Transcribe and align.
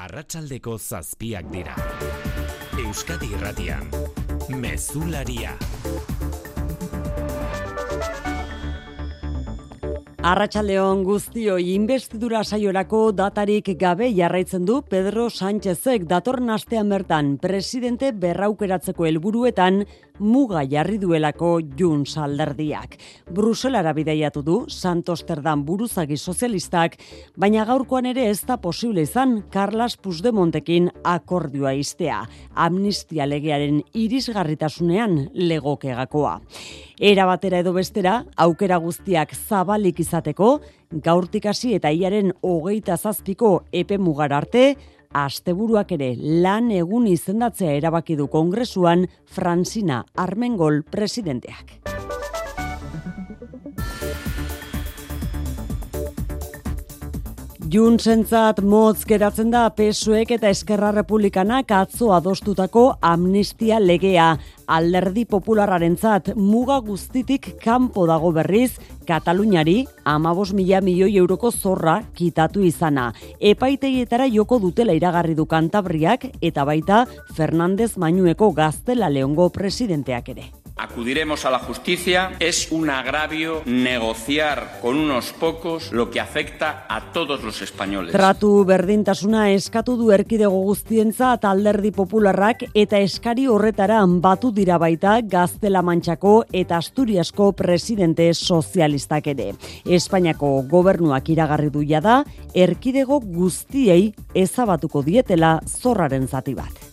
arratsaldeko 0.00 0.78
zazpiak 0.78 1.48
dira. 1.52 1.74
Euskadi 2.80 3.28
irratian, 3.36 3.90
mezularia. 4.62 5.52
Arratxaldeon 10.30 11.02
guztioi 11.04 11.74
investidura 11.74 12.42
saiorako 12.44 13.00
datarik 13.16 13.70
gabe 13.80 14.10
jarraitzen 14.16 14.66
du 14.68 14.80
Pedro 14.88 15.28
Sánchezek 15.32 16.04
datorren 16.08 16.52
astean 16.56 16.92
bertan 16.92 17.34
presidente 17.40 18.12
berraukeratzeko 18.12 19.08
helburuetan 19.08 19.84
muga 20.20 20.62
jarri 20.68 20.98
duelako 21.00 21.58
jun 21.76 22.04
salderdiak. 22.06 22.96
Bruselara 23.34 23.92
bideiatu 23.96 24.42
du 24.44 24.56
Santosterdam 24.68 25.64
buruzagi 25.66 26.16
sozialistak, 26.16 26.98
baina 27.36 27.64
gaurkoan 27.64 28.06
ere 28.12 28.28
ez 28.30 28.44
da 28.46 28.58
posible 28.60 29.02
izan 29.08 29.40
Carlos 29.50 29.96
Puigdemontekin 29.96 30.90
akordioa 31.04 31.72
iztea, 31.74 32.20
amnistia 32.54 33.26
legearen 33.26 33.80
irisgarritasunean 33.94 35.30
legokegakoa. 35.34 36.38
Era 37.00 37.24
batera 37.24 37.62
edo 37.64 37.72
bestera, 37.72 38.20
aukera 38.36 38.76
guztiak 38.78 39.32
zabalik 39.34 40.00
izateko, 40.04 40.58
gaurtik 40.90 41.46
hasi 41.46 41.74
eta 41.78 41.90
iaren 41.90 42.34
hogeita 42.42 42.96
zazpiko 42.96 43.62
epe 43.72 43.96
mugar 43.98 44.34
arte, 44.36 44.74
asteburuak 45.10 45.90
ere 45.96 46.12
lan 46.16 46.70
egun 46.70 47.08
izendatzea 47.10 47.74
erabaki 47.78 48.16
du 48.16 48.28
kongresuan 48.30 49.06
Francina 49.26 50.04
Armengol 50.14 50.82
presidenteak. 50.86 51.80
Juntzentzat 57.70 58.64
motz 58.66 59.04
geratzen 59.06 59.52
da 59.52 59.60
pesuek 59.70 60.32
eta 60.34 60.48
Eskerra 60.50 60.88
Republikanak 60.96 61.70
atzo 61.70 62.08
adostutako 62.16 62.82
amnistia 62.98 63.78
legea. 63.78 64.32
Alderdi 64.66 65.22
populararentzat 65.30 66.32
muga 66.34 66.80
guztitik 66.82 67.52
kanpo 67.62 68.08
dago 68.10 68.32
berriz, 68.34 68.72
Kataluniari 69.06 69.84
amabos 70.02 70.50
mila 70.50 70.80
milioi 70.82 71.14
euroko 71.22 71.52
zorra 71.52 72.00
kitatu 72.14 72.66
izana. 72.66 73.12
Epaiteietara 73.38 74.26
joko 74.26 74.58
dutela 74.58 74.96
iragarri 74.98 75.36
du 75.38 75.46
kantabriak 75.46 76.26
eta 76.42 76.66
baita 76.66 77.04
Fernandez 77.36 77.92
Mainueko 77.96 78.50
gaztela 78.50 79.12
leongo 79.14 79.46
presidenteak 79.54 80.34
ere 80.34 80.59
acudiremos 80.80 81.44
a 81.44 81.50
la 81.50 81.58
justicia, 81.58 82.32
es 82.40 82.72
un 82.72 82.90
agravio 82.90 83.62
negociar 83.66 84.78
con 84.80 84.96
unos 84.96 85.32
pocos 85.32 85.92
lo 85.92 86.10
que 86.10 86.20
afecta 86.20 86.86
a 86.88 87.12
todos 87.12 87.42
los 87.44 87.60
españoles. 87.62 88.12
Tratu 88.12 88.64
berdintasuna 88.64 89.50
eskatu 89.52 89.96
du 89.96 90.10
erkidego 90.10 90.62
guztientza 90.64 91.32
alderdi 91.42 91.90
popularrak 91.92 92.64
eta 92.74 92.98
eskari 92.98 93.46
horretara 93.46 94.00
batu 94.06 94.52
dira 94.52 94.78
baita 94.78 95.20
Gaztela 95.22 95.82
Mantxako 95.82 96.44
eta 96.52 96.78
Asturiasko 96.78 97.52
presidente 97.52 98.32
sozialistak 98.34 99.26
ere. 99.26 99.52
Espainiako 99.84 100.62
gobernuak 100.70 101.28
iragarri 101.28 101.70
du 101.70 101.84
da 102.00 102.24
erkidego 102.54 103.20
guztiei 103.20 104.14
ezabatuko 104.34 105.02
dietela 105.02 105.60
zorraren 105.66 106.26
zati 106.28 106.54
bat. 106.54 106.89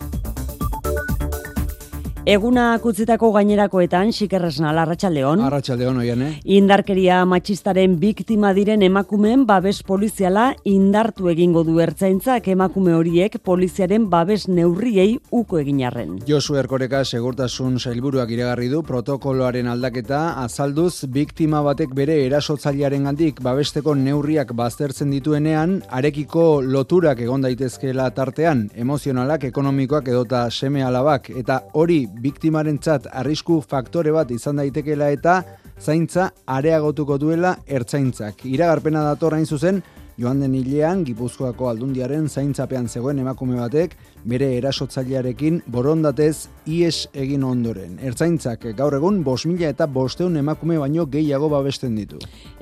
Eguna 2.28 2.73
kutzitako 2.83 3.30
gainerakoetan, 3.31 4.09
xikerresna, 4.11 4.73
Arratxaldeon. 4.81 5.39
Arratxaldeon, 5.47 6.02
oian, 6.02 6.23
eh? 6.25 6.31
Indarkeria 6.58 7.22
matxistaren 7.23 7.94
biktima 8.02 8.50
diren 8.52 8.81
emakumeen 8.83 9.45
babes 9.47 9.78
poliziala 9.88 10.50
indartu 10.67 11.30
egingo 11.31 11.64
du 11.64 11.78
ertzaintzak 11.80 12.50
emakume 12.52 12.92
horiek 12.98 13.38
poliziaren 13.48 14.09
babes 14.11 14.50
neurriei 14.50 15.14
uko 15.31 15.61
egin 15.61 15.80
arren. 15.88 16.17
Josu 16.28 16.58
Erkoreka 16.59 17.05
segurtasun 17.05 17.80
sailburuak 17.80 18.36
iragarri 18.36 18.67
du 18.75 18.83
protokoloaren 18.83 19.72
aldaketa 19.72 20.36
azalduz 20.44 21.08
biktima 21.08 21.64
batek 21.64 21.95
bere 21.95 22.20
erasotzailearen 22.26 23.08
gandik 23.08 23.39
babesteko 23.39 23.95
neurriak 23.95 24.52
baztertzen 24.52 25.16
dituenean, 25.16 25.77
arekiko 25.87 26.60
loturak 26.60 27.23
egon 27.23 27.48
daitezkeela 27.48 28.11
tartean, 28.11 28.67
emozionalak, 28.76 29.48
ekonomikoak 29.54 30.11
edota 30.11 30.43
seme 30.52 30.83
alabak, 30.83 31.32
eta 31.32 31.61
hori 31.71 32.04
biktimarentzat 32.22 33.08
arrisku 33.14 33.60
faktore 33.61 34.11
bat 34.16 34.32
izan 34.32 34.61
daitekeela 34.61 35.10
eta 35.14 35.42
zaintza 35.80 36.32
areagotuko 36.45 37.17
duela 37.22 37.55
ertzaintzak. 37.67 38.45
Iragarpena 38.50 39.04
datorrain 39.05 39.45
zuzen, 39.45 39.82
joan 40.17 40.42
den 40.42 40.55
hilean, 40.58 41.04
Gipuzkoako 41.05 41.70
aldundiaren 41.70 42.28
zaintzapean 42.30 42.88
zegoen 42.88 43.20
emakume 43.22 43.60
batek, 43.60 43.94
bere 44.27 44.49
erasotzailearekin 44.58 45.61
borondatez 45.71 46.49
ies 46.67 47.08
egin 47.15 47.43
ondoren. 47.48 47.95
Ertzaintzak 48.04 48.65
gaur 48.77 48.95
egun 48.98 49.21
bos 49.23 49.45
mila 49.48 49.70
eta 49.71 49.88
bosteun 49.88 50.36
emakume 50.42 50.77
baino 50.82 51.05
gehiago 51.08 51.49
babesten 51.49 51.95
ditu. 51.95 52.20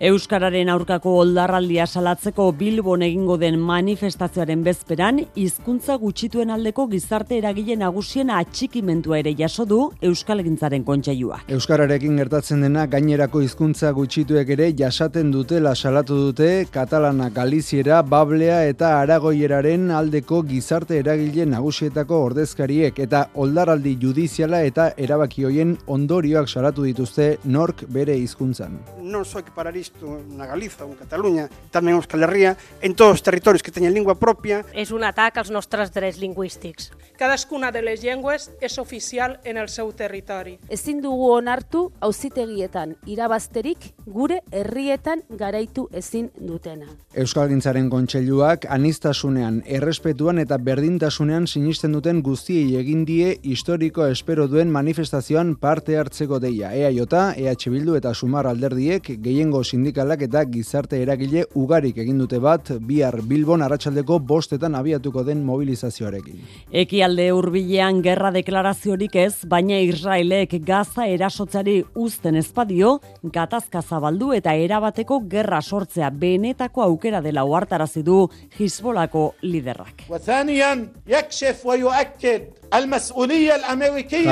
Euskararen 0.10 0.70
aurkako 0.70 1.16
oldarraldia 1.24 1.88
salatzeko 1.88 2.52
Bilbon 2.60 3.02
egingo 3.06 3.38
den 3.42 3.58
manifestazioaren 3.60 4.64
bezperan, 4.66 5.24
hizkuntza 5.36 5.98
gutxituen 6.02 6.54
aldeko 6.54 6.88
gizarte 6.92 7.40
eragile 7.40 7.78
nagusien 7.82 8.30
atxikimentua 8.30 9.20
ere 9.24 9.36
jaso 9.38 9.66
du 9.66 9.80
Euskal 10.02 10.44
Gintzaren 10.46 10.86
kontseiua. 10.86 11.42
Euskararekin 11.50 12.20
gertatzen 12.22 12.62
dena 12.62 12.86
gainerako 12.92 13.42
hizkuntza 13.42 13.92
gutxituek 13.96 14.54
ere 14.58 14.72
jasaten 14.78 15.32
dutela 15.34 15.76
salatu 15.76 16.20
dute 16.28 16.68
Katalana, 16.72 17.30
Galiziera, 17.34 18.02
Bablea 18.04 18.62
eta 18.70 19.00
Aragoieraren 19.02 19.90
aldeko 19.92 20.44
gizarte 20.46 21.00
eragile 21.02 21.46
nagusietako 21.56 22.20
ordezkariek 22.30 23.00
eta 23.06 23.26
oldaraldi 23.40 23.96
judiziala 24.02 24.62
eta 24.68 24.90
erabaki 24.98 25.46
hoien 25.48 25.76
ondorioak 25.88 26.50
salatu 26.52 26.86
dituzte 26.88 27.38
nork 27.44 27.86
bere 27.96 28.16
hizkuntzan. 28.20 28.78
Non 29.02 29.26
soy 29.26 29.44
para 29.56 29.72
isto 29.76 30.20
na 30.36 30.46
Galiza 30.46 30.86
ou 30.86 30.92
en 30.92 31.00
Cataluña, 31.00 31.48
tamén 31.72 31.96
en 31.96 32.02
Euskal 32.02 32.26
Herria, 32.28 32.56
en 32.82 32.96
todos 32.96 33.22
os 33.22 33.24
territorios 33.24 33.64
que 33.64 33.72
teñen 33.72 33.96
lingua 33.96 34.16
propia. 34.20 34.64
És 34.76 34.92
un 34.92 35.08
atac 35.08 35.40
als 35.40 35.52
nostres 35.54 35.94
drets 35.96 36.20
lingüístics. 36.20 36.92
Cadascuna 37.16 37.72
de 37.72 37.82
les 37.86 38.04
llengües 38.04 38.52
és 38.60 38.78
oficial 38.78 39.40
en 39.44 39.58
el 39.58 39.70
seu 39.72 39.94
territori. 39.96 40.60
Ezin 40.68 41.00
dugu 41.02 41.32
onartu 41.38 41.92
auzitegietan 42.04 42.98
irabazterik 43.06 43.95
gure 44.06 44.42
herrietan 44.52 45.22
garaitu 45.38 45.88
ezin 45.92 46.30
dutena. 46.38 46.86
Euskalgintzaren 47.18 47.90
kontseiluak 47.90 48.68
anistasunean, 48.70 49.62
errespetuan 49.66 50.40
eta 50.44 50.58
berdintasunean 50.62 51.48
sinisten 51.48 51.96
duten 51.96 52.22
guztiei 52.26 52.76
egin 52.78 53.06
die 53.06 53.32
historiko 53.44 54.06
espero 54.06 54.48
duen 54.48 54.72
manifestazioan 54.72 55.56
parte 55.56 55.98
hartzeko 55.98 56.40
deia. 56.40 56.72
EAJ, 56.76 57.02
EH 57.38 57.72
Bildu 57.72 57.96
eta 57.98 58.14
Sumar 58.14 58.48
alderdiek 58.48 59.10
gehiengo 59.24 59.64
sindikalak 59.64 60.22
eta 60.28 60.44
gizarte 60.46 61.02
eragile 61.02 61.46
ugarik 61.56 61.98
egin 61.98 62.20
dute 62.22 62.40
bat 62.40 62.72
bihar 62.80 63.22
Bilbon 63.26 63.62
arratsaldeko 63.66 64.20
bostetan 64.20 64.76
abiatuko 64.76 65.24
den 65.24 65.44
mobilizazioarekin. 65.46 66.44
Ekialde 66.72 67.32
hurbilean 67.34 68.04
gerra 68.06 68.32
deklaraziorik 68.36 69.16
ez, 69.16 69.46
baina 69.50 69.80
Israelek 69.82 70.60
Gaza 70.66 71.08
erasotzari 71.08 71.82
uzten 71.96 72.36
ezpadio, 72.36 73.00
gatazka 73.24 73.82
zabaldu 73.96 74.34
eta 74.36 74.54
erabateko 74.60 75.22
gerra 75.32 75.62
sortzea 75.62 76.10
benetako 76.24 76.84
aukera 76.84 77.22
dela 77.24 77.46
uartarazi 77.48 78.04
du 78.04 78.26
Hizbolako 78.60 79.26
liderrak. 79.42 80.04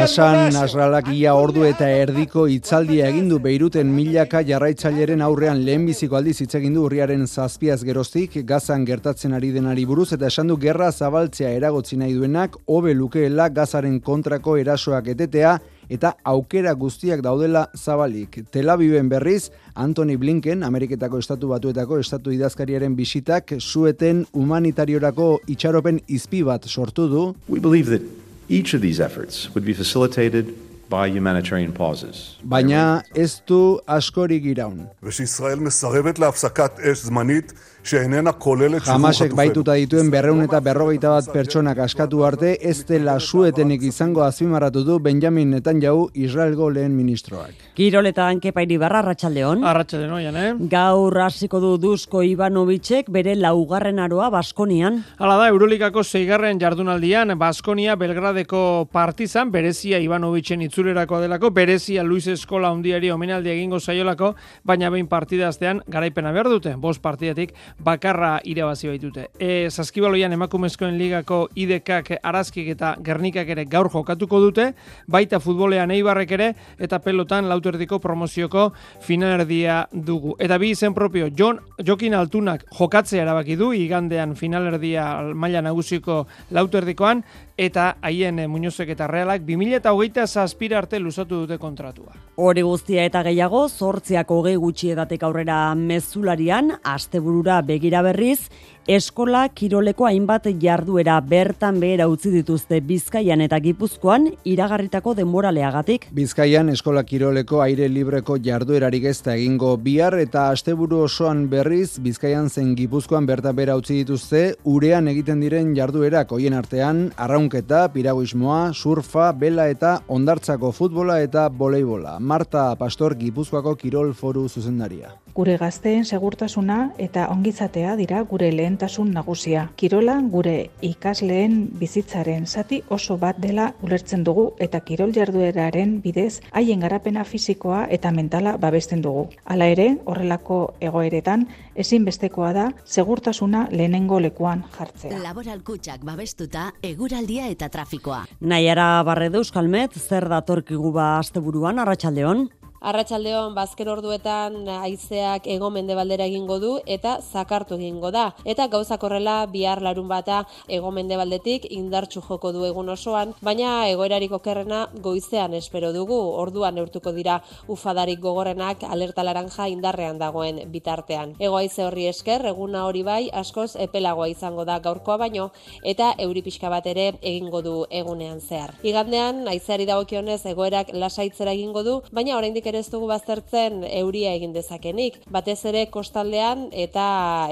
Hasan 0.03 0.53
Nasralak 0.53 1.07
ia 1.13 1.35
ordu 1.40 1.63
eta 1.69 1.88
erdiko 1.88 2.47
itzaldia 2.52 3.07
egindu 3.13 3.40
Beiruten 3.40 3.91
milaka 3.96 4.41
jarraitzaileren 4.44 5.22
aurrean 5.22 5.62
lehenbiziko 5.66 6.18
aldiz 6.19 6.40
hitz 6.41 6.56
egin 6.59 6.73
du 6.75 6.84
urriaren 6.88 7.28
zazpiaz 7.28 7.84
geroztik 7.88 8.41
Gazan 8.50 8.84
gertatzen 8.90 9.38
ari 9.38 9.53
denari 9.56 9.85
buruz 9.85 10.12
eta 10.18 10.28
esan 10.28 10.52
du 10.52 10.57
gerra 10.57 10.91
zabaltzea 10.91 11.53
eragotzi 11.59 12.02
nahi 12.02 12.17
duenak 12.17 12.58
hobe 12.66 12.97
lukeela 12.97 13.47
Gazaren 13.49 14.02
kontrako 14.02 14.58
erasoak 14.58 15.14
etetea 15.16 15.59
eta 15.89 16.15
aukera 16.24 16.72
guztiak 16.77 17.22
daudela 17.24 17.66
zabalik. 17.77 18.42
Tel 18.53 18.68
Aviven 18.71 19.09
berriz, 19.09 19.50
Anthony 19.74 20.16
Blinken, 20.16 20.62
Ameriketako 20.62 21.18
Estatu 21.18 21.48
Batuetako 21.48 21.98
Estatu 21.98 22.33
Idazkariaren 22.34 22.97
bisitak 22.97 23.54
zueten 23.60 24.27
humanitariorako 24.33 25.41
itxaropen 25.48 26.00
izpi 26.09 26.42
bat 26.45 26.68
sortu 26.68 27.09
du. 27.09 27.34
We 27.48 27.60
believe 27.60 27.91
that 27.91 28.03
each 28.48 28.74
of 28.74 28.83
these 28.83 29.00
efforts 29.00 29.48
would 29.54 29.65
be 29.65 29.74
facilitated 29.74 30.54
by 30.89 31.09
humanitarian 31.12 31.72
pauses. 31.72 32.39
Baina 32.42 33.03
ez 33.15 33.41
du 33.47 33.78
askorik 33.86 34.45
iraun. 34.45 34.86
ושישראל 35.03 35.59
מסרבת 35.60 36.18
להפסקת 36.18 36.80
אש 36.80 36.98
זמנית 37.04 37.53
xehenena 37.84 38.34
kolele 38.40 38.80
Hamasek 38.88 39.34
baituta 39.35 39.76
dituen 39.76 40.09
berreun 40.12 40.41
eta 40.46 40.59
berrogeita 40.64 41.12
bat 41.18 41.28
pertsonak 41.34 41.82
askatu 41.84 42.24
arte 42.24 42.53
ez 42.62 42.85
dela 42.88 43.18
suetenik 43.20 43.84
izango 43.84 44.24
azpimarratu 44.24 44.84
du 44.88 45.00
Benjamin 45.03 45.52
Netanyahu 45.52 46.08
Israelgo 46.14 46.70
lehen 46.72 46.96
ministroak. 46.96 47.52
Kiroletan 47.76 48.40
kepa 48.40 48.64
iribarra 48.64 49.02
arratsaldeon. 49.03 49.64
Arratsaldeon 49.68 50.14
oian, 50.20 50.38
eh? 50.38 50.53
Gaur 50.72 51.18
hasiko 51.26 51.59
du 51.59 51.74
Dusko 51.82 52.24
Ivanovicek 52.24 53.09
bere 53.12 53.35
laugarren 53.35 54.00
aroa 54.00 54.30
Baskonian. 54.32 55.02
Hala 55.18 55.38
da, 55.41 55.50
Eurolikako 55.52 56.03
zeigarren 56.03 56.62
jardunaldian 56.62 57.35
Baskonia 57.40 57.97
Belgradeko 58.00 58.88
partizan 58.91 59.52
berezia 59.52 60.00
Ivanovicen 60.00 60.62
itzulerako 60.62 61.20
delako, 61.24 61.52
berezia 61.52 62.03
Luis 62.03 62.28
Eskola 62.32 62.72
hundiari 62.72 63.12
omenaldi 63.12 63.52
egingo 63.52 63.80
zaiolako, 63.80 64.34
baina 64.64 64.90
behin 64.94 65.09
partidaztean 65.12 65.84
garaipena 65.88 66.32
behar 66.32 66.50
dute. 66.53 66.76
Bost 66.80 67.02
partidatik 67.03 67.53
bakarra 67.79 68.40
irabazi 68.43 68.87
baitute. 68.87 69.28
E, 69.40 69.70
Zaskibaloian 69.70 70.34
emakumezkoen 70.34 70.97
ligako 70.97 71.47
idekak 71.55 72.11
arazkik 72.22 72.70
eta 72.75 72.96
gernikak 73.03 73.49
ere 73.49 73.66
gaur 73.66 73.90
jokatuko 73.93 74.40
dute, 74.43 74.70
baita 75.08 75.40
futbolean 75.43 75.91
eibarrek 75.91 76.31
ere, 76.37 76.49
eta 76.79 76.99
pelotan 77.03 77.49
lauterdiko 77.49 77.99
promozioko 77.99 78.70
finalerdia 79.02 79.84
dugu. 79.93 80.35
Eta 80.40 80.58
bi 80.61 80.73
izen 80.73 80.93
propio, 80.93 81.29
Jon, 81.29 81.59
Jokin 81.84 82.16
Altunak 82.17 82.66
jokatzea 82.78 83.23
erabaki 83.23 83.58
du, 83.59 83.72
igandean 83.73 84.35
finalerdia 84.35 85.08
maila 85.34 85.61
nagusiko 85.66 86.23
lauterdikoan, 86.52 87.23
eta 87.58 87.97
haien 88.02 88.40
eh, 88.40 88.47
Muñozek 88.47 88.90
eta 88.90 89.08
Realak 89.08 89.44
2008 89.46 90.28
zazpira 90.28 90.78
arte 90.79 91.00
luzatu 91.00 91.44
dute 91.44 91.58
kontratua. 91.58 92.14
Hori 92.35 92.64
guztia 92.66 93.05
eta 93.05 93.22
gehiago, 93.23 93.67
zortziak 93.70 94.32
hogei 94.32 94.55
gutxi 94.55 94.91
edatek 94.96 95.23
aurrera 95.23 95.76
mezularian, 95.76 96.73
asteburura 96.84 97.61
begira 97.61 98.02
berriz, 98.02 98.50
eskola 98.88 99.47
kiroleko 99.47 100.03
hainbat 100.03 100.50
jarduera 100.59 101.16
bertan 101.22 101.80
behera 101.80 102.09
utzi 102.12 102.32
dituzte 102.34 102.82
Bizkaian 102.84 103.40
eta 103.41 103.59
Gipuzkoan 103.64 104.28
iragarritako 104.44 105.14
denboraleagatik. 105.16 106.09
Bizkaian 106.12 106.70
eskola 106.70 107.06
kiroleko 107.08 107.62
aire 107.64 107.88
libreko 107.88 108.38
jarduerarik 108.44 109.06
ez 109.06 109.22
da 109.24 109.38
egingo 109.38 109.78
bihar 109.78 110.20
eta 110.20 110.50
asteburu 110.52 111.00
osoan 111.06 111.47
berriz 111.50 112.00
Bizkaian 112.03 112.50
zen 112.50 112.76
Gipuzkoan 112.76 113.26
berta 113.26 113.53
bera 113.53 113.78
utzi 113.80 114.02
dituzte 114.02 114.44
urean 114.66 115.08
egiten 115.08 115.40
diren 115.40 115.74
jarduerak 115.76 116.32
hoien 116.32 116.53
artean 116.53 117.12
arraunketa, 117.16 117.88
piraguismoa, 117.94 118.74
surfa, 118.74 119.32
bela 119.32 119.70
eta 119.72 120.02
ondartzako 120.08 120.72
futbola 120.72 121.22
eta 121.22 121.47
voleibola. 121.47 122.20
Marta 122.20 122.74
Pastor 122.76 123.16
Gipuzkoako 123.16 123.78
kirol 123.80 124.14
foru 124.14 124.50
zuzendaria. 124.50 125.22
Gure 125.34 125.56
gazteen 125.58 126.03
segurtasuna 126.06 126.91
eta 127.02 127.24
ongizatea 127.34 127.96
dira 127.97 128.20
gure 128.30 128.52
lehentasun 128.53 129.09
nagusia. 129.16 129.64
Kirola 129.82 130.20
gure 130.30 130.70
ikasleen 130.85 131.56
bizitzaren 131.80 132.46
zati 132.46 132.84
oso 132.94 133.18
bat 133.18 133.40
dela 133.41 133.72
ulertzen 133.82 134.22
dugu 134.28 134.52
eta 134.62 134.84
kirol 134.85 135.09
jardueraren 135.16 135.96
bidez 136.06 136.44
haien 136.52 136.85
garapena 136.85 137.26
fisikoa 137.26 137.88
eta 137.90 138.12
mentala 138.14 138.58
babesten 138.62 139.02
dugu. 139.02 139.26
Hala 139.46 139.72
ere, 139.74 139.90
horrelako 140.06 140.62
egoeretan 140.80 141.47
ezinbestekoa 141.74 142.53
da 142.53 142.70
segurtasuna 142.85 143.68
lehenengo 143.72 144.20
lekuan 144.22 144.68
jartzea. 144.78 145.18
Laboral 145.18 145.66
kutxak 145.66 146.06
babestuta 146.06 146.70
eguraldia 146.84 147.50
eta 147.50 147.74
trafikoa. 147.74 148.28
Naiara 148.40 149.02
Barredo 149.02 149.41
Euskalmet, 149.41 149.97
zer 149.97 150.30
datorkigu 150.30 150.94
ba 150.94 151.16
asteburuan 151.18 151.82
Arratsaldeon? 151.82 152.52
Arratsaldeon 152.84 153.53
bazken 153.56 153.88
orduetan 153.88 154.68
haizeak 154.68 155.46
ego 155.53 155.70
mendebaldera 155.72 156.26
egingo 156.28 156.58
du 156.59 156.72
eta 156.96 157.14
zakartu 157.24 157.78
egingo 157.78 158.09
da. 158.12 158.24
Eta 158.44 158.66
gauzak 158.74 159.06
horrela 159.08 159.35
bihar 159.53 159.80
larun 159.85 160.09
bata 160.09 160.41
ego 160.68 160.91
mendebaldetik 160.91 161.70
indartsu 161.72 162.20
joko 162.28 162.52
du 162.52 162.66
egun 162.68 162.91
osoan, 162.91 163.32
baina 163.41 163.88
egoerarik 163.88 164.35
okerrena 164.35 164.82
goizean 165.06 165.56
espero 165.56 165.94
dugu. 165.96 166.18
Orduan 166.41 166.76
neurtuko 166.76 167.14
dira 167.16 167.38
ufadarik 167.72 168.20
gogorrenak 168.20 168.84
alerta 168.84 169.24
laranja 169.24 169.70
indarrean 169.72 170.20
dagoen 170.20 170.59
bitartean. 170.74 171.38
Ego 171.40 171.56
haize 171.62 171.88
horri 171.88 172.09
esker 172.12 172.44
eguna 172.52 172.84
hori 172.90 173.06
bai 173.08 173.30
askoz 173.32 173.78
epelagoa 173.88 174.28
izango 174.28 174.68
da 174.68 174.80
gaurkoa 174.84 175.18
baino 175.24 175.47
eta 175.84 176.12
euri 176.28 176.44
pixka 176.44 176.68
bat 176.76 176.91
ere 176.91 177.14
egingo 177.22 177.64
du 177.64 177.78
egunean 177.90 178.44
zehar. 178.44 178.76
Igandean 178.84 179.47
haizeari 179.47 179.88
dagokionez 179.88 180.41
egoerak 180.52 180.91
lasaitzera 180.91 181.56
egingo 181.56 181.88
du, 181.88 181.97
baina 182.12 182.35
oraindik 182.35 182.72
ere 182.73 182.81
ez 182.81 182.90
dugu 182.90 183.08
baztertzen 183.11 183.84
euria 183.85 184.34
egin 184.34 184.53
dezakenik, 184.53 185.20
batez 185.29 185.59
ere 185.70 185.85
kostaldean 185.93 186.72
eta 186.73 187.03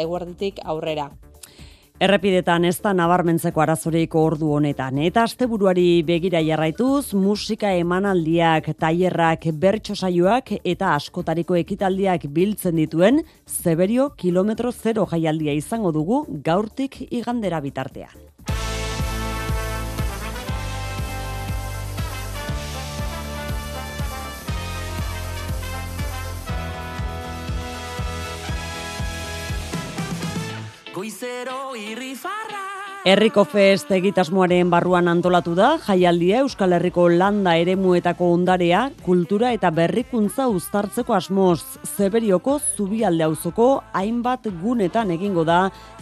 eguerditik 0.02 0.64
aurrera. 0.66 1.12
Errepidetan 2.02 2.66
ez 2.66 2.80
da 2.82 2.96
nabarmentzeko 2.98 3.62
arazoreiko 3.62 4.24
ordu 4.26 4.48
honetan. 4.56 4.98
Eta 5.06 5.28
asteburuari 5.28 6.02
begira 6.08 6.42
jarraituz, 6.42 7.14
musika 7.14 7.76
emanaldiak, 7.78 8.72
tailerrak, 8.82 9.46
bertso 9.62 9.94
saioak 9.94 10.56
eta 10.64 10.96
askotariko 10.96 11.60
ekitaldiak 11.62 12.26
biltzen 12.34 12.82
dituen, 12.82 13.22
zeberio 13.46 14.10
kilometro 14.18 14.74
zero 14.74 15.06
jaialdia 15.14 15.54
izango 15.54 15.94
dugu 15.94 16.26
gaurtik 16.50 17.04
igandera 17.12 17.62
bitartean. 17.62 18.31
Goizero 31.22 31.76
irrifarra 31.78 32.62
Herriko 33.06 33.44
Fest 33.46 33.92
egitasmoaren 33.94 34.72
barruan 34.74 35.06
antolatu 35.12 35.52
da, 35.54 35.76
jaialdia 35.86 36.40
Euskal 36.42 36.74
Herriko 36.74 37.04
landa 37.14 37.54
eremuetako 37.62 38.32
ondarea, 38.34 38.88
kultura 39.06 39.52
eta 39.54 39.70
berrikuntza 39.70 40.48
uztartzeko 40.50 41.14
asmoz, 41.14 41.60
Zeberioko 41.86 42.56
zubialde 42.74 43.28
auzoko 43.28 43.68
hainbat 43.94 44.50
gunetan 44.64 45.14
egingo 45.14 45.44
da 45.46 45.60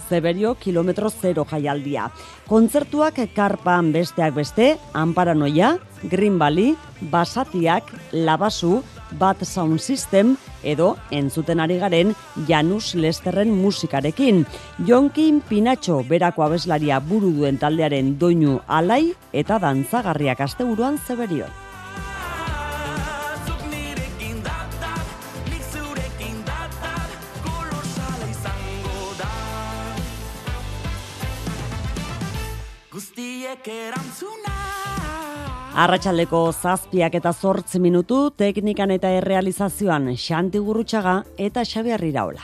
Zeberio 0.08 0.54
kilometro 0.56 1.12
zero 1.12 1.44
jaialdia. 1.52 2.08
Kontzertuak 2.48 3.20
karpan 3.36 3.92
besteak 3.92 4.38
beste, 4.40 4.78
Amparanoia, 4.94 5.76
Green 6.04 6.40
Valley, 6.40 6.78
Basatiak, 7.12 7.92
Labasu, 8.14 8.80
Bat 9.18 9.46
Sound 9.46 9.80
System 9.80 10.36
edo 10.64 10.96
entzuten 11.12 11.60
ari 11.60 11.80
garen 11.80 12.14
Janus 12.48 12.94
Lesterren 12.96 13.52
musikarekin. 13.56 14.46
Jonkin 14.86 15.42
Pinatxo 15.42 16.04
berako 16.10 16.44
abeslaria 16.46 17.00
buru 17.00 17.32
duen 17.34 17.58
taldearen 17.58 18.18
doinu 18.20 18.60
alai 18.68 19.14
eta 19.34 19.60
dantzagarriak 19.60 20.42
asteburuan 20.42 21.00
zeberio. 21.08 21.48
Guztiek 32.92 33.68
erantzuna 33.72 34.58
Arratxaldeko 35.78 36.52
zazpiak 36.52 37.14
eta 37.20 37.34
zortzi 37.34 37.80
minutu, 37.80 38.32
teknikan 38.32 38.92
eta 38.92 39.12
errealizazioan 39.20 40.10
Xanti 40.16 40.60
Gurrutxaga 40.66 41.22
eta 41.38 41.64
Xabiar 41.64 42.04
Iraola. 42.04 42.42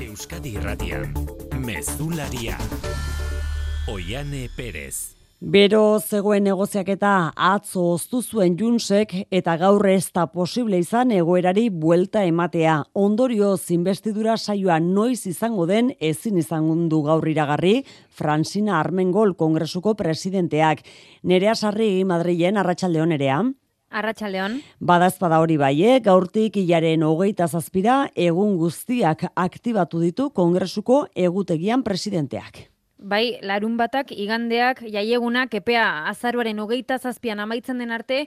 Euskadi 0.00 0.54
Irratian, 0.60 1.12
Mezularia. 1.58 2.56
Oiane 3.88 4.48
Perez. 4.56 5.15
Bero 5.36 5.98
zegoen 6.00 6.46
negoziaketa 6.48 7.30
atzo 7.36 7.82
oztu 7.92 8.22
zuen 8.24 8.54
Junsek 8.56 9.10
eta 9.28 9.58
gaur 9.60 9.84
ez 9.86 10.08
da 10.16 10.22
posible 10.32 10.78
izan 10.80 11.10
egoerari 11.12 11.68
buelta 11.68 12.22
ematea. 12.24 12.78
Ondorio 12.94 13.50
zinbestidura 13.58 14.38
saioa 14.38 14.78
noiz 14.80 15.26
izango 15.26 15.66
den 15.66 15.90
ezin 16.00 16.38
izan 16.38 16.88
du 16.88 17.02
gaur 17.02 17.28
iragarri 17.28 17.84
Francina 18.08 18.80
Armengol 18.80 19.34
kongresuko 19.36 19.92
presidenteak. 19.94 20.80
Nerea 21.22 21.54
Sarri 21.54 22.02
Madrilen 22.04 22.56
arratsaldeon 22.56 23.10
nerea. 23.10 23.42
Arratxaldeon. 23.90 24.62
Badazpada 24.80 25.38
hori 25.38 25.58
bai, 25.58 25.82
eh? 25.84 26.00
gaurtik 26.00 26.56
hilaren 26.56 27.02
hogeita 27.02 27.46
zazpira 27.46 28.08
egun 28.16 28.56
guztiak 28.56 29.26
aktibatu 29.36 30.00
ditu 30.00 30.30
kongresuko 30.30 31.04
egutegian 31.14 31.84
presidenteak. 31.84 32.75
Bai, 33.06 33.38
larun 33.46 33.76
batak, 33.78 34.08
igandeak, 34.10 34.80
jaiegunak, 34.90 35.52
epea 35.54 35.84
azaruaren 36.10 36.58
hogeita 36.58 36.96
zazpian 36.98 37.38
amaitzen 37.38 37.78
den 37.78 37.92
arte, 37.94 38.24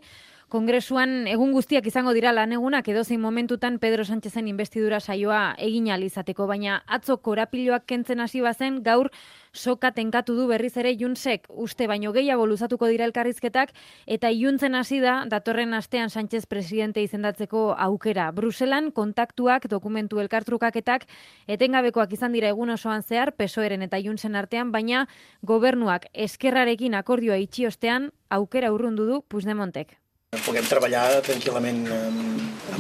Kongresuan 0.50 1.28
egun 1.30 1.52
guztiak 1.54 1.86
izango 1.86 2.10
dira 2.16 2.32
lan 2.34 2.56
egunak 2.56 2.88
edozein 2.90 3.20
momentutan 3.22 3.76
Pedro 3.78 4.06
Sánchezen 4.06 4.48
investidura 4.50 5.00
saioa 5.00 5.54
egin 5.60 5.86
izateko, 5.88 6.48
baina 6.48 6.82
atzo 6.88 7.18
korapiloak 7.18 7.86
kentzen 7.86 8.20
hasi 8.20 8.42
bazen 8.42 8.82
gaur 8.82 9.12
soka 9.54 9.92
tenkatu 9.92 10.36
du 10.36 10.48
berriz 10.48 10.76
ere 10.78 10.96
Junsek 10.98 11.48
uste 11.50 11.88
baino 11.88 12.12
gehiago 12.14 12.46
luzatuko 12.48 12.88
dira 12.88 13.06
elkarrizketak 13.06 13.74
eta 14.08 14.32
iluntzen 14.32 14.76
hasi 14.76 15.00
da 15.00 15.26
datorren 15.30 15.74
astean 15.74 16.10
Sánchez 16.10 16.46
presidente 16.46 17.02
izendatzeko 17.04 17.76
aukera. 17.78 18.32
Bruselan 18.32 18.92
kontaktuak, 18.92 19.68
dokumentu 19.70 20.20
elkartrukaketak 20.20 21.06
etengabekoak 21.48 22.14
izan 22.14 22.34
dira 22.34 22.50
egun 22.50 22.70
osoan 22.70 23.04
zehar 23.04 23.34
PSOEren 23.36 23.82
eta 23.82 24.00
Junsen 24.00 24.36
artean, 24.36 24.72
baina 24.72 25.08
gobernuak 25.42 26.08
eskerrarekin 26.14 26.96
akordioa 26.96 27.38
itxi 27.38 27.68
ostean 27.68 28.12
aukera 28.30 28.72
urrundu 28.74 29.06
du 29.06 29.22
Puigdemontek. 29.28 29.99
Puguem 30.30 30.62
treballar 30.70 31.24
tranquil·lament 31.26 31.88
en, 31.90 32.18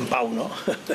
pau, 0.06 0.28
no? 0.30 0.46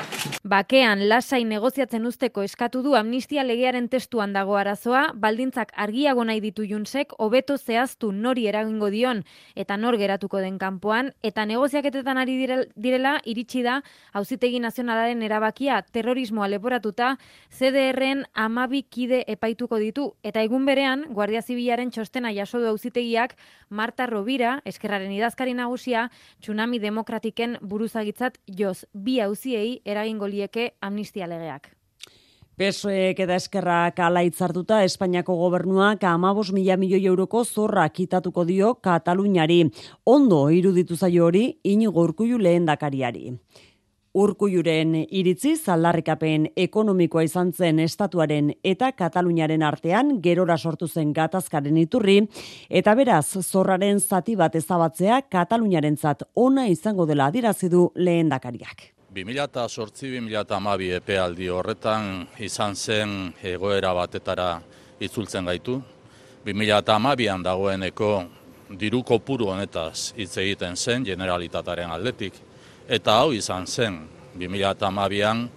Bakean, 0.54 1.00
lasai 1.10 1.40
negoziatzen 1.48 2.04
usteko 2.06 2.44
eskatu 2.46 2.78
du 2.84 2.92
amnistia 2.94 3.42
legearen 3.42 3.88
testuan 3.90 4.30
dago 4.36 4.54
arazoa, 4.54 5.08
baldintzak 5.18 5.72
argiago 5.74 6.22
nahi 6.22 6.38
ditu 6.44 6.62
junsek, 6.68 7.16
hobeto 7.18 7.56
zehaztu 7.58 8.12
nori 8.12 8.46
eragingo 8.46 8.90
dion 8.94 9.24
eta 9.58 9.76
nor 9.76 9.98
geratuko 9.98 10.38
den 10.44 10.60
kanpoan, 10.62 11.10
eta 11.26 11.42
negoziaketetan 11.42 12.20
ari 12.22 12.36
direla 12.76 13.16
iritsi 13.24 13.64
da 13.66 13.80
hauzitegi 14.12 14.62
nazionalaren 14.62 15.26
erabakia 15.26 15.80
terrorismoa 15.90 16.46
leporatuta. 16.52 17.16
CDRren 17.50 18.24
amabi 18.34 18.84
kide 18.86 19.24
epaituko 19.26 19.82
ditu, 19.82 20.06
eta 20.22 20.42
egun 20.46 20.70
berean, 20.70 21.06
Guardia 21.10 21.42
Zibilaren 21.42 21.90
txostena 21.90 22.30
jaso 22.34 22.62
du 22.62 22.70
hauzitegiak 22.70 23.34
Marta 23.70 24.06
Rovira, 24.06 24.60
eskerraren 24.64 25.10
idazkari 25.10 25.54
nagusia, 25.54 26.08
tsunami 26.44 26.78
demokratiken 26.80 27.56
buruzagitzat 27.64 28.36
joz 28.58 28.84
bi 28.92 29.16
hauziei 29.24 29.80
eragingo 29.84 30.28
lieke 30.28 30.74
amnistia 30.80 31.28
legeak. 31.30 31.70
PSOEk 32.54 33.18
eta 33.24 33.34
eskerrak 33.40 33.98
ala 33.98 34.20
itzartuta 34.22 34.82
Espainiako 34.86 35.34
gobernuak 35.40 36.04
amabos 36.06 36.52
mila 36.54 36.76
milioi 36.78 37.06
euroko 37.10 37.42
zorra 37.44 37.88
kitatuko 37.88 38.44
dio 38.46 38.74
Kataluniari. 38.74 39.64
Ondo 40.06 40.44
iruditu 40.54 40.94
zaio 40.96 41.24
hori, 41.26 41.48
inigo 41.64 42.04
urkuiu 42.04 42.38
lehen 42.38 42.68
dakariari. 42.68 43.32
Urkuiuren 44.14 44.92
iritzi 45.10 45.56
zaldarrikapen 45.58 46.44
ekonomikoa 46.62 47.24
izan 47.26 47.48
zen 47.50 47.80
estatuaren 47.82 48.52
eta 48.70 48.92
Kataluniaren 48.94 49.64
artean 49.66 50.20
gerora 50.22 50.54
sortu 50.54 50.86
zen 50.86 51.10
gatazkaren 51.16 51.80
iturri 51.82 52.20
eta 52.70 52.94
beraz 52.94 53.40
zorraren 53.40 53.98
zati 53.98 54.36
bat 54.38 54.54
ezabatzea 54.54 55.18
Kataluniarentzat 55.34 56.22
ona 56.44 56.68
izango 56.70 57.08
dela 57.10 57.26
adirazi 57.26 57.72
du 57.74 57.88
lehendakariak. 57.96 58.86
2008-2008 59.18 60.94
epealdi 61.00 61.50
horretan 61.50 62.08
izan 62.38 62.78
zen 62.78 63.18
egoera 63.42 63.92
batetara 63.98 64.48
itzultzen 65.00 65.50
gaitu. 65.50 65.80
2008an 66.46 67.42
dagoeneko 67.42 68.14
diruko 68.78 69.18
puru 69.18 69.50
honetaz 69.50 70.12
hitz 70.14 70.36
egiten 70.38 70.76
zen 70.76 71.02
generalitataren 71.02 71.90
aldetik 71.90 72.44
eta 72.88 73.18
hau 73.22 73.32
izan 73.32 73.66
zen 73.66 73.98
2008an 74.36 75.48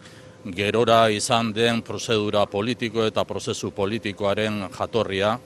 gerora 0.55 1.09
izan 1.09 1.51
den 1.53 1.81
prozedura 1.81 2.45
politiko 2.45 3.05
eta 3.05 3.23
prozesu 3.23 3.71
politikoaren 3.71 4.67
jatorria 4.77 5.37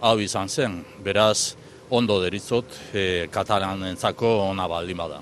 hau 0.00 0.18
izan 0.20 0.48
zen, 0.48 0.84
beraz 1.04 1.54
ondo 1.90 2.20
deritzot 2.22 2.64
e, 2.94 3.26
katalanentzako 3.30 4.38
ona 4.48 4.68
baldin 4.68 4.96
bada. 4.96 5.20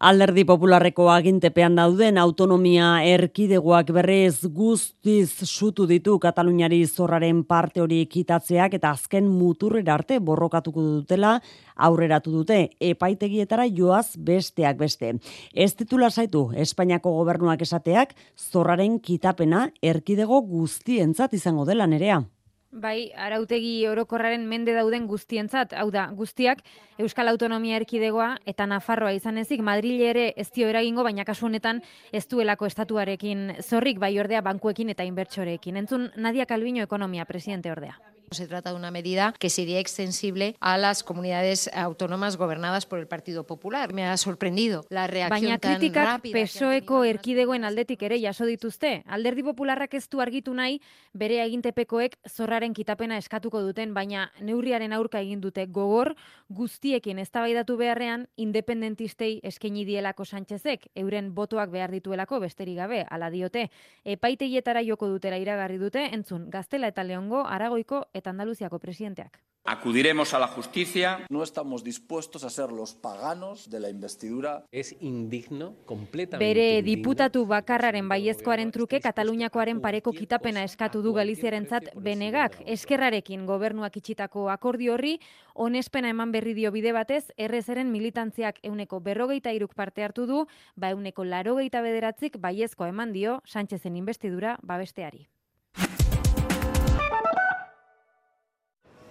Alderdi 0.00 0.46
popularreko 0.48 1.10
agintepean 1.12 1.74
dauden 1.76 2.16
autonomia 2.16 3.02
erkidegoak 3.04 3.90
berrez 3.92 4.46
guztiz 4.48 5.44
sutu 5.44 5.84
ditu 5.90 6.14
Kataluniari 6.22 6.78
zorraren 6.86 7.42
parte 7.44 7.82
hori 7.84 7.98
ekitatzeak 8.06 8.78
eta 8.78 8.94
azken 8.96 9.28
muturrera 9.28 9.98
arte 9.98 10.16
borrokatuko 10.24 10.86
dutela 10.86 11.34
aurreratu 11.76 12.32
dute 12.38 12.62
epaitegietara 12.80 13.68
joaz 13.68 14.16
besteak 14.16 14.80
beste. 14.80 15.12
Ez 15.52 15.74
titula 15.76 16.08
zaitu 16.08 16.46
Espainiako 16.56 17.12
gobernuak 17.20 17.60
esateak 17.68 18.16
zorraren 18.40 19.02
kitapena 19.04 19.68
erkidego 19.82 20.40
guztientzat 20.40 21.36
izango 21.36 21.68
dela 21.68 21.84
nerea. 21.86 22.22
Bai, 22.70 23.10
arautegi 23.18 23.88
orokorraren 23.90 24.44
mende 24.46 24.76
dauden 24.76 25.08
guztientzat, 25.10 25.72
hau 25.74 25.88
da, 25.90 26.04
guztiak 26.14 26.60
Euskal 27.02 27.26
Autonomia 27.32 27.80
Erkidegoa 27.80 28.28
eta 28.46 28.66
Nafarroa 28.70 29.10
izan 29.16 29.42
ezik, 29.42 29.58
Madrile 29.60 30.06
ere 30.12 30.28
ez 30.36 30.46
dio 30.54 30.68
eragingo, 30.70 31.02
baina 31.02 31.24
kasu 31.26 31.48
honetan 31.48 31.82
ez 32.12 32.22
duelako 32.30 32.70
estatuarekin 32.70 33.56
zorrik, 33.64 33.98
bai 33.98 34.12
ordea 34.22 34.44
bankuekin 34.46 34.94
eta 34.94 35.02
inbertsorekin. 35.02 35.82
Entzun, 35.82 36.12
Nadia 36.14 36.46
Calviño 36.46 36.86
ekonomia 36.86 37.26
presidente 37.26 37.74
ordea. 37.74 37.98
Se 38.32 38.46
trata 38.46 38.70
de 38.70 38.76
una 38.76 38.92
medida 38.92 39.34
que 39.40 39.50
sería 39.50 39.80
extensible 39.80 40.54
a 40.60 40.78
las 40.78 41.02
comunidades 41.02 41.68
autónomas 41.74 42.36
gobernadas 42.36 42.86
por 42.86 43.00
el 43.00 43.08
Partido 43.08 43.44
Popular. 43.44 43.92
Me 43.92 44.06
ha 44.06 44.16
sorprendido 44.16 44.84
la 44.88 45.08
reacción 45.08 45.50
Baina 45.50 45.58
tan 45.58 45.92
rápida. 45.92 46.34
pesoeko 46.34 47.02
erkidegoen 47.02 47.64
aldetik 47.64 48.04
ere 48.04 48.20
jaso 48.22 48.46
dituzte. 48.46 49.02
Alderdi 49.08 49.42
Popularrak 49.42 49.94
ez 49.94 50.08
du 50.08 50.20
argitu 50.20 50.54
nahi 50.54 50.78
bere 51.12 51.40
agintepekoek 51.42 52.20
zorraren 52.28 52.72
kitapena 52.72 53.18
eskatuko 53.18 53.62
duten, 53.66 53.94
baina 53.94 54.30
neurriaren 54.38 54.92
aurka 54.92 55.18
egin 55.18 55.40
dute 55.40 55.66
gogor 55.66 56.14
guztiekin 56.48 57.18
eztabaidatu 57.18 57.76
beharrean 57.76 58.28
independentistei 58.36 59.40
eskaini 59.42 59.84
dielako 59.84 60.24
Sánchezek 60.24 60.86
euren 60.94 61.34
botoak 61.34 61.74
behar 61.74 61.90
dituelako 61.90 62.38
besterik 62.38 62.78
gabe 62.78 63.02
hala 63.10 63.30
diote. 63.30 63.72
Epaitegietara 64.04 64.86
joko 64.86 65.08
dutera 65.08 65.36
iragarri 65.36 65.82
dute 65.82 66.06
entzun 66.14 66.48
Gaztela 66.48 66.94
eta 66.94 67.02
Leongo 67.02 67.42
Aragoiko 67.44 68.06
eta 68.20 68.30
Andaluziako 68.30 68.78
presidenteak. 68.78 69.40
Acudiremos 69.64 70.32
a 70.32 70.38
la 70.38 70.46
justicia. 70.48 71.26
No 71.28 71.42
estamos 71.42 71.84
dispuestos 71.84 72.44
a 72.44 72.50
ser 72.50 72.72
los 72.72 72.94
paganos 72.94 73.68
de 73.68 73.78
la 73.78 73.90
investidura. 73.90 74.64
Es 74.72 74.96
indigno, 75.00 75.74
completamente 75.84 76.46
Bere 76.48 76.78
indigno. 76.78 76.96
diputatu 76.96 77.44
bakarraren 77.46 78.08
baiezkoaren 78.08 78.72
truke 78.72 79.00
Kataluniakoaren 79.04 79.82
pareko 79.82 80.12
kitapena 80.12 80.64
eskatu 80.64 81.02
du 81.02 81.12
Galiziarentzat 81.12 81.90
benegak. 81.94 82.56
Eskerrarekin 82.64 83.44
gobernuak 83.46 83.98
itxitako 84.00 84.48
akordio 84.48 84.94
horri, 84.94 85.18
onespena 85.54 86.08
eman 86.08 86.32
berri 86.32 86.54
dio 86.54 86.72
bide 86.72 86.92
batez, 86.96 87.26
errezeren 87.36 87.92
militantziak 87.92 88.62
euneko 88.62 89.00
berrogeita 89.00 89.52
iruk 89.52 89.74
parte 89.74 90.02
hartu 90.02 90.24
du, 90.26 90.46
ba 90.74 90.90
euneko 90.96 91.24
larogeita 91.24 91.82
bederatzik 91.82 92.40
baiezkoa 92.40 92.88
eman 92.88 93.12
dio 93.12 93.42
Sánchezen 93.44 93.96
investidura 93.96 94.56
babesteari. 94.62 95.28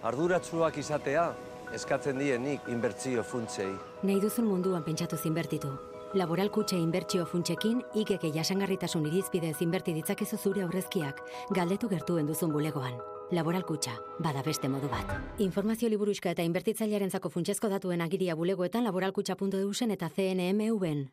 Arduratsuak 0.00 0.78
izatea 0.80 1.26
eskatzen 1.76 2.18
dienik 2.18 2.68
inbertsio 2.72 3.22
funtsei. 3.22 3.68
Nahi 4.02 4.20
duzun 4.22 4.46
munduan 4.48 4.84
pentsatu 4.86 5.18
zinbertitu. 5.20 5.74
Laboral 6.18 6.48
kutxe 6.50 6.74
inbertsio 6.74 7.26
funtsekin, 7.28 7.84
ikeke 7.94 8.32
jasangarritasun 8.34 9.04
irizpidez 9.06 9.60
inberti 9.62 9.94
ditzakezu 9.94 10.38
zure 10.38 10.64
aurrezkiak, 10.64 11.20
galdetu 11.54 11.88
gertuen 11.92 12.26
duzun 12.26 12.50
bulegoan. 12.50 12.96
Laboral 13.30 13.62
kutxa, 13.62 13.94
bada 14.18 14.42
beste 14.42 14.68
modu 14.68 14.88
bat. 14.90 15.14
Informazio 15.38 15.92
liburuxka 15.92 16.32
eta 16.34 16.42
inbertitzailearen 16.42 17.14
zako 17.14 17.30
funtsezko 17.30 17.70
datuen 17.70 18.00
agiria 18.02 18.34
bulegoetan 18.34 18.88
laboralkutxa.eusen 18.88 19.94
eta 19.94 20.10
CNMV-en. 20.16 21.06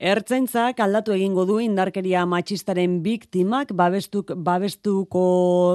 Ertzaintzak 0.00 0.78
aldatu 0.80 1.12
egingo 1.12 1.42
du 1.44 1.58
indarkeria 1.60 2.22
matxistaren 2.24 2.94
biktimak 3.04 3.74
babestuk, 3.76 4.30
babestuko 4.32 5.24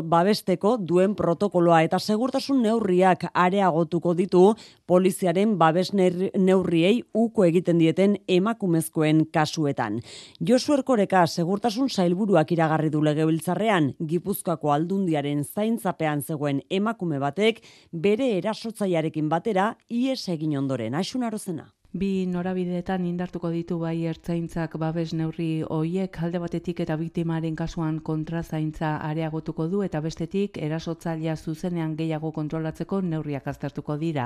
babesteko 0.02 0.72
duen 0.82 1.14
protokoloa 1.14 1.84
eta 1.86 2.00
segurtasun 2.00 2.64
neurriak 2.66 3.28
areagotuko 3.44 4.16
ditu 4.18 4.42
poliziaren 4.90 5.54
babes 5.62 5.92
neurriei 5.94 7.04
uko 7.14 7.46
egiten 7.46 7.78
dieten 7.78 8.18
emakumezkoen 8.40 9.28
kasuetan. 9.30 10.02
Josu 10.42 10.74
Erkoreka 10.80 11.28
segurtasun 11.28 11.94
sailburuak 11.94 12.58
iragarri 12.58 12.90
du 12.90 13.06
legebiltzarrean 13.06 13.94
Gipuzkoako 14.10 14.74
aldundiaren 14.74 15.46
zaintzapean 15.46 16.26
zegoen 16.26 16.66
emakume 16.72 17.22
batek 17.22 17.62
bere 17.92 18.34
erasotzaiarekin 18.42 19.30
batera 19.30 19.76
ies 19.88 20.24
egin 20.34 20.58
ondoren. 20.58 20.98
Aixun 20.98 21.30
arozena. 21.30 21.75
Bi 21.96 22.26
norabideetan 22.28 23.06
indartuko 23.08 23.48
ditu 23.54 23.78
bai 23.80 24.02
ertzaintzak 24.10 24.74
babes 24.82 25.14
neurri 25.16 25.62
hoiek 25.76 26.18
alde 26.26 26.42
batetik 26.44 26.82
eta 26.84 26.98
biktimaren 27.00 27.56
kasuan 27.56 28.02
kontrazaintza 28.10 28.90
areagotuko 29.10 29.70
du 29.72 29.80
eta 29.86 30.02
bestetik 30.04 30.60
erasotzailea 30.68 31.38
zuzenean 31.38 31.94
gehiago 31.96 32.34
kontrolatzeko 32.36 33.00
neurriak 33.00 33.48
aztertuko 33.48 33.96
dira. 34.02 34.26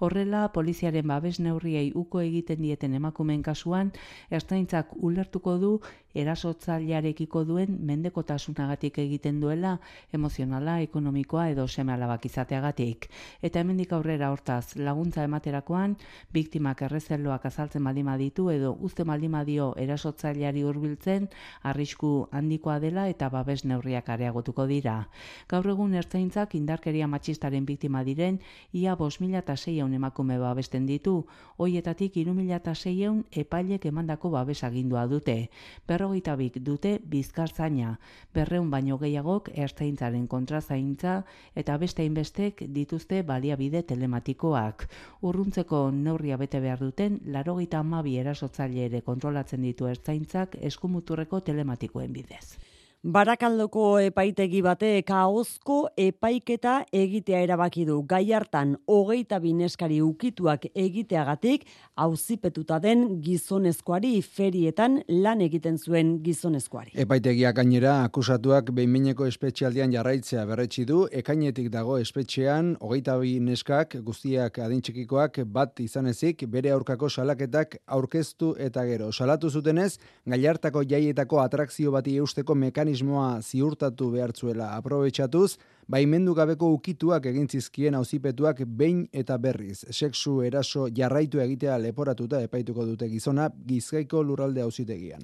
Horrela, 0.00 0.48
poliziaren 0.56 1.06
babes 1.06 1.38
neurriei 1.38 1.92
uko 1.94 2.18
egiten 2.24 2.66
dieten 2.66 2.98
emakumeen 2.98 3.46
kasuan, 3.46 3.92
ertzaintzak 4.30 4.96
ulertuko 4.98 5.54
du 5.62 5.70
erasotzailearekiko 6.14 7.44
duen 7.46 7.78
mendekotasunagatik 7.86 8.98
egiten 9.02 9.40
duela 9.42 9.76
emozionala, 10.14 10.80
ekonomikoa 10.86 11.48
edo 11.54 11.66
seme 11.68 11.94
alabak 11.94 12.26
izateagatik. 12.26 13.08
Eta 13.42 13.62
hemendik 13.62 13.92
aurrera 13.92 14.30
hortaz 14.34 14.76
laguntza 14.76 15.24
ematerakoan 15.26 15.96
biktimak 16.32 16.82
errezeloak 17.04 17.44
azaltzen 17.46 17.84
baldima 17.84 18.16
ditu 18.16 18.48
edo 18.50 18.74
uzte 18.80 19.04
baldima 19.04 19.44
dio 19.44 19.74
erasotzaileari 19.76 20.62
hurbiltzen 20.64 21.28
arrisku 21.62 22.28
handikoa 22.32 22.78
dela 22.80 23.08
eta 23.08 23.28
babes 23.28 23.64
neurriak 23.64 24.08
areagotuko 24.08 24.66
dira. 24.66 25.08
Gaur 25.48 25.66
egun 25.68 25.94
ertzaintzak 25.94 26.54
indarkeria 26.54 27.06
matxistaren 27.06 27.66
biktima 27.66 28.04
diren 28.04 28.40
ia 28.72 28.96
5600 28.96 29.94
emakume 29.94 30.38
babesten 30.38 30.86
ditu, 30.86 31.26
hoietatik 31.58 32.14
3600 32.14 33.24
epailek 33.44 33.86
emandako 33.86 34.30
babes 34.30 34.62
agindua 34.64 35.06
dute. 35.06 35.50
Berrogeita 35.86 36.36
bik 36.36 36.58
dute 36.64 36.98
bizkartzaina, 37.04 37.98
berreun 38.34 38.70
baino 38.70 38.98
gehiagok 38.98 39.50
ertzaintzaren 39.54 40.26
kontrazaintza 40.26 41.22
eta 41.54 41.76
beste 41.78 42.02
hainbestek 42.02 42.64
dituzte 42.68 43.22
baliabide 43.22 43.82
telematikoak. 43.82 44.88
Urruntzeko 45.22 45.90
neurria 45.90 46.36
bete 46.36 46.60
behar 46.60 46.80
duten, 46.94 47.18
larogeita 47.26 47.80
amabi 47.82 48.18
erasotzaile 48.22 48.84
ere 48.86 49.00
kontrolatzen 49.02 49.62
ditu 49.66 49.88
ertzaintzak 49.90 50.54
eskumuturreko 50.62 51.40
telematikoen 51.40 52.12
bidez. 52.12 52.56
Barakaldoko 53.04 53.98
epaitegi 54.00 54.62
bate 54.64 54.88
kaozko 55.04 55.74
epaiketa 56.00 56.86
egitea 56.88 57.42
erabaki 57.44 57.82
du. 57.84 57.98
Gai 58.08 58.32
hartan 58.32 58.70
hogeita 58.88 59.36
bineskari 59.44 59.98
ukituak 60.00 60.64
egiteagatik 60.72 61.66
auzipetuta 62.00 62.78
den 62.80 63.20
gizonezkoari 63.20 64.22
ferietan 64.22 65.02
lan 65.10 65.42
egiten 65.44 65.76
zuen 65.76 66.14
gizonezkoari. 66.24 66.94
Epaitegiak 67.04 67.58
gainera 67.58 67.98
akusatuak 68.06 68.72
behinmineko 68.72 69.28
espetxialdian 69.28 69.92
jarraitzea 69.92 70.46
berretsi 70.48 70.86
du, 70.88 71.02
ekainetik 71.12 71.68
dago 71.76 71.98
espetxean 72.00 72.72
hogeita 72.80 73.18
bineskak 73.20 73.98
guztiak 74.00 74.62
adintxekikoak 74.64 75.42
bat 75.44 75.84
izanezik 75.84 76.46
bere 76.48 76.72
aurkako 76.72 77.12
salaketak 77.12 77.76
aurkeztu 77.84 78.54
eta 78.56 78.88
gero. 78.88 79.12
Salatu 79.12 79.52
zutenez, 79.52 79.98
gaiartako 80.24 80.86
jaietako 80.88 81.44
atrakzio 81.44 81.92
bati 81.92 82.16
eusteko 82.16 82.56
mekanismo 82.56 82.93
mekanismoa 82.94 83.40
ziurtatu 83.40 84.10
behartzuela 84.10 84.76
aprobetxatuz, 84.76 85.58
baimendu 85.88 86.34
gabeko 86.34 86.70
ukituak 86.72 87.26
egin 87.26 87.48
zizkien 87.48 87.94
auzipetuak 87.94 88.64
behin 88.66 89.08
eta 89.12 89.36
berriz. 89.38 89.84
Sexu 89.90 90.42
eraso 90.42 90.88
jarraitu 90.88 91.40
egitea 91.40 91.78
leporatuta 91.78 92.40
epaituko 92.42 92.86
dute 92.86 93.08
gizona 93.08 93.50
gizkaiko 93.66 94.22
lurralde 94.22 94.62
auzitegian. 94.62 95.22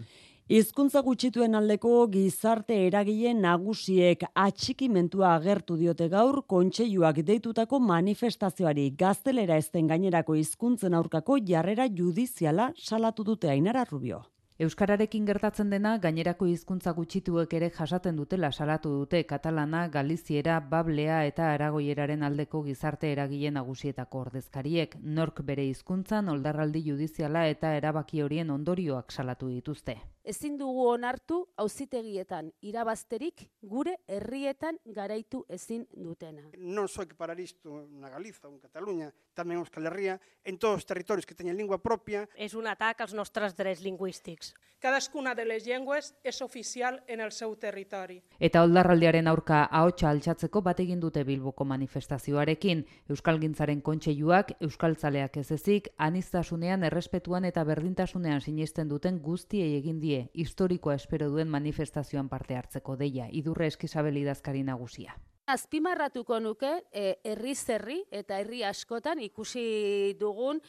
Hizkuntza 0.50 1.00
gutxituen 1.06 1.54
aldeko 1.54 2.08
gizarte 2.10 2.74
eragile 2.88 3.34
nagusiek 3.34 4.24
atxikimentua 4.34 5.36
agertu 5.36 5.76
diote 5.76 6.08
gaur 6.08 6.42
kontseiluak 6.42 7.22
deitutako 7.22 7.78
manifestazioari 7.78 8.90
gaztelera 8.98 9.56
ezten 9.56 9.86
gainerako 9.86 10.34
hizkuntzen 10.34 10.94
aurkako 10.94 11.38
jarrera 11.46 11.86
judiziala 11.86 12.72
salatu 12.76 13.22
dute 13.22 13.48
Ainara 13.48 13.84
Rubio. 13.84 14.24
Euskararekin 14.60 15.24
gertatzen 15.24 15.70
dena 15.72 15.90
gainerako 16.04 16.44
hizkuntza 16.50 16.92
gutxituek 16.96 17.54
ere 17.58 17.70
jasaten 17.76 18.18
dutela 18.20 18.50
salatu 18.52 18.90
dute 18.92 19.22
katalana, 19.30 19.86
galiziera, 19.94 20.58
bablea 20.74 21.22
eta 21.30 21.48
aragoieraren 21.54 22.26
aldeko 22.28 22.60
gizarte 22.68 23.14
eragile 23.14 23.54
nagusietako 23.56 24.26
ordezkariek. 24.26 24.98
Nork 25.00 25.40
bere 25.48 25.64
hizkuntzan 25.70 26.28
oldarraldi 26.36 26.84
judiziala 26.90 27.48
eta 27.56 27.72
erabaki 27.80 28.20
horien 28.20 28.52
ondorioak 28.60 29.16
salatu 29.16 29.48
dituzte 29.48 29.96
ezin 30.24 30.58
dugu 30.58 30.86
onartu 30.88 31.48
auzitegietan 31.56 32.52
irabazterik 32.60 33.48
gure 33.62 33.96
herrietan 34.08 34.78
garaitu 34.84 35.44
ezin 35.48 35.86
dutena. 35.92 36.42
Non 36.58 36.88
soy 36.88 37.06
que 37.06 37.14
parar 37.14 37.40
isto 37.40 37.86
na 37.90 38.10
Galiza 38.10 38.48
ou 38.48 38.54
en 38.54 38.60
Cataluña, 38.60 39.12
tamén 39.34 39.58
en 39.58 39.64
Euskal 39.64 39.86
Herria, 39.88 40.20
en 40.44 40.58
todos 40.58 40.84
os 40.84 40.86
territorios 40.86 41.26
que 41.26 41.34
teñen 41.34 41.56
lingua 41.56 41.80
propia. 41.80 42.28
És 42.36 42.54
un 42.54 42.66
atac 42.66 43.00
als 43.00 43.14
nostres 43.14 43.56
drets 43.56 43.80
lingüístics. 43.80 44.54
Cadascuna 44.80 45.34
de 45.34 45.44
les 45.44 45.66
llengües 45.68 46.14
és 46.24 46.40
oficial 46.40 47.02
en 47.06 47.20
el 47.20 47.34
seu 47.36 47.52
territori. 47.60 48.22
Eta 48.40 48.62
oldarraldiaren 48.64 49.28
aurka 49.28 49.66
ahotsa 49.68 50.08
altxatzeko 50.08 50.62
bat 50.64 50.80
egin 50.80 51.02
dute 51.02 51.20
Bilboko 51.28 51.66
manifestazioarekin, 51.68 52.86
Euskalgintzaren 53.12 53.82
kontseiluak, 53.84 54.54
Euskaltzaleak 54.64 55.36
ez 55.36 55.50
ezik, 55.52 55.90
anistasunean, 55.98 56.88
errespetuan 56.88 57.44
eta 57.44 57.64
berdintasunean 57.68 58.40
sinisten 58.40 58.88
duten 58.88 59.20
guztiei 59.20 59.76
egin 59.76 60.00
die 60.10 60.30
historikoa 60.34 60.96
espero 60.98 61.28
duen 61.30 61.50
manifestazioan 61.50 62.28
parte 62.28 62.56
hartzeko 62.58 62.96
deia, 62.98 63.28
idurre 63.30 63.68
eskizabel 63.70 64.18
idazkari 64.22 64.62
nagusia. 64.66 65.14
Azpimarratuko 65.50 66.38
nuke, 66.40 66.70
e, 66.92 67.16
herri 67.26 67.54
zerri 67.54 68.00
eta 68.10 68.38
herri 68.38 68.62
askotan 68.66 69.22
ikusi 69.26 70.16
dugun 70.20 70.62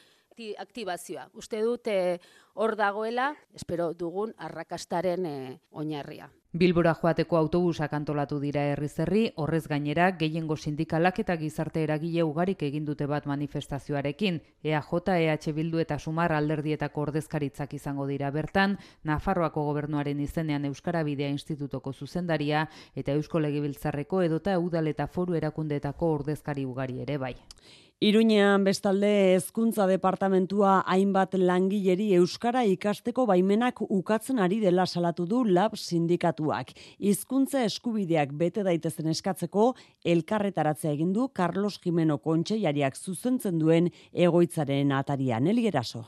aktibazioa. 0.57 1.27
Uste 1.37 1.59
dut 1.61 1.87
hor 2.55 2.75
dagoela, 2.79 3.31
espero 3.53 3.91
dugun 3.93 4.33
arrakastaren 4.37 5.25
e, 5.25 5.35
oinarria. 5.71 6.31
Bilbora 6.53 6.91
joateko 6.99 7.37
autobusak 7.39 7.93
antolatu 7.95 8.37
dira 8.43 8.65
herrizerri, 8.73 9.21
horrez 9.39 9.61
gainera 9.71 10.09
gehiengo 10.19 10.57
sindikalak 10.57 11.21
eta 11.23 11.37
gizarte 11.39 11.79
eragile 11.85 12.25
ugarik 12.27 12.65
egin 12.67 12.83
dute 12.89 13.05
bat 13.07 13.29
manifestazioarekin. 13.31 14.41
EAJ, 14.61 14.89
EH 15.13 15.53
Bildu 15.55 15.79
eta 15.79 15.97
Sumar 15.97 16.33
alderdietako 16.35 17.05
ordezkaritzak 17.07 17.77
izango 17.79 18.07
dira 18.09 18.33
bertan, 18.35 18.75
Nafarroako 19.07 19.63
gobernuaren 19.69 20.19
izenean 20.19 20.65
Euskara 20.65 21.05
Bidea 21.07 21.29
Institutoko 21.29 21.93
zuzendaria 21.93 22.67
eta 22.95 23.13
Eusko 23.13 23.39
Legibiltzarreko 23.39 24.21
edota 24.21 24.59
Udal 24.59 24.91
eta 24.91 25.07
Foru 25.07 25.39
Erakundeetako 25.39 26.11
ordezkari 26.19 26.65
ugari 26.65 26.99
ere 26.99 27.17
bai. 27.17 27.35
Iruñean 28.01 28.63
bestalde 28.65 29.09
hezkuntza 29.35 29.85
departamentua 29.85 30.79
hainbat 30.89 31.35
langileri 31.37 32.07
euskara 32.17 32.63
ikasteko 32.65 33.27
baimenak 33.29 33.83
ukatzen 33.85 34.39
ari 34.41 34.57
dela 34.63 34.87
salatu 34.87 35.27
du 35.29 35.43
lab 35.45 35.75
sindikatuak. 35.77 36.71
Hizkuntza 36.97 37.61
eskubideak 37.67 38.33
bete 38.39 38.63
daitezen 38.65 39.11
eskatzeko 39.11 39.67
elkarretaratzea 40.13 40.95
egin 40.95 41.11
du 41.13 41.27
Carlos 41.29 41.77
Jimeno 41.83 42.17
Kontseilariak 42.17 42.97
zuzentzen 42.97 43.61
duen 43.61 43.91
egoitzaren 44.11 44.97
atarian 44.97 45.45
elgeraso. 45.53 46.03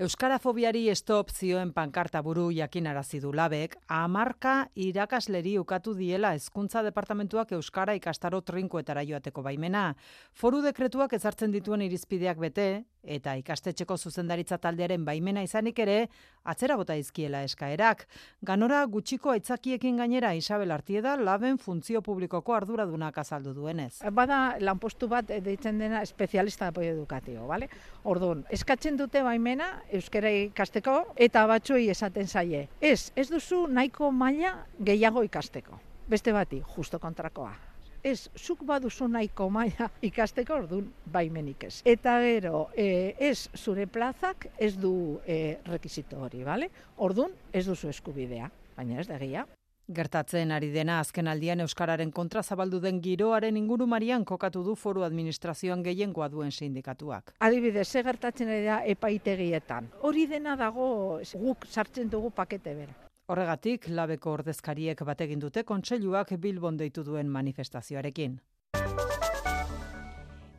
Euskarafobiari 0.00 0.86
estop 0.88 1.28
zioen 1.28 1.68
pankarta 1.76 2.22
buru 2.24 2.46
jakinarazi 2.56 3.18
du 3.20 3.28
labek, 3.36 3.74
amarka 3.92 4.70
irakasleri 4.80 5.58
ukatu 5.60 5.92
diela 5.98 6.30
hezkuntza 6.32 6.80
departamentuak 6.86 7.52
Euskara 7.52 7.92
ikastaro 7.98 8.40
trinkoetara 8.40 9.02
joateko 9.04 9.44
baimena. 9.44 9.90
Foru 10.32 10.62
dekretuak 10.64 11.12
ezartzen 11.12 11.52
dituen 11.52 11.84
irizpideak 11.84 12.40
bete, 12.40 12.86
eta 13.04 13.34
ikastetxeko 13.36 13.98
zuzendaritza 13.98 14.56
taldearen 14.56 15.04
baimena 15.04 15.42
izanik 15.44 15.84
ere, 15.84 16.08
atzera 16.44 16.76
bota 16.76 16.94
izkiela 16.98 17.42
eskaerak. 17.46 18.06
Ganora 18.42 18.82
gutxiko 18.90 19.32
aitzakiekin 19.34 19.96
gainera 20.00 20.34
Isabel 20.34 20.70
Artieda 20.74 21.16
laben 21.16 21.58
funtzio 21.58 22.02
publikoko 22.02 22.54
arduradunak 22.54 23.18
azaldu 23.18 23.54
duenez. 23.54 24.02
Bada 24.12 24.56
lanpostu 24.60 25.08
bat 25.08 25.28
deitzen 25.32 25.78
dena 25.78 26.02
espezialista 26.02 26.66
de 26.66 26.74
apoio 26.74 26.92
edukatio, 26.94 27.46
vale? 27.46 27.68
Orduan, 28.04 28.44
eskatzen 28.50 28.96
dute 28.96 29.22
baimena 29.22 29.72
euskara 29.90 30.30
ikasteko 30.48 31.14
eta 31.16 31.46
batzuei 31.46 31.88
esaten 31.90 32.28
zaie. 32.28 32.68
Ez, 32.80 33.12
ez 33.16 33.28
duzu 33.30 33.66
nahiko 33.66 34.10
maila 34.12 34.56
gehiago 34.78 35.22
ikasteko. 35.28 35.80
Beste 36.08 36.32
bati, 36.34 36.62
justo 36.76 36.98
kontrakoa 36.98 37.71
ez, 38.02 38.28
zuk 38.36 38.64
baduzu 38.66 39.08
nahiko 39.08 39.48
maila 39.50 39.88
ikasteko 40.02 40.58
ordun 40.62 40.90
baimenik 41.12 41.64
ez. 41.68 41.74
Eta 41.84 42.18
gero, 42.24 42.66
e, 42.76 43.14
ez 43.18 43.48
zure 43.56 43.86
plazak 43.86 44.48
ez 44.58 44.74
du 44.76 45.18
e, 45.26 45.58
rekizito 45.68 46.20
hori, 46.22 46.44
bale? 46.44 46.70
Ordun 46.96 47.34
ez 47.52 47.66
duzu 47.66 47.90
eskubidea, 47.92 48.50
baina 48.76 49.00
ez 49.00 49.08
da 49.08 49.18
gehiago. 49.18 49.58
Gertatzen 49.92 50.52
ari 50.54 50.68
dena 50.70 51.00
azken 51.02 51.26
aldian 51.28 51.60
Euskararen 51.60 52.12
kontra 52.14 52.42
zabaldu 52.42 52.78
den 52.80 53.00
giroaren 53.02 53.56
inguru 53.58 53.86
marian 53.86 54.24
kokatu 54.24 54.62
du 54.64 54.76
foru 54.78 55.02
administrazioan 55.02 55.82
gehiengoa 55.82 56.28
duen 56.32 56.52
sindikatuak. 56.52 57.34
Adibidez, 57.40 57.88
ze 57.88 58.02
gertatzen 58.06 58.48
ari 58.48 58.64
da 58.64 58.82
epaitegietan. 58.86 59.90
Hori 60.00 60.26
dena 60.30 60.56
dago 60.56 61.20
guk 61.34 61.66
sartzen 61.66 62.08
dugu 62.08 62.30
pakete 62.30 62.74
bera. 62.78 63.11
Horregatik, 63.30 63.86
labeko 63.88 64.32
ordezkariek 64.38 65.04
bategin 65.06 65.42
dute 65.44 65.62
kontseiluak 65.62 66.34
Bilbon 66.42 66.76
deitu 66.80 67.04
duen 67.06 67.28
manifestazioarekin. 67.30 68.40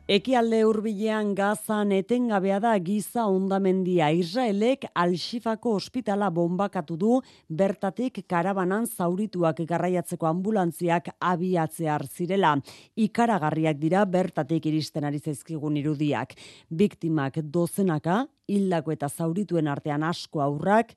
Ekialde 0.04 0.58
hurbilean 0.68 1.30
gazan 1.32 1.92
etengabea 1.96 2.58
da 2.60 2.74
giza 2.76 3.22
ondamendia. 3.24 4.10
Israelek 4.12 4.84
Alxifako 5.00 5.72
ospitala 5.78 6.28
bombakatu 6.28 6.98
du 7.00 7.14
bertatik 7.48 8.20
karabanan 8.28 8.84
zaurituak 8.84 9.62
garraiatzeko 9.64 10.28
ambulantziak 10.28 11.08
abiatzear 11.20 12.04
zirela. 12.04 12.52
Ikaragarriak 12.96 13.80
dira 13.80 14.04
bertatik 14.04 14.66
iristen 14.68 15.08
ari 15.08 15.22
zaizkigun 15.24 15.80
irudiak. 15.80 16.36
Biktimak 16.68 17.40
dozenaka 17.40 18.26
hildako 18.48 18.92
eta 18.94 19.08
zaurituen 19.08 19.68
artean 19.68 20.02
asko 20.04 20.42
aurrak, 20.44 20.94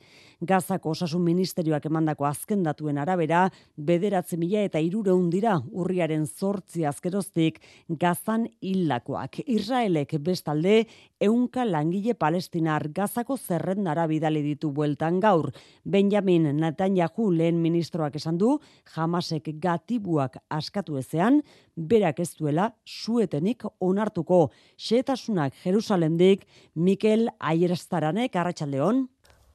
Gazako 0.47 0.91
osasun 0.93 1.23
ministerioak 1.25 1.87
emandako 1.89 2.27
azken 2.27 2.61
datuen 2.63 2.99
arabera, 3.01 3.47
bederatze 3.77 4.37
mila 4.37 4.61
eta 4.67 4.77
irureun 4.83 5.31
dira 5.33 5.55
urriaren 5.71 6.27
zortzi 6.27 6.85
azkeroztik 6.85 7.57
Gazan 7.89 8.45
hildakoak. 8.61 9.39
Israelek 9.47 10.13
bestalde, 10.21 10.83
eunka 11.19 11.65
langile 11.65 12.13
palestinar 12.13 12.89
Gazako 12.93 13.37
zerrendara 13.37 14.05
bidali 14.07 14.43
ditu 14.45 14.71
bueltan 14.71 15.19
gaur. 15.19 15.49
Benjamin 15.83 16.51
Netanyahu 16.59 17.31
lehen 17.31 17.61
ministroak 17.61 18.19
esan 18.21 18.37
du, 18.37 18.59
jamasek 18.93 19.49
gatibuak 19.63 20.37
askatu 20.49 20.97
ezean, 21.01 21.41
berak 21.77 22.19
ez 22.19 22.33
duela 22.35 22.71
suetenik 22.85 23.63
onartuko. 23.79 24.49
Xetasunak 24.77 25.53
Jerusalemdik, 25.63 26.47
Mikel 26.75 27.29
Aierstaranek, 27.39 28.35
Arratxaldeon. 28.35 29.07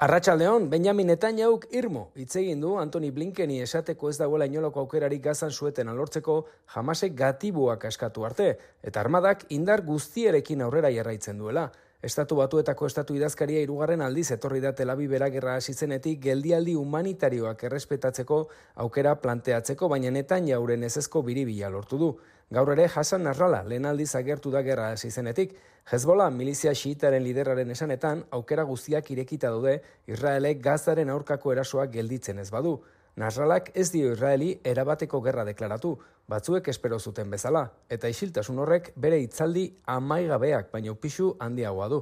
Arratxaldeon, 0.02 0.64
Benjamin 0.70 1.06
Netanyauk 1.12 1.68
irmo 1.78 2.08
hitz 2.18 2.32
egin 2.40 2.62
du 2.62 2.72
Antoni 2.80 3.12
Blinkeni 3.14 3.60
esateko 3.62 4.08
ez 4.10 4.16
dagoela 4.18 4.48
inolako 4.50 4.82
aukerari 4.82 5.20
gazan 5.22 5.52
sueten 5.54 5.92
alortzeko 5.92 6.40
jamasek 6.74 7.14
gatibuak 7.14 7.84
askatu 7.86 8.24
arte, 8.26 8.48
eta 8.82 9.00
armadak 9.00 9.44
indar 9.54 9.84
guztierekin 9.86 10.64
aurrera 10.66 10.90
jarraitzen 10.90 11.38
duela. 11.38 11.68
Estatu 12.02 12.34
batuetako 12.34 12.88
estatu 12.90 13.14
idazkaria 13.14 13.60
irugarren 13.62 14.00
aldiz 14.02 14.32
etorri 14.34 14.58
da 14.62 14.72
Tel 14.74 14.90
Avivera 14.90 15.28
gerra 15.30 15.52
hasi 15.60 15.72
zenetik 15.72 16.18
geldialdi 16.24 16.72
humanitarioak 16.74 17.60
errespetatzeko 17.68 18.38
aukera 18.84 19.12
planteatzeko 19.22 19.86
baina 19.92 20.10
netan 20.10 20.48
jauren 20.50 20.82
ezezko 20.88 21.22
biribila 21.22 21.70
lortu 21.70 22.00
du. 22.00 22.08
Gaur 22.50 22.72
ere 22.74 22.88
Hasan 22.88 23.22
Nasralla 23.22 23.62
lehen 23.62 23.86
aldiz 23.86 24.08
agertu 24.18 24.50
da 24.50 24.64
gerra 24.66 24.88
hasi 24.96 25.12
zenetik. 25.12 25.54
Hezbollah 25.92 26.26
milizia 26.34 26.72
xiitaren 26.74 27.22
lideraren 27.22 27.70
esanetan 27.70 28.24
aukera 28.32 28.64
guztiak 28.66 29.14
irekita 29.14 29.54
daude 29.54 29.76
Israelek 30.10 30.58
gazaren 30.60 31.14
aurkako 31.14 31.54
erasoak 31.54 31.94
gelditzen 31.94 32.42
ez 32.42 32.50
badu. 32.50 32.80
Nasralak 33.16 33.68
ez 33.76 33.90
dio 33.92 34.14
Israeli 34.14 34.54
erabateko 34.64 35.20
gerra 35.20 35.44
deklaratu, 35.44 35.90
batzuek 36.32 36.68
espero 36.72 36.98
zuten 36.98 37.30
bezala, 37.30 37.66
eta 37.92 38.08
isiltasun 38.08 38.62
horrek 38.64 38.92
bere 38.96 39.18
hitzaldi 39.20 39.66
amaigabeak 39.94 40.70
baino 40.72 40.94
pixu 40.96 41.34
handiagoa 41.38 41.88
du. 41.92 41.98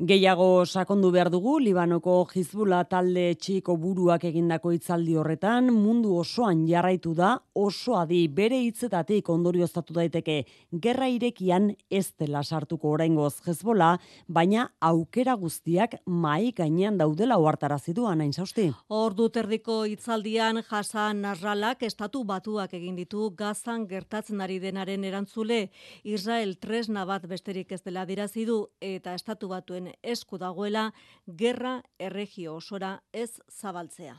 Gehiago 0.00 0.64
sakondu 0.64 1.10
behar 1.12 1.28
dugu, 1.28 1.58
Libanoko 1.60 2.14
Hizbula 2.32 2.78
talde 2.88 3.34
txiko 3.36 3.74
buruak 3.76 4.22
egindako 4.24 4.70
hitzaldi 4.72 5.18
horretan, 5.20 5.66
mundu 5.68 6.14
osoan 6.16 6.62
jarraitu 6.66 7.12
da, 7.12 7.34
oso 7.52 7.98
adi 8.00 8.22
bere 8.26 8.56
hitzetatik 8.64 9.28
ondorioztatu 9.28 9.92
daiteke, 9.92 10.46
gerra 10.72 11.10
irekian 11.12 11.74
ez 11.90 12.14
dela 12.18 12.40
sartuko 12.42 12.94
oraingoz 12.96 13.42
Hezbola, 13.44 13.98
baina 14.28 14.70
aukera 14.80 15.34
guztiak 15.36 15.98
mai 16.06 16.54
gainean 16.56 16.96
daudela 16.96 17.36
ohartarazi 17.36 17.92
du 17.92 18.08
anain 18.08 18.32
sausti. 18.32 18.70
Ordu 18.88 19.28
terdiko 19.28 19.82
hitzaldian 19.84 20.62
Hasan 20.70 21.20
Nasralak 21.20 21.82
estatu 21.82 22.24
batuak 22.24 22.72
egin 22.80 22.96
ditu 22.96 23.28
Gazan 23.36 23.84
gertatzen 23.92 24.40
ari 24.40 24.58
denaren 24.58 25.04
erantzule, 25.04 25.68
Israel 26.02 26.56
tresna 26.56 27.04
bat 27.04 27.28
besterik 27.28 27.76
ez 27.76 27.82
dela 27.84 28.08
dirazi 28.08 28.48
du 28.48 28.62
eta 28.80 29.12
estatu 29.12 29.52
batuen 29.52 29.81
esku 30.02 30.38
dagoela 30.38 30.92
gerra 31.26 31.82
erregio 31.98 32.56
osora 32.56 33.00
ez 33.12 33.40
zabaltzea. 33.60 34.16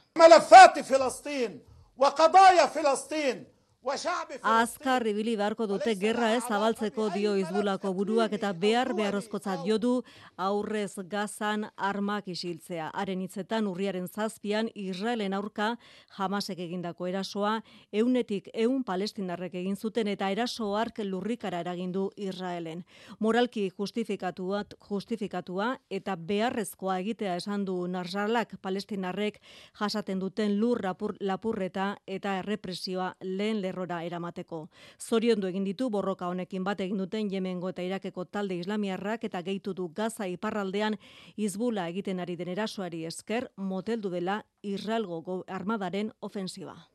Filistin 0.84 1.62
wa 1.98 2.12
qadaya 2.12 2.68
Filistin 2.68 3.46
Azkar 3.84 5.04
ibili 5.12 5.34
beharko 5.36 5.66
dute 5.68 5.92
gerra 6.00 6.30
ez 6.38 6.44
zabaltzeko 6.48 7.10
dio 7.12 7.34
izbulako 7.36 7.90
buruak 7.94 8.32
eta 8.38 8.54
behar 8.56 8.94
beharrozkotzat 8.96 9.66
jo 9.68 9.76
du 9.78 9.92
aurrez 10.38 10.94
gazan 11.12 11.66
armak 11.76 12.30
isiltzea. 12.32 12.90
Haren 12.94 13.22
hitzetan 13.26 13.68
urriaren 13.68 14.08
zazpian 14.08 14.70
Israelen 14.74 15.34
aurka 15.34 15.74
jamasek 16.18 16.62
egindako 16.64 17.10
erasoa 17.12 17.58
eunetik 17.92 18.48
eun 18.54 18.86
palestinarrek 18.88 19.60
egin 19.64 19.76
zuten 19.76 20.08
eta 20.08 20.32
eraso 20.32 20.70
hark 20.78 21.04
lurrikara 21.04 21.60
eragindu 21.60 22.10
Israelen. 22.16 22.86
Moralki 23.20 23.70
justifikatua, 23.70 24.64
justifikatua 24.88 25.74
eta 25.90 26.16
beharrezkoa 26.16 27.02
egitea 27.04 27.36
esan 27.42 27.66
du 27.66 27.76
narzarlak 27.88 28.56
palestinarrek 28.62 29.42
jasaten 29.82 30.24
duten 30.24 30.58
lur 30.62 30.80
lapurreta 31.20 31.98
eta 32.08 32.40
errepresioa 32.40 33.14
lehen 33.22 33.62
lerrora 33.74 34.04
eramateko. 34.06 34.68
Zoriondu 35.00 35.50
egin 35.50 35.66
ditu 35.66 35.90
borroka 35.90 36.28
honekin 36.30 36.64
bat 36.64 36.80
egin 36.80 36.98
duten 37.02 37.32
Yemengo 37.32 37.70
eta 37.74 37.82
Irakeko 37.82 38.26
talde 38.26 38.56
islamiarrak 38.62 39.24
eta 39.24 39.42
gehitu 39.42 39.74
du 39.74 39.90
Gaza 39.90 40.28
iparraldean 40.28 40.98
izbula 41.36 41.90
egiten 41.90 42.20
ari 42.20 42.36
den 42.36 42.50
erasoari 42.50 43.06
esker 43.06 43.50
moteldu 43.58 44.10
dela 44.10 44.44
Israelgo 44.62 45.44
armadaren 45.48 46.12
ofensiba. 46.22 46.93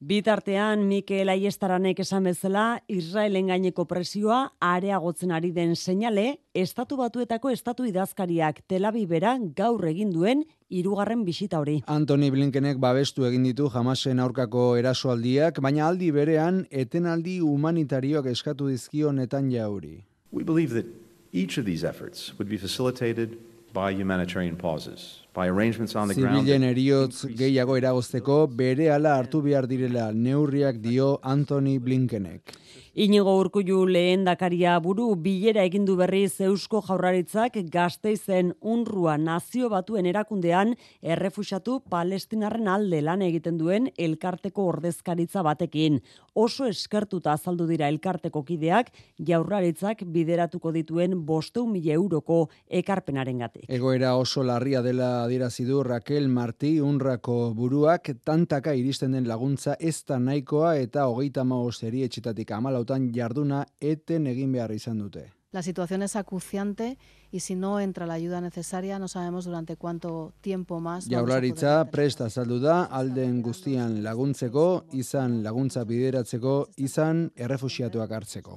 Bitartean, 0.00 0.86
Mikel 0.88 1.28
Aiestaranek 1.28 1.98
esan 2.00 2.24
bezala, 2.24 2.78
Israelen 2.88 3.50
gaineko 3.52 3.84
presioa 3.84 4.38
areagotzen 4.64 5.34
ari 5.36 5.50
den 5.52 5.74
seinale, 5.76 6.38
estatu 6.56 6.96
batuetako 6.96 7.52
estatu 7.52 7.84
idazkariak 7.84 8.62
telabibera 8.64 9.34
gaur 9.58 9.84
egin 9.90 10.08
duen 10.14 10.46
irugarren 10.70 11.26
bisita 11.28 11.60
hori. 11.60 11.82
Antoni 11.84 12.32
Blinkenek 12.32 12.80
babestu 12.80 13.28
egin 13.28 13.44
ditu 13.44 13.68
jamasen 13.68 14.24
aurkako 14.24 14.70
erasoaldiak, 14.80 15.60
baina 15.60 15.84
aldi 15.92 16.08
berean 16.16 16.64
etenaldi 16.72 17.42
humanitarioak 17.44 18.32
eskatu 18.32 18.72
dizkio 18.72 19.12
netan 19.12 19.52
jauri. 19.52 20.06
We 20.32 20.44
believe 20.44 20.72
that 20.72 20.88
each 21.30 21.58
of 21.58 21.66
these 21.66 21.84
efforts 21.84 22.32
would 22.38 22.48
be 22.48 22.56
facilitated 22.56 23.36
by 23.74 23.92
humanitarian 23.92 24.56
pauses. 24.56 25.19
Zibilen 25.30 26.64
eriotz 26.66 27.26
gehiago 27.38 27.76
eragozteko 27.78 28.46
bere 28.60 28.90
ala 28.90 29.16
hartu 29.18 29.40
behar 29.42 29.68
direla 29.70 30.10
neurriak 30.12 30.80
dio 30.82 31.18
Anthony 31.22 31.78
Blinkenek. 31.78 32.56
Inigo 32.98 33.36
Urkullu 33.38 33.84
lehendakaria 33.86 34.72
buru 34.82 35.12
bilera 35.14 35.62
egindu 35.62 35.94
berriz 35.94 36.40
Eusko 36.42 36.80
Jaurlaritzak 36.82 37.54
Gasteizen 37.70 38.48
Unrua 38.66 39.14
Nazio 39.16 39.68
Batuen 39.70 40.08
erakundean 40.10 40.72
errefusatu 41.00 41.76
Palestinarren 41.88 42.66
alde 42.66 42.98
lan 43.06 43.22
egiten 43.22 43.60
duen 43.60 43.86
elkarteko 43.96 44.64
ordezkaritza 44.72 45.44
batekin. 45.46 46.00
Oso 46.34 46.66
eskertuta 46.66 47.36
azaldu 47.38 47.68
dira 47.68 47.86
elkarteko 47.86 48.42
kideak 48.42 48.90
Jaurlaritzak 49.22 50.02
bideratuko 50.02 50.72
dituen 50.74 51.14
500.000 51.14 51.94
euroko 51.94 52.40
ekarpenarengatik. 52.66 53.68
Egoera 53.68 54.16
oso 54.16 54.42
larria 54.42 54.82
dela 54.82 55.22
adierazi 55.28 55.68
Raquel 55.70 56.28
Martí 56.28 56.80
Unrako 56.80 57.54
buruak 57.54 58.10
tantaka 58.24 58.74
iristen 58.74 59.12
den 59.12 59.28
laguntza 59.28 59.76
ez 59.78 60.02
da 60.02 60.18
nahikoa 60.18 60.74
eta 60.82 61.06
35 61.06 61.86
erietxetatik 61.86 62.50
14 62.50 62.79
flautan 62.80 63.12
jarduna 63.12 63.66
eten 63.80 64.26
egin 64.26 64.52
behar 64.52 64.72
izan 64.72 64.98
dute. 64.98 65.30
La 65.52 65.62
situación 65.62 66.02
es 66.02 66.14
acuciante 66.14 66.96
y 67.32 67.40
si 67.40 67.56
no 67.56 67.80
entra 67.80 68.06
la 68.06 68.14
ayuda 68.14 68.40
necesaria 68.40 69.00
no 69.00 69.08
sabemos 69.08 69.44
durante 69.44 69.76
cuánto 69.76 70.32
tiempo 70.40 70.78
más. 70.78 71.08
Jaurlaritza 71.08 71.90
presta 71.90 72.26
azaldu 72.26 72.60
da 72.60 72.84
alden 72.84 73.42
guztian 73.42 74.02
laguntzeko, 74.04 74.84
izan 74.92 75.42
laguntza 75.42 75.82
bideratzeko, 75.84 76.68
izan 76.76 77.32
errefuxiatuak 77.34 78.12
hartzeko. 78.12 78.56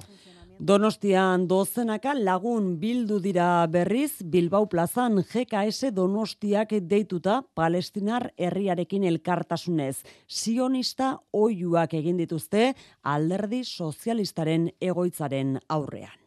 Donostian 0.58 1.48
dozenaka 1.50 2.12
lagun 2.14 2.76
bildu 2.78 3.18
dira 3.18 3.66
berriz 3.66 4.22
Bilbao 4.22 4.68
plazan 4.70 5.18
GKS 5.18 5.90
Donostiak 5.92 6.76
deituta 6.88 7.42
Palestinar 7.54 8.30
herriarekin 8.38 9.04
elkartasunez. 9.04 10.04
Sionista 10.28 11.18
oiuak 11.32 11.94
egin 11.98 12.16
dituzte 12.22 12.72
alderdi 13.02 13.64
sozialistaren 13.64 14.70
egoitzaren 14.80 15.58
aurrean. 15.68 16.23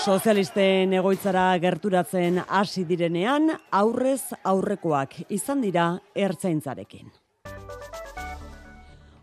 Sozialisten 0.00 0.94
egoitzara 0.96 1.42
gerturatzen 1.60 2.40
hasi 2.48 2.86
direnean, 2.88 3.50
aurrez 3.68 4.32
aurrekoak 4.48 5.18
izan 5.28 5.60
dira 5.60 5.90
ertzaintzarekin. 6.16 7.10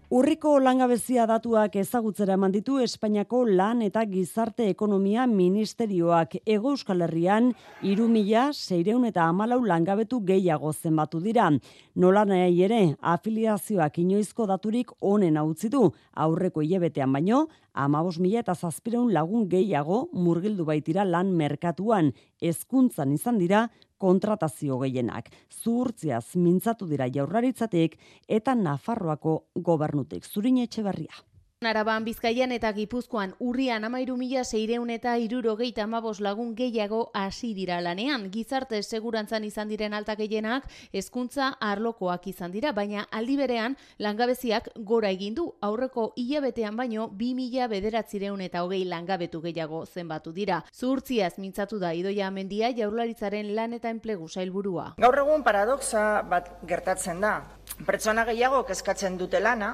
Urriko 0.08 0.54
langabezia 0.64 1.26
datuak 1.28 1.74
ezagutzera 1.82 2.38
eman 2.38 2.54
ditu 2.54 2.78
Espainiako 2.80 3.42
lan 3.58 3.82
eta 3.84 4.06
gizarte 4.08 4.70
ekonomia 4.72 5.26
ministerioak 5.28 6.38
ego 6.46 6.72
euskal 6.72 7.04
herrian 7.04 7.50
iru 7.84 8.08
mila 8.08 8.46
seireun 8.54 9.04
eta 9.10 9.26
amalau 9.28 9.58
langabetu 9.68 10.22
gehiago 10.30 10.72
zenbatu 10.72 11.20
dira. 11.20 11.50
Nola 11.96 12.24
nahi 12.24 12.64
ere, 12.64 12.82
afiliazioak 13.02 14.00
inoizko 14.06 14.48
daturik 14.48 14.96
onen 15.02 15.42
utzi 15.44 15.68
du 15.68 15.90
aurreko 16.16 16.64
hilebetean 16.64 17.12
baino, 17.12 17.50
amabos 17.78 18.18
mila 18.20 18.42
eta 18.42 18.56
zazpireun 18.56 19.14
lagun 19.14 19.48
gehiago 19.52 20.08
murgildu 20.14 20.66
baitira 20.66 21.06
lan 21.06 21.32
merkatuan, 21.38 22.12
ezkuntzan 22.42 23.14
izan 23.14 23.38
dira 23.38 23.68
kontratazio 24.02 24.80
gehienak. 24.84 25.30
Zuhurtziaz 25.62 26.36
mintzatu 26.36 26.90
dira 26.90 27.08
jaurlaritzatik 27.14 27.98
eta 28.28 28.56
Nafarroako 28.56 29.40
gobernutik. 29.56 30.26
Zurin 30.26 30.62
etxe 30.66 30.86
berria. 30.86 31.24
Araban 31.66 32.04
Bizkaian 32.06 32.52
eta 32.54 32.70
Gipuzkoan 32.70 33.32
urrian 33.42 33.82
amairu 33.88 34.14
mila 34.14 34.44
zeireun 34.46 34.92
eta 34.94 35.16
irurogeita 35.18 35.88
amabos 35.88 36.20
lagun 36.22 36.52
gehiago 36.54 37.10
hasi 37.18 37.56
dira 37.58 37.80
lanean. 37.82 38.28
Gizarte 38.30 38.84
segurantzan 38.84 39.44
izan 39.44 39.68
diren 39.68 39.96
altak 39.98 40.20
gehienak 40.20 40.68
hezkuntza 40.94 41.48
arlokoak 41.58 42.28
izan 42.30 42.54
dira, 42.54 42.76
baina 42.78 43.08
aldi 43.10 43.40
berean 43.42 43.76
langabeziak 43.98 44.70
gora 44.78 45.10
egin 45.10 45.34
du. 45.34 45.48
Aurreko 45.66 46.14
hilabetean 46.16 46.78
baino 46.78 47.08
bi 47.10 47.34
mila 47.34 47.66
bederatzireun 47.74 48.46
eta 48.46 48.62
hogei 48.62 48.86
langabetu 48.86 49.42
gehiago 49.42 49.84
zenbatu 49.88 50.32
dira. 50.32 50.62
Zurtziaz 50.72 51.40
mintzatu 51.40 51.80
da 51.80 51.96
idoia 51.98 52.30
mendia 52.30 52.70
jaurlaritzaren 52.70 53.56
lan 53.56 53.74
eta 53.74 53.90
enplegu 53.90 54.30
sailburua. 54.30 54.92
Gaur 55.02 55.24
egun 55.26 55.42
paradoxa 55.42 56.22
bat 56.22 56.60
gertatzen 56.70 57.20
da. 57.20 57.40
Pertsona 57.86 58.30
gehiago 58.30 58.62
kezkatzen 58.70 59.18
dute 59.18 59.42
lana, 59.42 59.74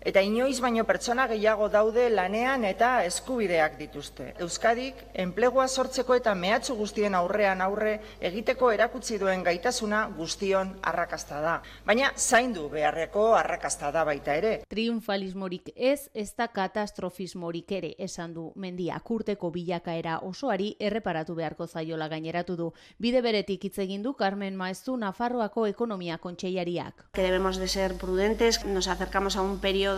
Eta 0.00 0.22
inoiz 0.24 0.62
baino 0.64 0.86
pertsona 0.88 1.26
gehiago 1.28 1.66
daude 1.68 2.06
lanean 2.08 2.62
eta 2.64 3.04
eskubideak 3.04 3.74
dituzte. 3.76 4.30
Euskadik 4.40 4.96
enplegua 5.12 5.66
sortzeko 5.68 6.14
eta 6.16 6.32
mehatxu 6.34 6.72
guztien 6.78 7.14
aurrean 7.14 7.60
aurre 7.60 7.98
egiteko 8.24 8.70
erakutsi 8.72 9.18
duen 9.20 9.44
gaitasuna 9.44 10.06
guztion 10.16 10.70
arrakasta 10.88 11.42
da. 11.44 11.58
Baina 11.84 12.14
zaindu 12.16 12.70
beharreko 12.72 13.34
arrakasta 13.36 13.90
da 13.92 14.06
baita 14.08 14.38
ere. 14.40 14.54
Triunfalismorik 14.72 15.68
ez, 15.76 16.08
ez 16.14 16.30
da 16.32 16.48
katastrofismorik 16.48 17.76
ere 17.76 17.92
esan 17.98 18.32
du 18.32 18.46
mendia 18.56 18.96
kurteko 19.04 19.52
bilakaera 19.52 20.16
osoari 20.24 20.70
erreparatu 20.80 21.36
beharko 21.36 21.66
zaiola 21.66 22.08
gaineratu 22.08 22.56
du. 22.56 22.70
Bide 22.98 23.20
beretik 23.20 23.68
hitz 23.68 23.76
egin 23.84 24.02
du 24.02 24.14
Carmen 24.14 24.56
Maestu 24.56 24.96
Nafarroako 24.96 25.66
ekonomia 25.66 26.16
kontseiariak. 26.16 27.04
Que 27.12 27.28
debemos 27.28 27.58
de 27.58 27.68
ser 27.68 27.98
prudentes, 27.98 28.64
nos 28.64 28.88
acercamos 28.88 29.36
a 29.36 29.42
un 29.42 29.58
periodo 29.60 29.89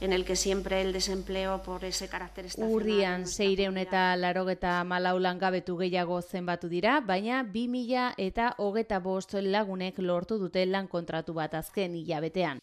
en 0.00 0.12
el 0.12 0.24
que 0.24 0.36
siempre 0.36 0.80
el 0.82 0.92
desempleo 0.92 1.62
por 1.62 1.84
ese 1.84 2.08
carácter 2.08 2.46
estacional. 2.46 2.74
Urrian 2.74 3.26
seireun 3.26 3.78
eta 3.78 4.16
larogeta 4.16 4.82
malau 4.84 5.18
langabetu 5.18 5.76
gehiago 5.78 6.22
zenbatu 6.22 6.68
dira, 6.68 7.00
baina 7.00 7.42
2000 7.42 8.14
eta 8.16 8.54
hogeta 8.58 8.98
bost 8.98 9.34
lagunek 9.34 9.98
lortu 9.98 10.38
dute 10.38 10.64
lan 10.66 10.88
kontratu 10.88 11.34
bat 11.34 11.54
azken 11.54 11.94
hilabetean. 11.94 12.60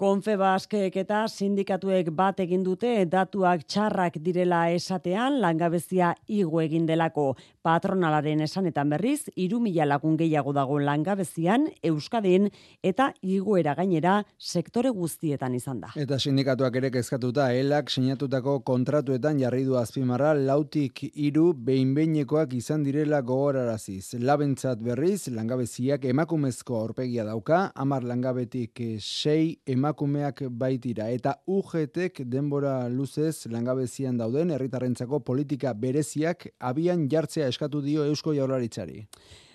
Konfebaskeek 0.00 0.94
eta 1.02 1.26
sindikatuek 1.28 2.06
bat 2.16 2.38
egin 2.40 2.62
dute 2.64 2.88
datuak 3.12 3.66
txarrak 3.68 4.14
direla 4.24 4.62
esatean 4.72 5.34
langabezia 5.42 6.14
igo 6.32 6.62
egin 6.62 6.86
delako 6.88 7.34
patronalaren 7.60 8.40
esanetan 8.40 8.88
berriz, 8.94 9.26
iru 9.36 9.58
mila 9.60 9.84
lagun 9.84 10.14
gehiago 10.16 10.54
dago 10.56 10.78
langabezian 10.80 11.66
Euskadin 11.84 12.48
eta 12.82 13.10
igoera 13.20 13.74
gainera 13.76 14.14
sektore 14.38 14.88
guztietan 14.88 15.58
izan 15.58 15.82
da. 15.82 15.92
Eta 16.00 16.16
sindikatuak 16.16 16.80
ere 16.80 16.90
kezkatuta 16.94 17.50
elak 17.52 17.92
sinatutako 17.92 18.62
kontratuetan 18.64 19.44
jarri 19.44 19.66
du 19.68 19.76
azpimarra 19.76 20.32
lautik 20.32 21.04
iru 21.12 21.50
behinbeinekoak 21.52 22.56
izan 22.56 22.88
direla 22.88 23.20
gogoraraziz. 23.20 24.14
Labentzat 24.16 24.80
berriz, 24.80 25.28
langabeziak 25.28 26.08
emakumezko 26.08 26.80
aurpegia 26.80 27.28
dauka, 27.28 27.66
amar 27.76 28.08
langabetik 28.08 28.80
sei 28.96 29.58
emakumezko 29.68 29.89
emakumeak 29.90 30.42
baitira 30.50 31.08
eta 31.10 31.34
UGTek 31.46 32.22
denbora 32.30 32.88
luzez 32.88 33.46
langabezian 33.50 34.16
dauden 34.16 34.50
herritarrentzako 34.50 35.20
politika 35.20 35.74
bereziak 35.74 36.46
abian 36.60 37.08
jartzea 37.10 37.48
eskatu 37.48 37.82
dio 37.82 38.04
Eusko 38.04 38.32
Jaurlaritzari. 38.34 39.06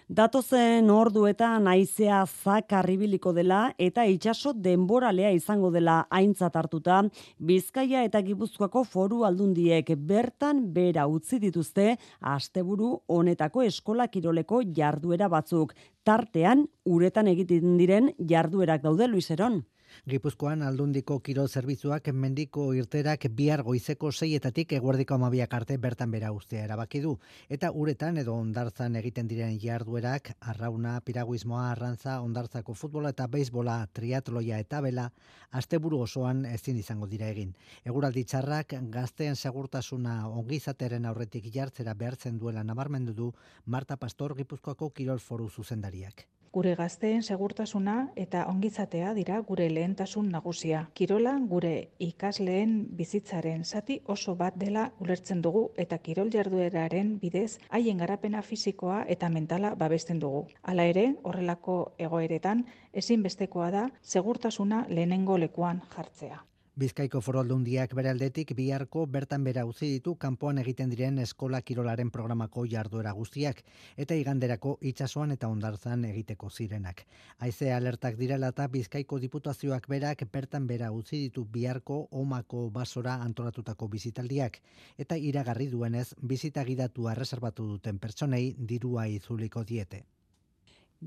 Datozen 0.07 0.91
ordu 0.93 1.23
eta 1.25 1.57
naizea 1.57 2.19
zakarribiliko 2.27 3.31
dela 3.33 3.73
eta 3.79 4.03
itxaso 4.05 4.53
denboralea 4.53 5.31
izango 5.33 5.71
dela 5.71 6.05
aintzat 6.11 6.55
hartuta, 6.55 7.01
Bizkaia 7.39 8.03
eta 8.05 8.21
Gipuzkoako 8.21 8.83
foru 8.83 9.23
aldundiek 9.25 9.89
bertan 9.97 10.61
bera 10.73 11.07
utzi 11.07 11.39
dituzte 11.39 11.95
asteburu 12.21 12.99
honetako 13.07 13.63
eskola 13.63 14.07
kiroleko 14.07 14.61
jarduera 14.75 15.27
batzuk. 15.27 15.73
Tartean, 16.03 16.67
uretan 16.85 17.27
egiten 17.27 17.77
diren 17.77 18.11
jarduerak 18.19 18.83
daude, 18.83 19.07
Luiseron. 19.07 19.63
Gipuzkoan 20.03 20.61
aldundiko 20.61 21.17
kirol 21.23 21.47
zerbitzuak 21.47 22.09
mendiko 22.13 22.65
irterak 22.77 23.27
bihar 23.37 23.63
goizeko 23.63 24.11
seietatik 24.11 24.75
eguerdiko 24.77 25.15
amabiak 25.15 25.53
arte 25.57 25.77
bertan 25.77 26.11
bera 26.11 26.31
ustea 26.35 26.65
erabaki 26.65 27.01
du. 27.05 27.15
Eta 27.49 27.71
uretan 27.71 28.17
edo 28.17 28.35
ondartzan 28.35 28.95
egiten 29.01 29.27
diren 29.31 29.57
jarduerak, 29.61 30.33
arrauna, 30.41 30.99
piraguismoa, 31.01 31.71
arrantza, 31.71 32.19
ondartzako 32.21 32.73
futbola 32.73 33.13
eta 33.15 33.27
beisbola, 33.27 33.77
triatloia 33.93 34.59
eta 34.59 34.81
bela, 34.81 35.09
asteburu 35.51 36.01
osoan 36.05 36.45
ezin 36.51 36.77
izango 36.77 37.07
dira 37.07 37.31
egin. 37.31 37.55
Eguraldi 37.85 38.25
txarrak 38.25 38.77
gazteen 38.93 39.35
segurtasuna 39.35 40.27
ongizateren 40.29 41.05
aurretik 41.05 41.49
jartzera 41.53 41.93
behartzen 41.93 42.37
duela 42.39 42.63
nabarmendu 42.63 43.13
du 43.13 43.33
Marta 43.65 43.97
Pastor 43.97 44.35
Gipuzkoako 44.35 44.91
kirol 44.91 45.19
foru 45.19 45.49
zuzendariak. 45.49 46.27
Gure 46.55 46.71
gazteen 46.79 47.23
segurtasuna 47.27 47.93
eta 48.23 48.45
ongizatea 48.47 49.09
dira 49.17 49.41
gure 49.49 49.65
lehentasun 49.77 50.29
nagusia. 50.35 50.85
Kirola 50.99 51.33
gure 51.53 51.71
ikasleen 52.05 52.77
bizitzaren 53.01 53.65
zati 53.65 53.97
oso 54.15 54.37
bat 54.43 54.55
dela 54.63 54.85
ulertzen 55.03 55.43
dugu 55.49 55.65
eta 55.85 55.99
kirol 56.07 56.31
jardueraren 56.37 57.11
bidez 57.25 57.57
haien 57.75 57.99
garapena 58.05 58.45
fisikoa 58.53 59.03
eta 59.17 59.29
mentala 59.35 59.75
babesten 59.83 60.23
dugu. 60.23 60.45
Hala 60.63 60.87
ere, 60.95 61.05
horrelako 61.23 61.79
egoeretan 62.07 62.63
ezinbestekoa 63.03 63.71
da 63.79 63.85
segurtasuna 64.15 64.85
lehenengo 64.87 65.37
lekuan 65.37 65.83
jartzea. 65.91 66.45
Bizkaiko 66.75 67.21
foro 67.23 67.39
aldundiak 67.39 67.93
bere 67.95 68.09
aldetik 68.11 68.49
biharko 68.55 69.05
bertan 69.07 69.45
bera 69.47 69.61
utzi 69.63 69.87
ditu 69.93 70.13
kanpoan 70.19 70.57
egiten 70.59 70.89
diren 70.91 71.19
eskola 71.23 71.61
kirolaren 71.61 72.09
programako 72.11 72.65
jarduera 72.73 73.13
guztiak 73.15 73.61
eta 74.05 74.17
iganderako 74.19 74.73
itsasoan 74.89 75.31
eta 75.31 75.47
ondarzan 75.47 76.03
egiteko 76.09 76.49
zirenak. 76.49 77.05
Haize 77.39 77.71
alertak 77.71 78.17
direla 78.19 78.49
eta 78.51 78.67
Bizkaiko 78.73 79.19
diputazioak 79.23 79.87
berak 79.87 80.25
bertan 80.33 80.67
bera 80.67 80.89
utzi 80.91 81.21
ditu 81.21 81.45
biharko 81.53 82.01
omako 82.11 82.65
basora 82.79 83.13
antolatutako 83.29 83.87
bizitaldiak 83.95 84.59
eta 84.97 85.15
iragarri 85.15 85.69
duenez 85.71 86.09
bizita 86.21 86.67
gidatua 86.67 87.15
reservatu 87.15 87.69
duten 87.71 88.03
pertsonei 88.03 88.51
dirua 88.59 89.07
izuliko 89.07 89.63
diete. 89.63 90.03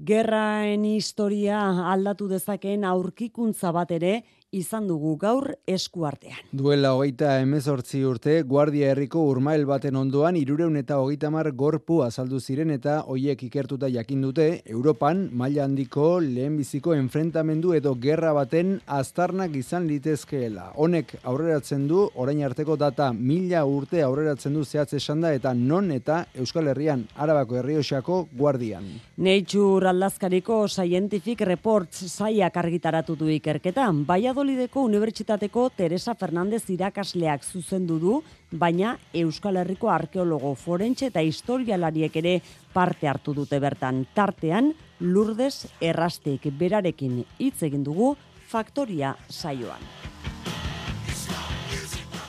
Gerraen 0.09 0.85
historia 0.85 1.59
aldatu 1.92 2.26
dezakeen 2.28 2.85
aurkikuntza 2.85 3.72
bat 3.72 3.90
ere 3.90 4.22
izan 4.50 4.87
dugu 4.88 5.14
gaur 5.20 5.50
eskuartean. 5.68 6.38
Duela 6.56 6.94
hogeita 6.96 7.34
emezortzi 7.42 8.00
urte, 8.08 8.38
Guardia 8.48 8.92
Herriko 8.92 9.20
urmael 9.28 9.66
baten 9.68 9.96
ondoan 10.00 10.38
irureun 10.40 10.78
eta 10.80 10.96
hogeita 11.02 11.28
mar 11.30 11.50
gorpu 11.52 12.00
azaldu 12.04 12.40
ziren 12.40 12.70
eta 12.72 13.02
hoiek 13.12 13.42
ikertuta 13.44 13.90
jakin 13.92 14.22
dute, 14.24 14.46
Europan 14.64 15.26
maila 15.32 15.66
handiko 15.68 16.18
lehenbiziko 16.24 16.94
enfrentamendu 16.96 17.74
edo 17.76 17.94
gerra 18.00 18.32
baten 18.32 18.78
aztarnak 18.87 19.56
izan 19.56 19.87
litezkeela. 19.87 20.72
Honek 20.76 21.18
aurreratzen 21.24 21.84
du, 21.88 22.06
orain 22.14 22.40
arteko 22.44 22.76
data 22.80 23.11
mila 23.12 23.66
urte 23.68 24.00
aurreratzen 24.02 24.56
du 24.56 24.64
zehatz 24.64 24.94
esan 24.96 25.20
da 25.20 25.34
eta 25.37 25.52
non 25.52 25.92
eta 25.92 26.22
Euskal 26.34 26.72
Herrian, 26.72 27.04
Arabako 27.16 27.61
Herriosako 27.61 28.22
Guardian. 28.32 28.88
Nature 29.18 29.92
aldazkariko 29.92 30.64
Scientific 30.68 31.44
Reports 31.44 32.08
zaiak 32.08 32.56
argitaratu 32.56 33.16
du 33.18 33.28
ikerketan, 33.28 34.06
baiat 34.08 34.38
Valladolideko 34.38 34.85
Unibertsitateko 34.87 35.62
Teresa 35.74 36.12
Fernandez 36.14 36.61
irakasleak 36.70 37.42
zuzendu 37.42 37.96
du, 37.98 38.12
baina 38.55 38.92
Euskal 39.18 39.59
Herriko 39.59 39.90
arkeologo 39.90 40.53
forentxe 40.55 41.09
eta 41.11 41.24
historialariek 41.27 42.14
ere 42.20 42.37
parte 42.72 43.11
hartu 43.11 43.35
dute 43.35 43.59
bertan. 43.59 44.05
Tartean, 44.14 44.70
Lourdes 45.01 45.66
Errastek 45.83 46.46
berarekin 46.55 47.24
hitz 47.40 47.64
egin 47.66 47.83
dugu 47.83 48.12
Faktoria 48.46 49.16
saioan. 49.27 49.83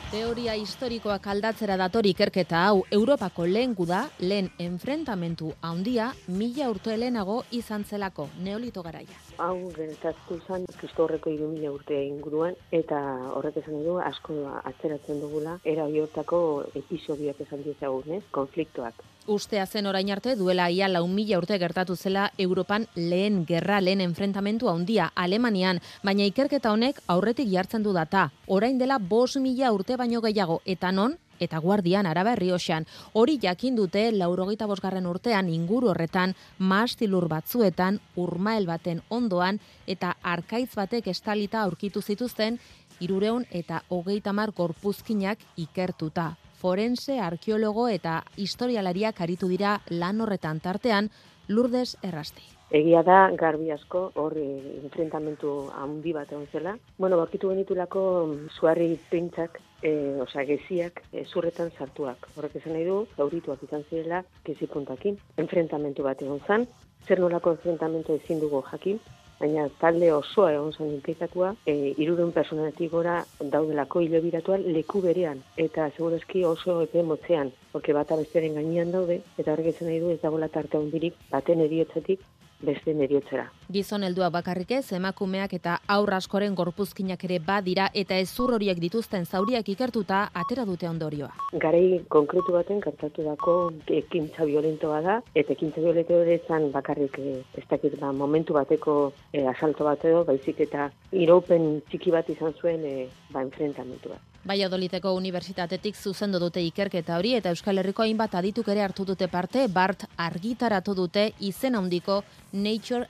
Teoria 0.09 0.57
historikoak 0.57 1.27
aldatzera 1.29 1.77
datori 1.77 2.17
ikerketa 2.17 2.65
hau 2.71 2.87
Europako 2.89 3.45
lehen 3.45 3.77
guda, 3.77 4.07
lehen 4.17 4.49
enfrentamentu 4.57 5.53
handia 5.61 6.15
mila 6.25 6.73
urte 6.73 6.97
helenago 6.97 7.43
izan 7.51 7.85
zelako 7.85 8.31
neolito 8.41 8.81
garaia. 8.81 9.28
Hau 9.39 9.71
gertatu 9.75 10.39
zen 10.47 10.65
kristorreko 10.79 11.31
iru 11.31 11.47
mila 11.53 11.71
urte 11.71 11.99
inguruan 12.05 12.57
eta 12.79 12.99
horrek 13.35 13.61
esan 13.61 13.83
du 13.85 13.95
asko 14.03 14.35
atzeratzen 14.71 15.21
dugula 15.23 15.59
era 15.63 15.85
horiotako 15.87 16.41
episodioak 16.83 17.39
esan 17.47 17.63
ditzagun, 17.63 18.19
konfliktoak 18.35 19.05
ustea 19.29 19.65
zen 19.65 19.85
orain 19.85 20.09
arte 20.11 20.35
duela 20.35 20.69
ia 20.73 20.87
lau 20.89 21.05
mila 21.07 21.37
urte 21.37 21.57
gertatu 21.61 21.95
zela 21.95 22.31
Europan 22.37 22.87
lehen 22.95 23.45
gerra 23.45 23.79
lehen 23.81 24.01
enfrentamentu 24.01 24.69
handia 24.69 25.11
Alemanian, 25.15 25.79
baina 26.03 26.25
ikerketa 26.25 26.73
honek 26.73 27.01
aurretik 27.07 27.49
jartzen 27.51 27.83
du 27.83 27.93
data. 27.93 28.29
Orain 28.47 28.79
dela 28.79 28.97
bos 28.97 29.37
mila 29.37 29.71
urte 29.71 29.97
baino 29.97 30.21
gehiago 30.21 30.61
eta 30.65 30.91
non 30.91 31.17
eta 31.39 31.59
Guardian 31.59 32.05
Araba 32.05 32.33
Errioxan. 32.33 32.85
Hori 33.13 33.39
jakin 33.41 33.75
dute 33.75 34.11
laurogeita 34.11 34.67
bosgarren 34.67 35.07
urtean 35.07 35.49
inguru 35.49 35.89
horretan 35.93 36.35
mastilur 36.57 37.27
batzuetan 37.27 37.99
urmael 38.15 38.65
baten 38.65 39.01
ondoan 39.09 39.59
eta 39.87 40.15
arkaitz 40.23 40.75
batek 40.75 41.07
estalita 41.07 41.63
aurkitu 41.63 42.01
zituzten 42.01 42.59
irureun 42.99 43.45
eta 43.51 43.81
hogeita 43.89 44.33
mar 44.33 44.51
gorpuzkinak 44.51 45.39
ikertuta. 45.57 46.35
Forense, 46.59 47.19
arkeologo 47.23 47.87
eta 47.87 48.19
historialariak 48.35 49.21
aritu 49.21 49.47
dira 49.47 49.79
lan 49.89 50.21
horretan 50.21 50.59
tartean 50.59 51.09
Lourdes 51.47 51.95
Errasti. 52.03 52.43
Egia 52.69 53.01
da, 53.01 53.31
garbi 53.33 53.71
asko, 53.73 54.11
hor 54.21 54.35
e, 54.37 54.43
enfrentamentu 54.83 55.53
handi 55.73 56.11
bat 56.13 56.29
egon 56.29 56.45
zela. 56.51 56.75
Bueno, 56.99 57.17
borkitu 57.17 57.49
genitulako 57.49 58.03
mm, 58.27 58.99
printzak, 59.09 59.57
e, 59.81 59.91
osea, 60.21 60.45
geziak, 60.45 61.03
e, 61.11 61.23
zurretan 61.25 61.71
sartuak. 61.77 62.27
Horrek 62.35 62.57
esan 62.59 62.75
nahi 62.75 62.85
du, 62.87 62.99
zaurituak 63.17 63.63
izan 63.67 63.85
zirela, 63.89 64.23
gezi 64.45 64.67
puntakin. 64.67 65.17
Enfrentamentu 65.43 66.05
bat 66.07 66.21
egon 66.25 66.41
zan, 66.47 66.67
zer 67.07 67.21
nolako 67.23 67.55
enfrentamentu 67.57 68.17
ezin 68.19 68.41
dugu 68.43 68.61
jakin, 68.71 68.99
baina 69.39 69.67
talde 69.79 70.11
osoa 70.13 70.51
egon 70.53 70.73
zen 70.73 70.91
implikatua, 70.97 71.53
e, 71.65 71.93
irudun 72.03 72.33
personatik 72.35 72.91
gora 72.91 73.21
daudelako 73.39 74.03
hilo 74.03 74.21
biratua 74.25 74.59
leku 74.65 75.01
berean, 75.05 75.43
eta 75.67 75.87
segurezki 75.95 76.43
oso 76.45 76.81
epe 76.87 77.03
motzean, 77.03 77.53
porque 77.71 77.95
bat 77.95 78.11
abesteren 78.11 78.59
gainean 78.59 78.91
daude, 78.91 79.21
eta 79.37 79.53
horrek 79.53 79.73
esan 79.75 79.91
nahi 79.91 80.03
du 80.03 80.11
ez 80.11 80.19
dagoela 80.25 80.51
tarte 80.51 80.77
hondirik, 80.77 81.15
baten 81.31 81.63
eriotzatik, 81.67 82.27
beste 82.59 82.93
neriotzera. 82.93 83.47
Gizon 83.69 84.01
heldua 84.01 84.31
bakarrik 84.33 84.71
ez, 84.73 84.85
emakumeak 84.97 85.51
eta 85.53 85.75
aurra 85.95 86.17
askoren 86.17 86.55
gorpuzkinak 86.57 87.21
ere 87.27 87.35
badira 87.49 87.83
eta 88.01 88.15
ezur 88.17 88.55
horiek 88.55 88.79
dituzten 88.81 89.27
zauriak 89.29 89.67
ikertuta 89.69 90.21
atera 90.41 90.63
dute 90.65 90.87
ondorioa. 90.89 91.29
Garei 91.65 91.99
konkretu 92.15 92.55
baten 92.55 92.81
kartatu 92.81 93.27
dako 93.27 93.53
ekintza 93.99 94.47
violentoa 94.49 95.03
da, 95.05 95.19
eta 95.35 95.53
ekintza 95.53 95.83
violento 95.85 96.17
ezan 96.37 96.71
bakarrik 96.73 97.19
e, 97.21 97.35
ez 97.61 97.67
dakit 97.69 97.99
ba, 98.01 98.09
momentu 98.23 98.57
bateko 98.57 98.95
e, 99.29 99.45
asalto 99.53 99.85
bat 99.85 100.01
edo, 100.01 100.23
baizik 100.25 100.65
eta 100.65 100.89
iropen 101.13 101.69
txiki 101.91 102.17
bat 102.17 102.33
izan 102.33 102.57
zuen 102.57 102.81
e, 102.81 102.95
ba, 103.29 103.45
enfrentamentu 103.45 104.15
bat. 104.15 104.25
Doliteko 104.49 105.13
Unibertsitatetik 105.13 105.95
zuzendu 105.95 106.39
dute 106.39 106.61
ikerketa 106.63 107.17
hori 107.17 107.35
eta 107.35 107.49
Euskal 107.49 107.77
Herriko 107.77 108.01
hainbat 108.01 108.33
adituk 108.35 108.67
ere 108.69 108.81
hartu 108.81 109.05
dute 109.05 109.27
parte, 109.27 109.67
Bart 109.67 110.05
argitaratu 110.17 110.95
dute 110.95 111.33
izen 111.39 111.75
handiko 111.75 112.23
Nature 112.53 113.05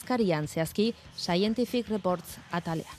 aldizkarian 0.00 0.46
zehazki 0.48 0.94
Scientific 1.16 1.88
Reports 1.88 2.38
atalean. 2.52 2.96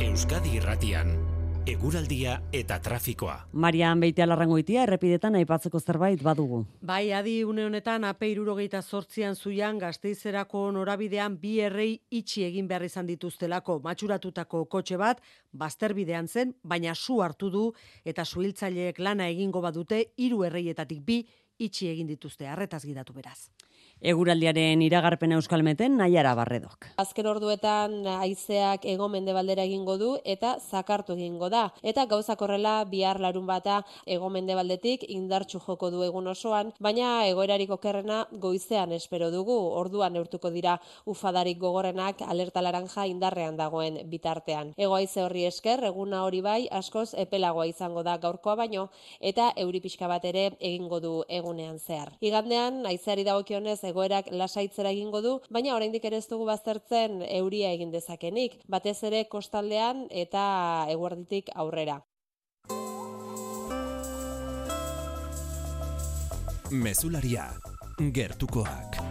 Euskadi 0.00 0.56
Irratian 0.56 1.29
eguraldia 1.70 2.34
eta 2.52 2.78
trafikoa. 2.82 3.36
Marian 3.52 4.00
Beitea 4.02 4.26
larrangoitia 4.26 4.82
errepidetan 4.82 5.36
aipatzeko 5.38 5.80
zerbait 5.80 6.22
badugu. 6.22 6.64
Bai, 6.82 7.12
adi 7.12 7.42
une 7.44 7.64
honetan 7.66 8.04
irurogeita 8.20 8.82
sortzian 8.82 9.36
zuian 9.36 9.78
gazteizerako 9.78 10.70
norabidean 10.72 11.38
bi 11.40 11.60
errei 11.60 12.00
itxi 12.10 12.44
egin 12.44 12.66
behar 12.68 12.82
izan 12.82 13.06
dituztelako 13.06 13.80
matxuratutako 13.84 14.64
kotxe 14.66 14.96
bat, 14.96 15.20
bazterbidean 15.52 16.28
zen, 16.28 16.54
baina 16.62 16.94
su 16.94 17.20
hartu 17.22 17.50
du 17.50 17.72
eta 18.04 18.24
suhiltzaileek 18.24 18.98
lana 18.98 19.28
egingo 19.28 19.60
badute 19.60 20.12
hiru 20.16 20.44
erreietatik 20.44 21.00
bi 21.04 21.26
itxi 21.58 21.88
egin 21.88 22.06
dituzte, 22.06 22.48
arretaz 22.48 22.84
gidatu 22.84 23.12
beraz. 23.12 23.50
Eguraldiaren 24.00 24.80
iragarpen 24.80 25.34
euskalmeten 25.36 25.98
nahiara 26.00 26.30
barredok. 26.32 26.86
Azken 27.02 27.26
orduetan 27.28 28.06
haizeak 28.08 28.86
ego 28.88 29.10
mendebaldera 29.12 29.66
egingo 29.68 29.98
du 30.00 30.14
eta 30.24 30.54
zakartu 30.56 31.12
egingo 31.18 31.50
da. 31.52 31.66
Eta 31.84 32.06
gauzak 32.08 32.40
horrela 32.40 32.78
bihar 32.88 33.20
larun 33.20 33.44
bata 33.46 33.82
ego 34.06 34.30
mendebaldetik 34.32 35.04
indartxu 35.04 35.60
joko 35.66 35.90
du 35.92 36.00
egun 36.06 36.30
osoan, 36.32 36.72
baina 36.80 37.26
egoerarik 37.28 37.74
okerrena 37.76 38.22
goizean 38.32 38.94
espero 38.96 39.28
dugu. 39.30 39.58
Orduan 39.82 40.16
neurtuko 40.16 40.48
dira 40.48 40.78
ufadarik 41.04 41.60
gogorrenak 41.60 42.24
alerta 42.24 42.64
laranja 42.64 43.04
indarrean 43.04 43.60
dagoen 43.60 44.00
bitartean. 44.08 44.72
Ego 44.78 44.96
haize 44.96 45.20
horri 45.20 45.44
esker, 45.44 45.84
eguna 45.84 46.24
hori 46.24 46.40
bai 46.40 46.68
askoz 46.70 47.10
epelagoa 47.26 47.68
izango 47.68 48.02
da 48.02 48.16
gaurkoa 48.16 48.56
baino 48.64 48.88
eta 49.20 49.52
euripiska 49.60 50.08
bat 50.08 50.24
ere 50.24 50.48
egingo 50.58 51.04
du 51.04 51.14
egunean 51.28 51.76
zehar. 51.78 52.16
Igandean, 52.24 52.86
haizeari 52.88 53.28
dagokionez 53.28 53.89
egoerak 53.90 54.30
lasaitzera 54.32 54.92
egingo 54.94 55.20
du, 55.24 55.34
baina 55.50 55.74
oraindik 55.76 56.04
ere 56.08 56.20
ez 56.22 56.28
dugu 56.30 56.46
baztertzen 56.48 57.20
euria 57.28 57.72
egin 57.76 57.92
dezakenik, 57.92 58.60
batez 58.68 58.98
ere 59.10 59.24
kostaldean 59.28 60.06
eta 60.10 60.86
eguerditik 60.94 61.52
aurrera. 61.54 62.00
Mesularia, 66.70 67.50
gertukoak. 68.14 69.09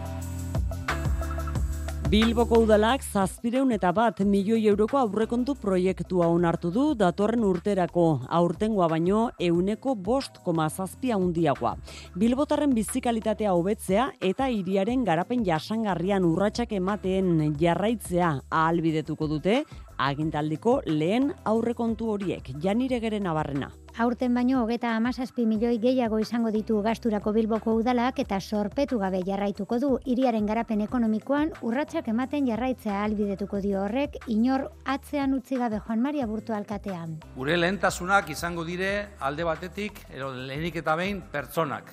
Bilboko 2.10 2.56
udalak 2.64 3.04
zazpireun 3.06 3.70
eta 3.70 3.92
bat 3.94 4.18
milioi 4.26 4.64
euroko 4.66 4.98
aurrekontu 4.98 5.54
proiektua 5.62 6.26
onartu 6.34 6.72
du 6.74 6.86
datorren 6.98 7.44
urterako 7.46 8.06
aurtengoa 8.38 8.88
baino 8.90 9.20
euneko 9.38 9.94
bost 9.94 10.40
koma 10.42 10.66
zazpia 10.68 11.14
undiagoa. 11.22 11.76
Bilbotarren 12.18 12.74
bizikalitatea 12.74 13.52
hobetzea 13.54 14.08
eta 14.30 14.48
hiriaren 14.50 15.04
garapen 15.06 15.44
jasangarrian 15.46 16.26
urratsak 16.26 16.74
emateen 16.80 17.54
jarraitzea 17.62 18.32
ahalbidetuko 18.50 19.30
dute 19.30 19.60
agintaldiko 20.06 20.80
lehen 20.86 21.30
aurrekontu 21.44 22.10
horiek 22.14 22.50
janire 22.62 23.00
geren 23.00 23.24
nabarrena. 23.28 23.70
Aurten 24.00 24.34
baino 24.34 24.62
hogeta 24.62 24.94
amazazpi 24.96 25.44
milioi 25.46 25.78
gehiago 25.82 26.20
izango 26.22 26.52
ditu 26.54 26.78
gasturako 26.82 27.32
bilboko 27.36 27.74
udalak 27.76 28.20
eta 28.22 28.38
sorpetu 28.40 28.98
gabe 29.02 29.20
jarraituko 29.26 29.78
du 29.82 29.90
iriaren 30.14 30.46
garapen 30.46 30.80
ekonomikoan 30.86 31.52
urratsak 31.66 32.08
ematen 32.08 32.46
jarraitzea 32.48 33.02
albidetuko 33.04 33.60
dio 33.60 33.82
horrek 33.84 34.16
inor 34.26 34.70
atzean 34.84 35.34
utzi 35.34 35.58
gabe 35.60 35.80
Juan 35.86 36.00
Maria 36.00 36.26
Burtu 36.26 36.54
alkatean. 36.56 37.18
Gure 37.36 37.56
lehentasunak 37.58 38.30
izango 38.30 38.64
dire 38.64 38.92
alde 39.20 39.44
batetik 39.44 40.04
ero 40.08 40.32
lehenik 40.32 40.80
eta 40.80 40.96
behin 40.96 41.20
pertsonak, 41.32 41.92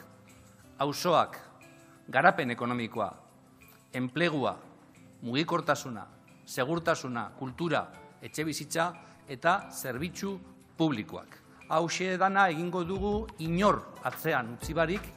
auzoak, 0.79 1.39
garapen 2.07 2.51
ekonomikoa, 2.51 3.09
enplegua, 3.93 4.55
mugikortasuna, 5.21 6.05
segurtasuna, 6.47 7.29
kultura, 7.37 7.83
etxe 8.23 8.45
bizitza 8.47 8.87
eta 9.27 9.67
zerbitzu 9.71 10.37
publikoak. 10.77 11.35
Hause 11.69 12.15
dana 12.17 12.47
egingo 12.49 12.83
dugu 12.87 13.27
inor 13.43 13.81
atzean 14.07 14.53
utzibarik 14.55 15.11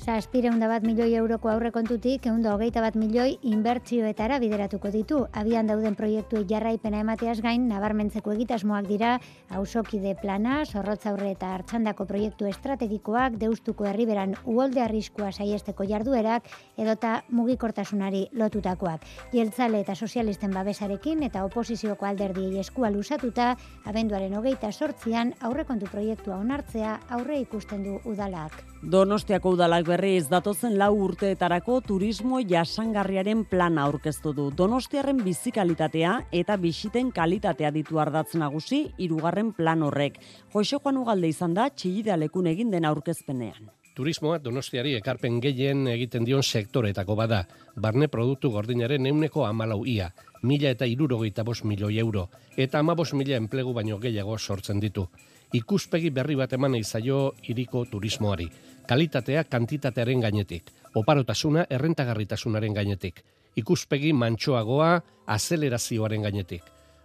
Zazpireunda 0.00 0.64
bat 0.64 0.80
milioi 0.80 1.10
euroko 1.18 1.50
aurrekontutik, 1.52 2.24
eunda 2.30 2.54
hogeita 2.54 2.80
bat 2.80 2.94
milioi 2.96 3.34
inbertsioetara 3.44 4.38
bideratuko 4.40 4.88
ditu. 4.94 5.18
Abian 5.36 5.68
dauden 5.68 5.92
proiektu 5.98 6.40
jarraipena 6.48 7.02
emateaz 7.04 7.42
gain, 7.44 7.66
nabarmentzeko 7.68 8.32
egitasmoak 8.32 8.88
dira, 8.88 9.10
hausokide 9.52 10.14
plana, 10.22 10.62
zorrotzaurre 10.64 11.34
eta 11.34 11.50
hartxandako 11.58 12.06
proiektu 12.08 12.48
estrategikoak, 12.48 13.36
deustuko 13.42 13.84
herriberan 13.90 14.32
uolde 14.46 14.80
arriskua 14.80 15.34
saiesteko 15.36 15.84
jarduerak, 15.92 16.48
edota 16.80 17.18
mugikortasunari 17.28 18.24
lotutakoak. 18.32 19.04
Jeltzale 19.36 19.84
eta 19.84 19.94
sozialisten 19.94 20.56
babesarekin 20.56 21.28
eta 21.28 21.44
oposizioko 21.44 22.08
alderdiei 22.08 22.56
eskua 22.64 22.88
lusatuta, 22.88 23.52
abenduaren 23.84 24.40
hogeita 24.40 24.72
sortzian 24.72 25.36
aurrekontu 25.44 25.92
proiektua 25.92 26.40
onartzea 26.40 26.96
aurre 27.10 27.42
ikusten 27.44 27.84
du 27.84 28.00
udalak. 28.08 28.62
Donostiako 28.80 29.50
udalak 29.52 29.84
berriz 29.84 30.30
datozen 30.32 30.78
lau 30.80 30.94
urteetarako 31.04 31.82
turismo 31.84 32.38
jasangarriaren 32.40 33.42
plana 33.44 33.82
aurkeztu 33.84 34.32
du. 34.32 34.46
Donostiarren 34.56 35.18
bizikalitatea 35.20 36.14
eta 36.32 36.56
bisiten 36.56 37.10
kalitatea 37.12 37.70
ditu 37.74 38.00
ardatz 38.00 38.38
nagusi 38.40 38.86
hirugarren 38.96 39.52
plan 39.52 39.82
horrek. 39.82 40.16
Joixo 40.54 40.80
Juan 40.80 40.96
Ugalde 40.96 41.28
izan 41.28 41.52
da 41.52 41.68
txillidea 41.68 42.16
lekun 42.16 42.46
egin 42.46 42.70
den 42.72 42.88
aurkezpenean. 42.88 43.68
Turismoa 43.94 44.38
donostiari 44.40 44.94
ekarpen 44.96 45.42
gehien 45.44 45.84
egiten 45.92 46.24
dion 46.24 46.42
sektoretako 46.42 47.18
bada. 47.20 47.42
Barne 47.76 48.08
produktu 48.08 48.48
gordinaren 48.50 49.06
euneko 49.06 49.44
amalau 49.44 49.84
ia, 49.84 50.08
mila 50.42 50.70
eta 50.70 50.88
irurogeita 50.88 51.44
bos 51.44 51.64
milioi 51.64 51.98
euro, 51.98 52.30
eta 52.56 52.78
amabos 52.78 53.12
mila 53.12 53.36
enplegu 53.36 53.74
baino 53.76 53.98
gehiago 54.00 54.38
sortzen 54.38 54.80
ditu. 54.80 55.04
Ikuspegi 55.52 56.10
berri 56.14 56.36
bat 56.38 56.52
eman 56.54 56.76
izaio 56.78 57.34
iriko 57.50 57.84
turismoari 57.90 58.48
kalitatea 58.90 59.44
kantitatearen 59.46 60.18
gainetik, 60.18 60.72
oparotasuna 60.98 61.62
errentagarritasunaren 61.70 62.74
gainetik, 62.74 63.20
ikuspegi 63.60 64.10
mantxoagoa 64.12 64.88
azelerazioaren 65.30 66.26
gainetik. 66.26 66.64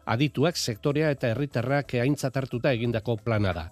Adituak 0.10 0.58
sektorea 0.58 1.12
eta 1.14 1.30
herritarrak 1.30 1.94
aintzat 2.02 2.40
hartuta 2.42 2.72
egindako 2.74 3.20
planara. 3.22 3.68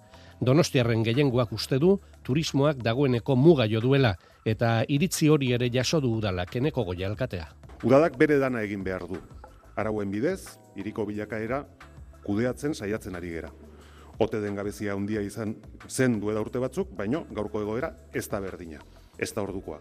Donostiarren 0.46 1.02
gehiengoak 1.02 1.56
uste 1.58 1.80
du 1.82 1.96
turismoak 2.22 2.86
dagoeneko 2.86 3.34
muga 3.34 3.66
jo 3.70 3.82
duela 3.82 4.14
eta 4.46 4.70
iritzi 4.86 5.28
hori 5.28 5.50
ere 5.58 5.72
jaso 5.74 6.00
du 6.00 6.14
udalak 6.20 6.54
eneko 6.62 6.86
goia 6.86 7.10
alkatea. 7.10 7.50
Udalak 7.82 8.18
bere 8.18 8.38
dana 8.38 8.62
egin 8.62 8.86
behar 8.86 9.08
du. 9.10 9.18
Arauen 9.74 10.14
bidez, 10.14 10.54
iriko 10.78 11.06
bilakaera 11.10 11.64
kudeatzen 12.22 12.78
saiatzen 12.78 13.18
ari 13.18 13.34
gera. 13.40 13.50
Ote 14.18 14.40
den 14.40 14.54
gabezia 14.54 14.94
handia 14.94 15.22
izan 15.26 15.56
zen 15.88 16.20
duela 16.22 16.42
urte 16.44 16.60
batzuk, 16.62 16.92
baino 16.96 17.24
gaurko 17.34 17.62
egoera 17.64 17.90
ez 18.14 18.28
da 18.30 18.38
berdina, 18.40 18.78
ez 19.18 19.32
da 19.34 19.42
ordukoa. 19.42 19.78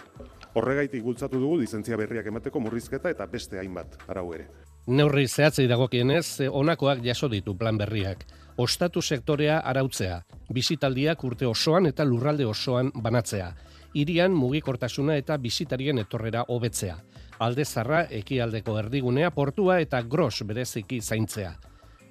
Horregaitik 0.57 1.03
bultzatu 1.05 1.39
dugu 1.39 1.59
lizentzia 1.61 1.97
berriak 1.97 2.25
emateko 2.31 2.59
murrizketa 2.59 3.11
eta 3.13 3.27
beste 3.29 3.59
hainbat 3.61 3.99
arau 4.07 4.31
ere. 4.33 4.47
Neurri 4.87 5.27
zehatzei 5.27 5.67
dagokienez, 5.69 6.49
honakoak 6.49 7.03
jaso 7.05 7.29
ditu 7.29 7.55
plan 7.57 7.77
berriak. 7.77 8.25
Ostatu 8.57 9.01
sektorea 9.01 9.59
arautzea, 9.59 10.19
bizitaldiak 10.53 11.23
urte 11.23 11.45
osoan 11.45 11.85
eta 11.89 12.05
lurralde 12.05 12.45
osoan 12.45 12.91
banatzea. 12.95 13.51
Irian 13.93 14.33
mugikortasuna 14.33 15.15
eta 15.17 15.37
bizitarien 15.37 16.01
etorrera 16.01 16.45
hobetzea. 16.49 16.97
Alde 17.39 17.65
zarra, 17.65 18.07
ekialdeko 18.09 18.79
erdigunea, 18.79 19.29
portua 19.31 19.79
eta 19.81 20.01
gros 20.01 20.41
bereziki 20.45 21.01
zaintzea 21.01 21.53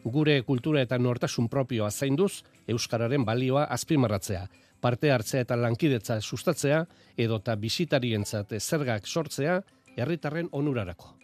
gure 0.04 0.42
kultura 0.42 0.82
eta 0.82 0.98
nortasun 0.98 1.48
propioa 1.48 1.90
zainduz, 1.90 2.42
Euskararen 2.68 3.24
balioa 3.24 3.64
azpimarratzea, 3.64 4.46
parte 4.80 5.12
hartzea 5.12 5.46
eta 5.46 5.56
lankidetza 5.56 6.20
sustatzea, 6.20 6.84
edota 7.16 7.56
bisitarientzat 7.56 8.58
zergak 8.58 9.06
sortzea, 9.06 9.60
herritarren 9.96 10.48
onurarako. 10.52 11.21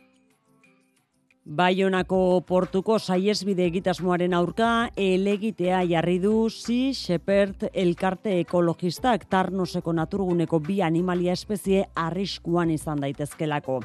Baionako 1.49 2.42
portuko 2.44 2.99
saiesbide 3.01 3.64
egitasmoaren 3.70 4.34
aurka 4.36 4.90
elegitea 5.01 5.78
jarri 5.88 6.18
du 6.20 6.51
si 6.53 6.92
Shepherd 6.92 7.64
elkarte 7.72 8.34
ekologistak 8.42 9.24
tarnoseko 9.32 9.94
naturguneko 9.96 10.61
bi 10.61 10.82
animalia 10.84 11.32
espezie 11.32 11.86
arriskuan 11.96 12.68
izan 12.76 13.01
daitezkelako. 13.01 13.78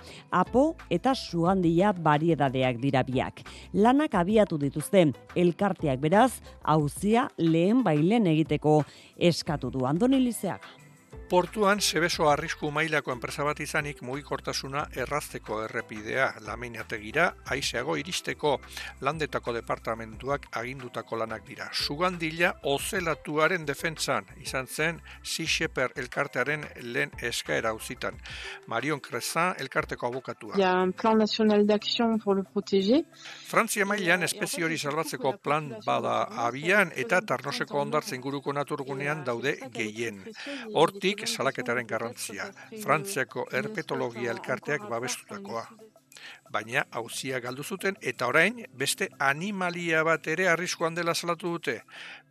Apo 0.43 0.65
eta 0.91 1.15
sugandia 1.15 1.95
bariedadeak 1.95 2.83
dira 2.83 3.07
biak. 3.07 3.45
Lanak 3.71 4.19
abiatu 4.19 4.59
dituzte 4.59 5.07
elkarteak 5.33 6.03
beraz 6.03 6.33
hauzia 6.63 7.29
lehen 7.37 7.79
bailen 7.87 8.27
egiteko 8.27 8.81
eskatu 9.15 9.71
du 9.71 9.87
Andoni 9.87 10.19
Lizeaga. 10.19 10.82
Portuan, 11.29 11.79
zebeso 11.81 12.27
arrisku 12.29 12.69
mailako 12.71 13.11
enpresa 13.13 13.43
bat 13.47 13.59
izanik 13.63 14.01
mugikortasuna 14.05 14.83
errazteko 15.03 15.61
errepidea 15.63 16.27
laminategira, 16.45 17.29
aizeago 17.55 17.95
iristeko 17.97 18.57
landetako 19.01 19.53
departamentuak 19.55 20.47
agindutako 20.59 21.17
lanak 21.23 21.45
dira. 21.47 21.69
Sugandila 21.73 22.53
ozelatuaren 22.69 23.65
defentsan 23.65 24.27
izan 24.41 24.67
zen 24.67 24.99
Sixeper 25.23 25.93
elkartearen 25.97 26.65
lehen 26.81 27.11
eskaera 27.21 27.73
uzitan. 27.73 28.19
Marion 28.67 28.99
Crezan 28.99 29.55
elkarteko 29.59 30.07
abokatua. 30.07 30.57
Ja, 30.57 30.73
plan 30.97 31.17
nacional 31.17 31.65
d'action 31.65 32.19
pour 32.19 32.35
le 32.35 32.43
protéger. 32.43 33.03
Frantzia 33.47 33.85
mailan 33.85 34.23
espezie 34.23 34.65
hori 34.65 34.77
salbatzeko 34.77 35.37
plan 35.43 35.69
bada 35.85 36.23
abian 36.47 36.91
eta 36.95 37.21
tarnoseko 37.21 37.81
ondartzen 37.81 38.21
guruko 38.21 38.53
naturgunean 38.53 39.23
daude 39.25 39.57
gehien. 39.73 40.23
Hortik, 40.73 41.12
salaketaren 41.25 41.87
garrantzia, 41.87 42.49
Frantziako 42.83 43.47
herpetologia 43.51 44.31
elkarteak 44.31 44.89
babestutakoa. 44.89 45.67
Baina 46.53 46.83
hauzia 46.91 47.39
galdu 47.41 47.63
zuten 47.63 47.95
eta 48.01 48.27
orain 48.29 48.59
beste 48.77 49.07
animalia 49.19 50.03
bat 50.05 50.27
ere 50.27 50.47
arriskuan 50.51 50.95
dela 50.95 51.15
salatu 51.15 51.55
dute. 51.55 51.81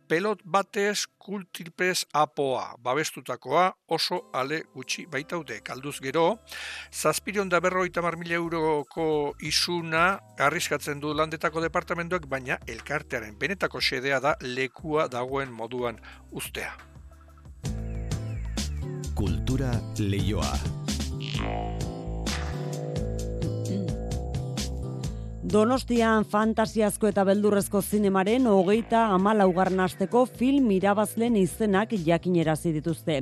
Pelot 0.07 0.41
batez 0.55 1.05
kultilpez 1.17 2.05
apoa 2.13 2.75
babestutakoa 2.83 3.65
oso 3.87 4.19
ale 4.33 4.61
gutxi 4.75 5.05
baitaude. 5.11 5.59
Kalduz 5.63 5.95
gero, 6.03 6.25
zazpirion 6.91 7.49
da 7.49 7.61
berroita 7.63 8.01
mar 8.01 8.17
mila 8.19 8.35
euroko 8.39 9.07
isuna 9.41 10.05
arriskatzen 10.39 10.99
du 10.99 11.13
landetako 11.13 11.63
departamentuak, 11.63 12.27
baina 12.27 12.59
elkartearen 12.67 13.37
benetako 13.39 13.81
sedea 13.81 14.19
da 14.19 14.35
lekua 14.41 15.07
dagoen 15.07 15.51
moduan 15.51 16.01
ustea. 16.31 16.92
Kultura 19.13 19.69
leioa. 19.99 20.55
Donostian 25.53 26.23
fantasiazko 26.25 27.11
eta 27.11 27.21
beldurrezko 27.27 27.83
zinemaren 27.83 28.47
hogeita 28.49 29.03
amalaugarren 29.13 29.83
asteko 29.83 30.23
film 30.25 30.71
irabazlen 30.73 31.35
izenak 31.37 31.93
jakinerazi 32.07 32.71
dituzte. 32.73 33.19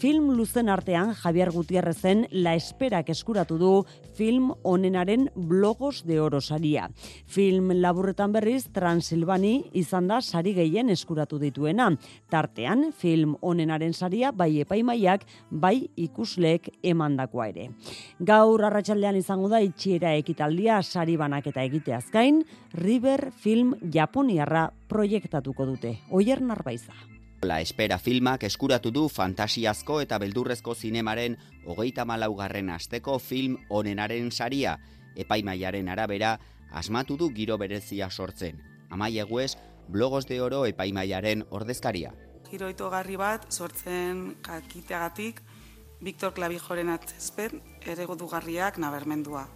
Film 0.00 0.30
luzen 0.38 0.72
artean 0.72 1.12
Javier 1.18 1.52
Gutierrezen 1.52 2.24
La 2.30 2.54
Esperak 2.56 3.12
eskuratu 3.12 3.58
du 3.60 3.72
film 4.14 4.52
onenaren 4.62 5.28
blogos 5.34 6.04
de 6.06 6.20
oro 6.20 6.40
saria. 6.40 6.88
Film 7.26 7.72
laburretan 7.80 8.32
berriz 8.32 8.68
Transilbani 8.72 9.70
izan 9.74 10.08
da 10.08 10.20
sari 10.22 10.54
gehien 10.54 10.90
eskuratu 10.90 11.38
dituena. 11.38 11.90
Tartean 12.30 12.90
film 12.92 13.36
onenaren 13.42 13.92
saria 13.92 14.32
bai 14.32 14.60
epaimaiak 14.62 15.26
bai 15.50 15.88
ikusleek 15.96 16.70
emandakoa 16.82 17.48
ere. 17.52 17.70
Gaur 18.20 18.64
arratsaldean 18.64 19.16
izango 19.18 19.48
da 19.52 19.60
itxiera 19.64 20.14
ekitaldia 20.18 20.80
sari 20.82 21.16
banaketa 21.16 21.64
egiteaz 21.64 22.04
gain, 22.12 22.44
River 22.74 23.30
Film 23.32 23.74
Japoniarra 23.92 24.68
proiektatuko 24.88 25.66
dute. 25.66 25.98
Oier 26.10 26.42
Narbaiza. 26.42 26.94
La 27.44 27.60
Espera 27.60 27.98
filmak 27.98 28.44
eskuratu 28.46 28.90
du 28.90 29.08
fantasiazko 29.12 29.98
eta 30.00 30.16
beldurrezko 30.22 30.74
zinemaren 30.74 31.36
hogeita 31.68 32.06
malaugarren 32.08 32.70
asteko 32.72 33.18
film 33.18 33.58
onenaren 33.68 34.30
saria, 34.32 34.78
epaimaiaren 35.16 35.90
arabera, 35.92 36.38
asmatu 36.72 37.18
du 37.20 37.28
giro 37.36 37.58
berezia 37.60 38.08
sortzen. 38.10 38.62
Amai 38.90 39.18
eguez, 39.18 39.56
blogos 39.88 40.24
de 40.26 40.40
oro 40.40 40.64
epaimaiaren 40.66 41.44
ordezkaria. 41.50 42.14
Giro 42.48 42.70
itogarri 42.72 43.20
bat 43.20 43.50
sortzen 43.52 44.36
kakiteagatik, 44.42 45.42
Victor 46.00 46.32
Klavijoren 46.32 46.88
atzezpen 46.96 47.60
ere 47.84 48.06
dugarriak 48.06 48.78
nabermendua. 48.78 49.46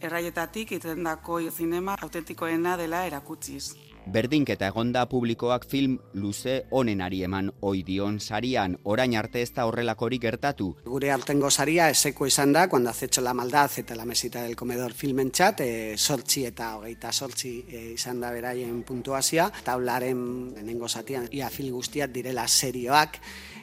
Erraietatik 0.00 0.72
itendako 0.72 1.40
zinema 1.50 1.96
autentikoena 2.00 2.76
dela 2.76 3.04
erakutsiz. 3.06 3.89
Berdinketa 4.06 4.66
egonda 4.70 5.04
publikoak 5.08 5.66
film 5.68 5.98
luze 6.14 6.64
onenari 6.70 7.22
eman 7.26 7.50
oidion 7.60 8.18
sarian, 8.20 8.76
orain 8.84 9.14
arte 9.16 9.42
ez 9.42 9.50
da 9.54 9.66
horrelakori 9.68 10.18
gertatu. 10.18 10.70
Gure 10.84 11.12
artengo 11.12 11.50
saria 11.50 11.90
eseko 11.90 12.26
izan 12.26 12.52
da, 12.56 12.66
cuando 12.68 12.90
azetxo 12.90 13.20
la 13.20 13.34
maldad 13.34 13.70
eta 13.76 13.94
la 13.94 14.04
mesita 14.04 14.42
del 14.42 14.56
comedor 14.56 14.92
filmen 14.92 15.30
txat, 15.30 15.60
e, 15.60 15.96
sortzi 15.98 16.46
eta 16.48 16.74
hogeita 16.78 17.12
sortzi 17.12 17.54
e, 17.68 17.84
izan 17.94 18.20
da 18.20 18.32
beraien 18.32 18.82
puntuazia, 18.82 19.50
taularen 19.64 20.24
nengo 20.64 20.88
zatian, 20.88 21.28
ia 21.30 21.50
fil 21.50 21.70
guztiak 21.70 22.10
direla 22.12 22.48
serioak, 22.48 23.20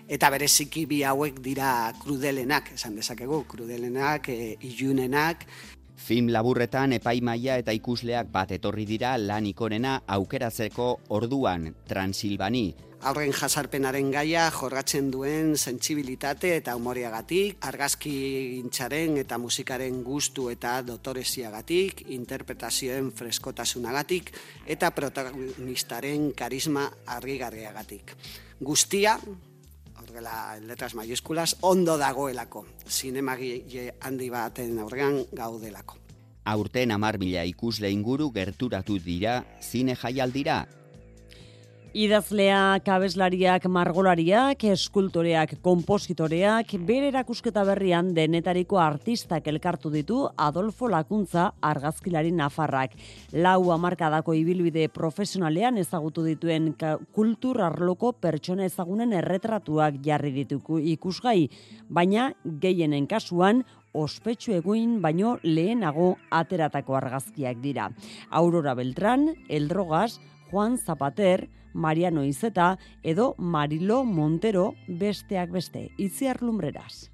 eta 0.07 0.29
bereziki 0.31 0.85
bi 0.87 1.01
hauek 1.03 1.41
dira 1.43 1.91
krudelenak, 1.99 2.71
esan 2.77 2.95
dezakegu, 2.95 3.43
krudelenak, 3.49 4.29
e, 4.29 4.55
ilunenak, 4.69 5.43
Film 5.97 6.29
laburretan 6.29 6.93
epaimaia 6.93 7.57
eta 7.57 7.73
ikusleak 7.73 8.29
bat 8.31 8.51
etorri 8.55 8.85
dira 8.85 9.15
lan 9.17 9.47
ikonena 9.49 9.97
aukeratzeko 10.15 10.91
orduan 11.17 11.71
Transilbani. 11.89 12.67
Aurren 13.09 13.33
jasarpenaren 13.33 14.07
gaia 14.13 14.47
jorratzen 14.53 15.11
duen 15.13 15.51
sentsibilitate 15.57 16.55
eta 16.57 16.73
humoreagatik, 16.77 17.59
argazki 17.69 18.13
intxaren 18.57 19.19
eta 19.21 19.37
musikaren 19.37 19.99
gustu 20.05 20.47
eta 20.49 20.79
dotoreziagatik, 20.85 22.07
interpretazioen 22.15 23.11
freskotasunagatik 23.17 24.31
eta 24.65 24.89
protagonistaren 24.97 26.31
karisma 26.37 26.87
argigarriagatik. 27.17 28.15
Guztia, 28.61 29.19
horrela 30.17 30.59
letras 30.65 30.95
mayúsculas, 30.95 31.57
ondo 31.61 31.97
dagoelako, 31.97 32.65
zinemagile 32.89 33.93
handi 34.01 34.29
baten 34.29 34.79
aurrean 34.79 35.25
gaudelako. 35.31 35.97
Aurten 36.45 36.91
amar 36.91 37.17
mila 37.19 37.43
ikusle 37.45 37.91
inguru 37.91 38.31
gerturatu 38.31 38.99
dira, 38.99 39.43
zine 39.61 39.95
jaialdira, 39.95 40.67
Idazleak, 41.95 42.83
abeslariak, 42.91 43.63
margolariak, 43.71 44.65
eskultoreak, 44.73 45.53
kompositoreak, 45.63 46.73
bere 46.83 47.07
erakusketa 47.13 47.63
berrian 47.63 48.09
denetariko 48.13 48.77
artistak 48.83 49.47
elkartu 49.47 49.89
ditu 49.93 50.25
Adolfo 50.35 50.89
Lakuntza 50.91 51.53
argazkilari 51.63 52.33
nafarrak. 52.35 52.91
Lau 53.31 53.71
amarkadako 53.71 54.35
ibilbide 54.35 54.89
profesionalean 54.91 55.79
ezagutu 55.79 56.25
dituen 56.27 56.73
kultur 57.15 57.63
arloko 57.63 58.11
pertsona 58.11 58.67
ezagunen 58.67 59.13
erretratuak 59.13 60.01
jarri 60.03 60.35
dituku 60.41 60.83
ikusgai, 60.93 61.47
baina 61.87 62.33
gehienen 62.43 63.07
kasuan 63.07 63.63
ospetsu 63.93 64.57
eguin 64.59 64.99
baino 65.01 65.37
lehenago 65.41 66.17
ateratako 66.29 66.99
argazkiak 66.99 67.63
dira. 67.63 67.93
Aurora 68.29 68.75
Beltran, 68.75 69.31
Eldrogas, 69.47 70.19
Juan 70.51 70.77
Zapater, 70.77 71.47
Mariano 71.77 72.25
Izeta 72.25 72.77
edo 73.03 73.35
Marilo 73.37 74.03
Montero 74.03 74.73
besteak 74.87 75.53
beste. 75.53 75.91
Itziar 75.97 76.41
lumbreras. 76.41 77.11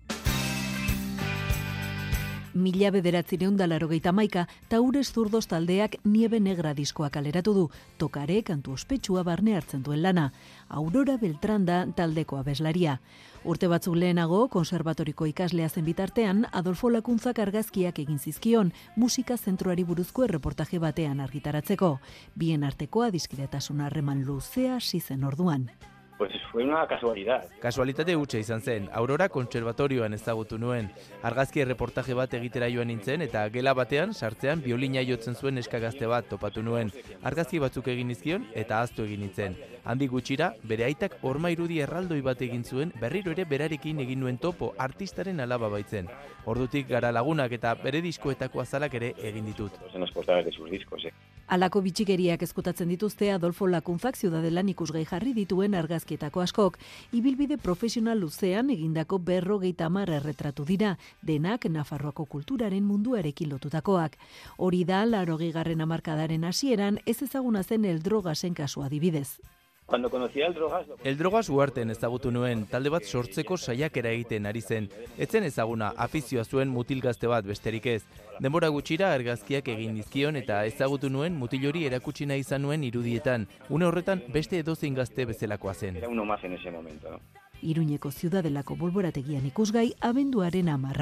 Mila 2.53 2.91
bederatzireun 2.93 3.55
dalarogeita 3.57 4.11
maika, 4.13 4.43
taurez 4.69 5.07
zurdoz 5.09 5.47
taldeak 5.49 5.95
niebe 6.05 6.39
negra 6.39 6.75
diskoa 6.77 7.09
kaleratu 7.09 7.53
du, 7.53 7.63
tokare 7.97 8.43
kantu 8.45 8.75
ospetsua 8.77 9.23
barne 9.23 9.55
hartzen 9.57 9.81
duen 9.81 10.03
lana. 10.03 10.27
Aurora 10.69 11.17
Beltran 11.17 11.65
da 11.65 11.79
taldeko 11.97 12.37
abeslaria. 12.37 12.99
Urte 13.43 13.67
batzuk 13.67 13.95
lehenago, 13.97 14.47
konservatoriko 14.53 15.25
ikaslea 15.25 15.69
zen 15.69 15.85
bitartean, 15.85 16.45
Adolfo 16.51 16.91
Lakuntzak 16.93 17.39
argazkiak 17.39 17.97
egin 17.99 18.19
zizkion, 18.19 18.69
musika 18.95 19.37
zentroari 19.37 19.83
buruzko 19.83 20.27
erreportaje 20.27 20.77
batean 20.79 21.25
argitaratzeko. 21.25 21.97
Bien 22.35 22.63
artekoa 22.63 23.09
diskidetasun 23.09 23.81
harreman 23.81 24.23
luzea 24.29 24.79
sizen 24.79 25.23
orduan. 25.23 25.71
Pues 26.17 26.31
fue 26.51 26.63
una 26.63 26.85
casualidad. 26.87 27.45
Kasualitate 27.59 28.15
hutsa 28.15 28.37
izan 28.37 28.61
zen, 28.61 28.89
Aurora 28.93 29.29
kontserbatorioan 29.29 30.13
ezagutu 30.13 30.59
nuen. 30.59 30.91
Argazki 31.23 31.63
erreportaje 31.63 32.13
bat 32.13 32.33
egitera 32.37 32.69
joan 32.69 32.87
nintzen 32.91 33.23
eta 33.25 33.47
gela 33.49 33.73
batean 33.73 34.13
sartzean 34.13 34.61
biolina 34.61 35.01
jotzen 35.01 35.35
zuen 35.35 35.57
eskagazte 35.57 36.07
bat 36.07 36.29
topatu 36.29 36.63
nuen. 36.63 36.93
Argazki 37.23 37.59
batzuk 37.59 37.89
egin 37.95 38.13
izkion 38.13 38.45
eta 38.53 38.77
ahaztu 38.77 39.07
egin 39.07 39.25
nintzen. 39.25 39.57
Handi 39.83 40.07
gutxira, 40.07 40.53
bere 40.63 40.85
aitak 40.85 41.17
orma 41.23 41.49
irudi 41.51 41.81
erraldoi 41.83 42.21
bat 42.21 42.41
egin 42.41 42.63
zuen 42.63 42.93
berriro 43.01 43.33
ere 43.33 43.45
berarekin 43.49 43.99
egin 44.05 44.21
nuen 44.21 44.37
topo 44.37 44.73
artistaren 44.77 45.39
alaba 45.39 45.69
baitzen. 45.69 46.07
Ordutik 46.45 46.87
gara 46.87 47.11
lagunak 47.11 47.51
eta 47.51 47.73
bere 47.83 48.01
diskoetako 48.05 48.61
azalak 48.61 48.93
ere 49.01 49.13
egin 49.17 49.45
ditut. 49.45 49.71
En 49.93 50.01
las 50.01 50.11
portadas 50.11 50.45
de 50.45 50.51
sus 50.51 50.69
discos, 50.69 51.03
eh. 51.05 51.32
Alako 51.53 51.83
bitxikeriak 51.85 52.41
ezkutatzen 52.41 52.89
dituzte 52.89 53.27
Adolfo 53.29 53.67
Lakuntzak 53.69 54.15
ziudadelan 54.17 54.71
ikusgai 54.71 55.03
jarri 55.05 55.35
dituen 55.37 55.75
argazkietako 55.77 56.41
askok. 56.41 56.79
Ibilbide 57.13 57.59
profesional 57.61 58.23
luzean 58.25 58.71
egindako 58.73 59.19
berrogeita 59.27 59.85
hamar 59.85 60.09
erretratu 60.17 60.65
dira, 60.65 60.95
denak 61.21 61.69
Nafarroako 61.69 62.25
kulturaren 62.25 62.89
munduarekin 62.89 63.53
lotutakoak. 63.53 64.17
Hori 64.57 64.81
da, 64.83 65.05
larogi 65.05 65.51
garren 65.53 65.85
amarkadaren 65.85 66.49
hasieran 66.49 66.97
ez 67.05 67.21
ezaguna 67.21 67.61
zen 67.61 67.85
el 67.85 68.01
drogasen 68.01 68.57
kasu 68.57 68.81
adibidez. 68.81 69.27
Cuando 69.37 69.43
conocía 69.43 69.62
el 69.97 70.53
drogas... 70.53 70.87
lo- 70.87 70.95
El 71.03 71.17
drogas 71.17 71.49
uarten 71.49 71.89
ezagutu 71.89 72.31
nuen, 72.31 72.65
talde 72.65 72.89
bat 72.89 73.03
sortzeko 73.03 73.57
saiakera 73.57 74.09
egiten 74.11 74.45
ari 74.45 74.61
zen. 74.61 74.89
Etzen 75.17 75.43
ezaguna, 75.43 75.93
afizioa 75.97 76.43
zuen 76.45 76.69
mutil 76.69 77.01
gazte 77.01 77.27
bat 77.27 77.45
besterik 77.45 77.85
ez. 77.85 78.03
Denbora 78.39 78.67
gutxira 78.69 79.13
argazkiak 79.13 79.67
egin 79.67 79.95
dizkion 79.95 80.35
eta 80.35 80.65
ezagutu 80.65 81.09
nuen 81.09 81.35
mutil 81.35 81.67
hori 81.67 81.85
erakutsi 81.85 82.25
nahi 82.25 82.39
izan 82.39 82.61
nuen 82.63 82.83
irudietan. 82.83 83.47
Une 83.69 83.85
horretan 83.85 84.23
beste 84.33 84.59
edozein 84.59 84.93
gazte 84.95 85.25
bezalakoa 85.25 85.73
zen. 85.73 85.97
Era 85.97 86.09
uno 86.09 86.25
más 86.25 86.43
en 86.43 86.53
ese 86.53 86.71
momento, 86.71 87.09
¿no? 87.11 87.19
Iruñeko 87.61 88.11
ziudadelako 88.11 88.75
bolborategian 88.75 89.45
ikusgai 89.45 89.93
abenduaren 90.01 90.67
amar 90.69 90.97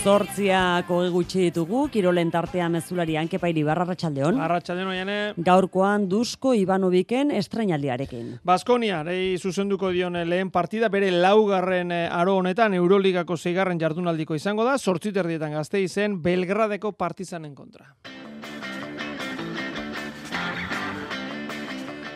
Zortziak 0.00 0.88
hoge 0.88 1.10
gutxi 1.12 1.42
ditugu, 1.50 1.82
kirolen 1.92 2.30
tartea 2.32 2.70
mezulari 2.72 3.18
ankepairi 3.20 3.60
barra 3.66 3.84
ratxaldeon. 3.84 4.38
Arratxaldeon 4.40 4.88
oiane. 4.94 5.16
Gaurkoan 5.44 6.06
Dusko 6.08 6.54
Ivanoviken 6.56 7.34
estrainaldiarekin. 7.36 8.30
Baskonia, 8.48 9.02
rei 9.04 9.36
zuzenduko 9.36 9.90
dion 9.92 10.16
lehen 10.24 10.48
partida, 10.54 10.88
bere 10.88 11.10
laugarren 11.12 11.92
eh, 11.92 12.06
aro 12.08 12.38
honetan, 12.40 12.72
Euroligako 12.80 13.36
zeigarren 13.36 13.80
jardunaldiko 13.82 14.38
izango 14.38 14.64
da, 14.64 14.78
sortziterdietan 14.78 15.52
gazte 15.58 15.84
izen, 15.84 16.16
Belgradeko 16.24 16.94
partizanen 16.96 17.52
kontra. 17.54 17.92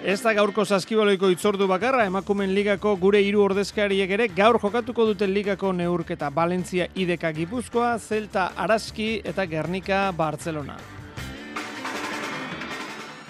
Ez 0.05 0.19
da 0.21 0.35
gaurko 0.37 0.67
saskibaloiko 0.69 1.31
itzordu 1.33 1.65
bakarra, 1.65 2.03
emakumen 2.05 2.51
ligako 2.53 2.91
gure 3.01 3.23
hiru 3.25 3.41
ordezkariek 3.41 4.11
ere 4.13 4.27
gaur 4.37 4.59
jokatuko 4.61 5.07
duten 5.09 5.33
ligako 5.33 5.71
neurketa 5.73 6.29
Valentzia 6.29 6.91
Ideka 6.95 7.31
Gipuzkoa, 7.33 7.95
Zelta 7.99 8.51
Araski 8.55 9.23
eta 9.25 9.47
Gernika 9.49 10.03
Barcelona. 10.13 10.77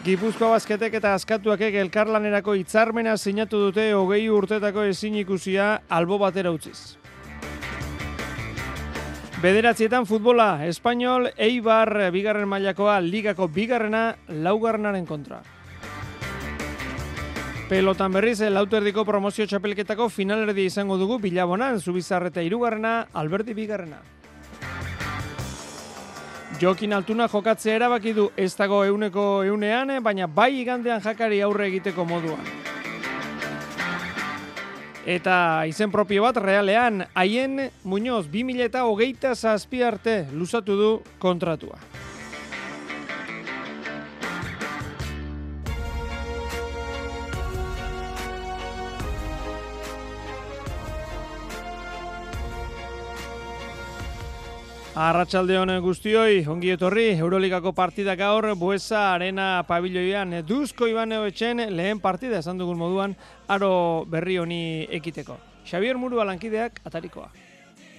Gipuzkoa 0.03 0.51
basketek 0.57 0.99
eta 0.99 1.15
askatuakek 1.15 1.79
elkarlanerako 1.85 2.59
hitzarmena 2.59 3.15
sinatu 3.23 3.63
dute 3.69 3.93
hogei 3.95 4.27
urtetako 4.27 4.91
ezin 4.91 5.23
ikusia 5.23 5.71
albo 5.89 6.19
batera 6.19 6.51
utziz. 6.51 6.97
Bederatzietan 9.39 10.11
futbola, 10.11 10.67
Espainol, 10.67 11.31
Eibar, 11.39 12.11
bigarren 12.11 12.51
mailakoa, 12.51 12.99
ligako 13.01 13.47
bigarrena, 13.47 14.09
laugarrenaren 14.27 15.07
kontra. 15.07 15.45
Pelotan 17.75 18.13
berriz, 18.15 18.39
lauterdiko 18.55 19.03
promozio 19.03 19.49
txapelketako 19.51 20.05
finalerdi 20.07 20.69
izango 20.69 20.95
dugu 20.95 21.17
bilabonan, 21.19 21.81
zubizarreta 21.83 22.39
irugarrena, 22.47 23.09
alberdi 23.19 23.51
bigarrena. 23.51 23.97
Jokin 26.61 26.95
altuna 26.95 27.27
jokatzea 27.33 27.75
erabaki 27.81 28.13
du 28.15 28.29
ez 28.39 28.53
dago 28.55 28.85
euneko 28.87 29.25
eunean, 29.43 29.91
baina 30.07 30.29
bai 30.31 30.53
igandean 30.61 31.03
jakari 31.03 31.41
aurre 31.43 31.67
egiteko 31.73 32.07
moduan. 32.07 32.47
Eta 35.03 35.67
izen 35.67 35.91
propio 35.91 36.29
bat 36.29 36.39
realean, 36.39 37.09
haien 37.11 37.73
Muñoz 37.83 38.29
2000 38.31 38.71
eta 38.71 38.87
hogeita 38.87 39.35
zazpi 39.35 39.83
arte 39.83 40.21
luzatu 40.31 40.79
du 40.79 40.95
kontratua. 41.19 41.83
Arratsalde 54.95 55.57
on 55.59 55.73
guztioi, 55.83 56.45
ongi 56.47 56.69
etorri, 56.71 57.09
Euroligako 57.19 57.73
partida 57.75 58.15
gaur, 58.15 58.47
Buesa 58.55 59.01
Arena 59.17 59.65
pabilloian, 59.67 60.37
Duzko 60.47 60.87
Ibaneoetxen 60.87 61.65
lehen 61.75 61.99
partida 61.99 62.39
esan 62.39 62.61
dugun 62.63 62.79
moduan, 62.79 63.17
aro 63.51 64.05
berri 64.07 64.37
honi 64.39 64.87
ekiteko. 64.95 65.35
Xavier 65.67 65.99
Muru 65.99 66.23
alankideak 66.23 66.79
atarikoa. 66.87 67.27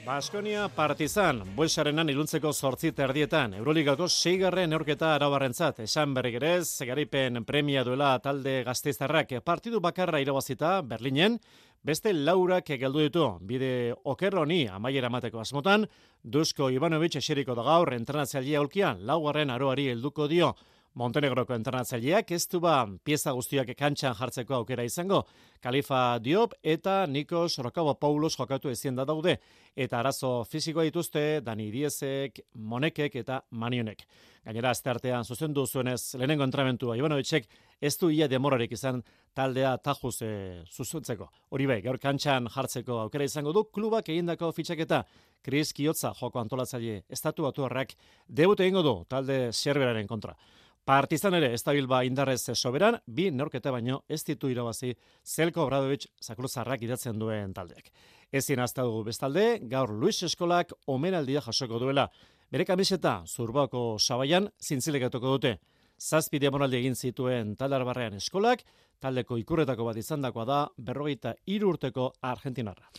Baskonia 0.06 0.70
Partizan, 0.70 1.42
Buesarenan 1.58 2.14
iluntzeko 2.14 2.54
sortzi 2.54 2.94
terdietan, 2.96 3.58
Euroligako 3.60 4.08
seigarren 4.08 4.70
neurketa 4.70 5.16
arabarrentzat, 5.18 5.82
esan 5.84 6.14
berrik 6.16 6.40
ere, 6.40 6.60
segaripen 6.64 7.44
premia 7.44 7.84
duela 7.84 8.14
talde 8.24 8.62
gazteiztarrak 8.64 9.34
partidu 9.44 9.82
bakarra 9.82 10.22
irabazita 10.24 10.78
Berlinen, 10.86 11.40
beste 11.86 12.14
laurak 12.14 12.72
geldu 12.82 13.04
ditu, 13.06 13.26
bide 13.46 13.94
okerroni 14.10 14.66
amaiera 14.74 15.10
mateko 15.14 15.40
asmotan, 15.40 15.86
Dusko 16.24 16.72
Ivanovic 16.74 17.20
eseriko 17.20 17.54
da 17.54 17.66
gaur 17.68 17.94
entrenatzailea 17.94 18.62
olkian, 18.62 19.04
laugarren 19.06 19.54
aroari 19.54 19.92
helduko 19.94 20.28
dio, 20.32 20.56
Montenegroko 20.96 21.52
entrenatzaileak 21.52 22.30
ez 22.32 22.46
du 22.48 22.62
ba 22.64 22.86
pieza 23.04 23.34
guztiak 23.36 23.74
kantxan 23.76 24.14
jartzeko 24.16 24.56
aukera 24.56 24.84
izango. 24.88 25.26
Kalifa 25.60 26.20
Diop 26.24 26.54
eta 26.64 27.06
Nikos 27.06 27.58
Rokabo 27.60 27.98
jokatu 28.38 28.70
ezin 28.70 28.96
da 28.96 29.04
daude. 29.04 29.38
Eta 29.76 30.00
arazo 30.00 30.46
fisikoa 30.46 30.84
dituzte 30.84 31.42
Dani 31.42 31.70
Diezek, 31.70 32.40
Monekek 32.54 33.16
eta 33.16 33.42
Manionek. 33.52 34.08
Gainera, 34.46 34.70
azte 34.70 34.90
artean 34.90 35.26
zuzendu 35.26 35.66
zuenez 35.68 36.16
lehenengo 36.16 36.46
entramentua 36.46 36.96
Ivanovicek 36.96 37.46
ez 37.82 37.98
du 37.98 38.10
ia 38.10 38.30
demorarik 38.30 38.72
izan 38.72 39.04
taldea 39.36 39.76
tajuz 39.84 40.16
e, 40.24 40.32
zuzentzeko. 40.72 41.28
Hori 41.52 41.68
bai, 41.70 41.82
gaur 41.84 42.00
kantxan 42.02 42.48
jartzeko 42.54 43.00
aukera 43.04 43.28
izango 43.28 43.54
du 43.54 43.66
klubak 43.76 44.10
egindako 44.10 44.52
fitxaketa. 44.56 45.04
Chris 45.46 45.74
Kiotza 45.78 46.14
joko 46.18 46.42
antolatzaile 46.42 47.04
estatu 47.10 47.46
batuarrak 47.46 47.94
debut 48.28 48.60
egingo 48.60 48.82
du 48.82 48.96
talde 49.10 49.52
serberaren 49.54 50.08
kontra. 50.08 50.34
Partizan 50.86 51.34
ere, 51.34 51.52
ez 51.54 51.64
ba 51.90 52.04
indarrez 52.06 52.52
soberan, 52.54 53.00
bi 53.08 53.32
neurketa 53.32 53.72
baino 53.72 54.04
ez 54.08 54.24
ditu 54.24 54.50
irabazi 54.50 54.94
Zelko 55.26 55.64
Obradovic 55.64 56.06
zakluzarrak 56.22 56.82
idatzen 56.82 57.18
duen 57.18 57.54
taldeak. 57.54 57.90
Ezin 58.32 58.60
hasta 58.60 58.84
dugu 58.84 59.04
bestalde, 59.06 59.60
gaur 59.62 59.90
Luis 59.90 60.22
Eskolak 60.24 60.74
omenaldia 60.86 61.42
jasoko 61.42 61.80
duela. 61.80 62.10
Bere 62.52 62.66
kamiseta, 62.66 63.24
zurbako 63.26 63.98
sabaian, 64.00 64.50
zintzilegatuko 64.62 65.28
dute. 65.38 65.58
Zazpi 66.00 66.40
demoraldi 66.40 66.78
egin 66.78 66.96
zituen 66.96 67.56
talde 67.56 67.84
barrean 67.88 68.14
eskolak, 68.14 68.64
taldeko 69.00 69.38
ikurretako 69.38 69.86
bat 69.86 69.98
izandakoa 69.98 70.46
da, 70.46 70.58
berrogeita 70.78 71.36
urteko 71.48 72.14
Argentinarra. 72.22 72.90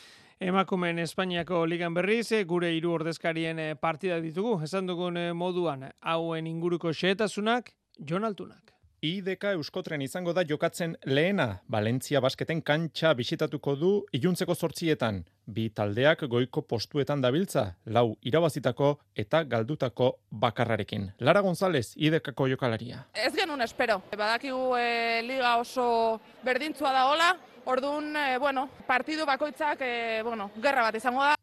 Emakumen 0.40 0.98
Espainiako 0.98 1.64
ligan 1.64 1.94
berriz, 1.94 2.30
eh, 2.32 2.44
gure 2.44 2.70
hiru 2.76 2.92
ordezkarien 2.92 3.58
eh, 3.58 3.74
partida 3.74 4.20
ditugu, 4.20 4.60
esan 4.64 4.86
dugun 4.86 5.16
eh, 5.16 5.32
moduan, 5.32 5.90
hauen 6.00 6.46
inguruko 6.46 6.92
xehetasunak, 6.92 7.72
Jon 7.98 8.24
Altunak. 8.24 8.75
IDK 9.04 9.44
Euskotren 9.52 10.00
izango 10.00 10.32
da 10.32 10.42
jokatzen 10.48 10.94
lehena, 11.04 11.60
Valentzia 11.68 12.20
basketen 12.24 12.62
kantxa 12.64 13.12
bisitatuko 13.14 13.74
du 13.76 13.90
iluntzeko 14.16 14.54
sortzietan. 14.54 15.22
Bi 15.46 15.68
taldeak 15.70 16.24
goiko 16.32 16.62
postuetan 16.66 17.20
dabiltza, 17.20 17.66
lau 17.86 18.16
irabazitako 18.24 18.96
eta 19.14 19.44
galdutako 19.44 20.10
bakarrarekin. 20.30 21.10
Lara 21.20 21.44
González, 21.44 21.92
IDKko 21.96 22.48
jokalaria. 22.54 23.04
Ez 23.14 23.34
genuen 23.36 23.62
espero. 23.62 24.00
Badakigu 24.16 24.74
e, 24.80 25.22
liga 25.28 25.56
oso 25.60 26.18
berdintzua 26.42 26.92
da 26.96 27.06
hola, 27.12 27.32
orduan, 27.66 28.14
e, 28.16 28.38
bueno, 28.38 28.68
partidu 28.88 29.26
bakoitzak, 29.28 29.82
e, 29.84 30.22
bueno, 30.24 30.50
gerra 30.56 30.88
bat 30.88 30.96
izango 30.96 31.22
da. 31.22 31.36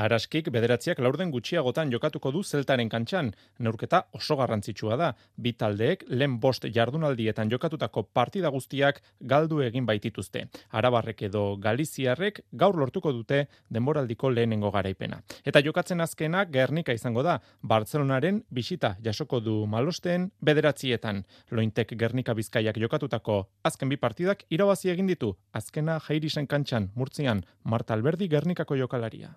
Araskik 0.00 0.46
bederatziak 0.48 1.00
laurden 1.04 1.28
gutxiagotan 1.28 1.90
jokatuko 1.92 2.30
du 2.32 2.40
zeltaren 2.42 2.88
kantxan. 2.88 3.26
Neurketa 3.60 3.98
oso 4.16 4.36
garrantzitsua 4.38 4.96
da. 4.96 5.08
Bi 5.36 5.52
taldeek 5.52 6.06
lehen 6.08 6.38
bost 6.40 6.64
jardunaldietan 6.64 7.50
jokatutako 7.52 8.06
partida 8.16 8.48
guztiak 8.54 9.02
galdu 9.32 9.60
egin 9.60 9.84
baitituzte. 9.84 10.46
Arabarrek 10.80 11.20
edo 11.28 11.42
Galiziarrek 11.60 12.40
gaur 12.62 12.78
lortuko 12.80 13.12
dute 13.12 13.42
denboraldiko 13.68 14.30
lehenengo 14.32 14.70
garaipena. 14.72 15.20
Eta 15.44 15.60
jokatzen 15.66 16.00
azkena 16.00 16.46
Gernika 16.46 16.96
izango 16.96 17.26
da. 17.26 17.36
Bartzelonaren 17.60 18.40
bisita 18.48 18.94
jasoko 19.04 19.42
du 19.44 19.66
malosten 19.66 20.30
bederatzietan. 20.40 21.24
Lointek 21.50 21.92
Gernika 22.00 22.32
Bizkaiak 22.34 22.80
jokatutako 22.80 23.42
azken 23.68 23.92
bi 23.92 24.00
partidak 24.00 24.46
irabazi 24.48 24.94
egin 24.96 25.12
ditu. 25.12 25.34
Azkena 25.52 26.00
Jairisen 26.08 26.48
kantxan, 26.48 26.88
Murtzian, 26.96 27.44
Marta 27.64 27.92
Alberdi 27.92 28.32
Gernikako 28.32 28.80
jokalaria. 28.80 29.34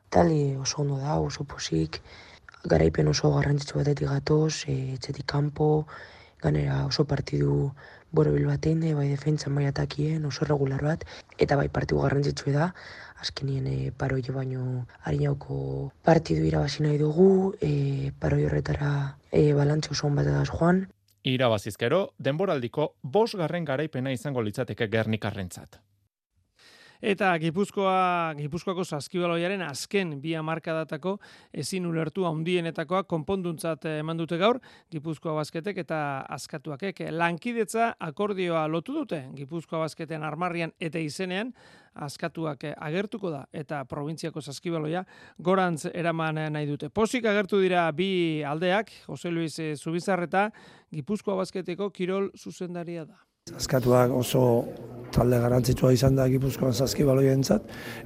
Oso 0.58 0.82
ondo 0.82 0.98
da, 0.98 1.20
oso 1.20 1.44
posik, 1.44 2.02
garaipen 2.64 3.08
oso 3.08 3.34
garrantzitsu 3.36 3.80
batetik 3.80 4.10
gatoz, 4.10 4.66
e, 4.68 4.94
etxetik 4.96 5.26
kanpo, 5.26 5.86
ganera 6.42 6.86
oso 6.86 7.06
partidu 7.06 7.72
borobil 8.12 8.46
batein, 8.48 8.84
e, 8.84 8.94
bai 8.94 9.08
defentsan, 9.10 9.56
bai 9.56 9.66
atakien, 9.68 10.26
oso 10.26 10.46
regular 10.46 10.84
bat, 10.84 11.06
eta 11.38 11.58
bai 11.60 11.70
partidu 11.70 12.02
garrantzitsu 12.04 12.54
da, 12.56 12.72
azkenien 13.24 13.68
e, 13.68 13.92
paroi 13.92 14.22
baino 14.36 14.86
harinauko 15.04 15.92
partidu 16.04 16.46
irabazi 16.46 16.84
nahi 16.84 16.98
dugu, 16.98 17.56
e, 17.62 18.12
paroi 18.20 18.44
horretara 18.46 19.18
e, 19.32 19.54
balantze 19.54 19.92
oso 19.92 20.10
bat 20.10 20.28
edaz 20.28 20.50
joan. 20.52 20.86
Irabazizkero, 21.24 22.14
denboraldiko 22.20 22.94
bosgarren 23.02 23.66
garaipena 23.66 24.12
izango 24.12 24.42
litzateke 24.44 24.90
Gernikarrentzat. 24.92 25.80
Eta 27.04 27.34
Gipuzkoa, 27.36 28.32
Gipuzkoako 28.38 28.86
saskibaloiaren 28.88 29.60
azken 29.66 30.14
bi 30.24 30.32
hamarkadatako 30.40 31.18
ezin 31.60 31.84
ulertu 31.90 32.24
handienetakoa 32.24 33.02
konponduntzat 33.12 33.90
eman 33.92 34.22
dute 34.22 34.38
gaur 34.40 34.62
Gipuzkoa 34.94 35.34
basketek 35.36 35.82
eta 35.84 35.98
askatuakek 36.32 37.02
lankidetza 37.12 37.90
akordioa 38.08 38.62
lotu 38.72 38.96
dute 38.96 39.20
Gipuzkoa 39.36 39.82
basketen 39.84 40.24
armarrian 40.24 40.72
eta 40.80 41.04
izenean 41.04 41.52
askatuak 42.08 42.64
agertuko 42.72 43.34
da 43.36 43.44
eta 43.52 43.82
probintziako 43.84 44.40
saskibaloia 44.40 45.04
gorantz 45.44 45.90
eraman 45.92 46.40
nahi 46.56 46.72
dute. 46.72 46.88
Posik 46.88 47.28
agertu 47.28 47.60
dira 47.60 47.84
bi 47.92 48.48
aldeak, 48.48 48.96
Jose 49.10 49.28
Luis 49.28 49.60
Zubizarreta 49.76 50.48
Gipuzkoa 50.88 51.36
basketeko 51.44 51.92
kirol 51.92 52.32
zuzendaria 52.40 53.04
da. 53.04 53.20
Askatuak 53.52 54.12
oso 54.16 54.42
talde 55.12 55.38
garrantzitsua 55.44 55.90
izan 55.92 56.16
da 56.16 56.30
Gipuzkoan 56.32 56.72
saskibaloientzat 56.74 57.66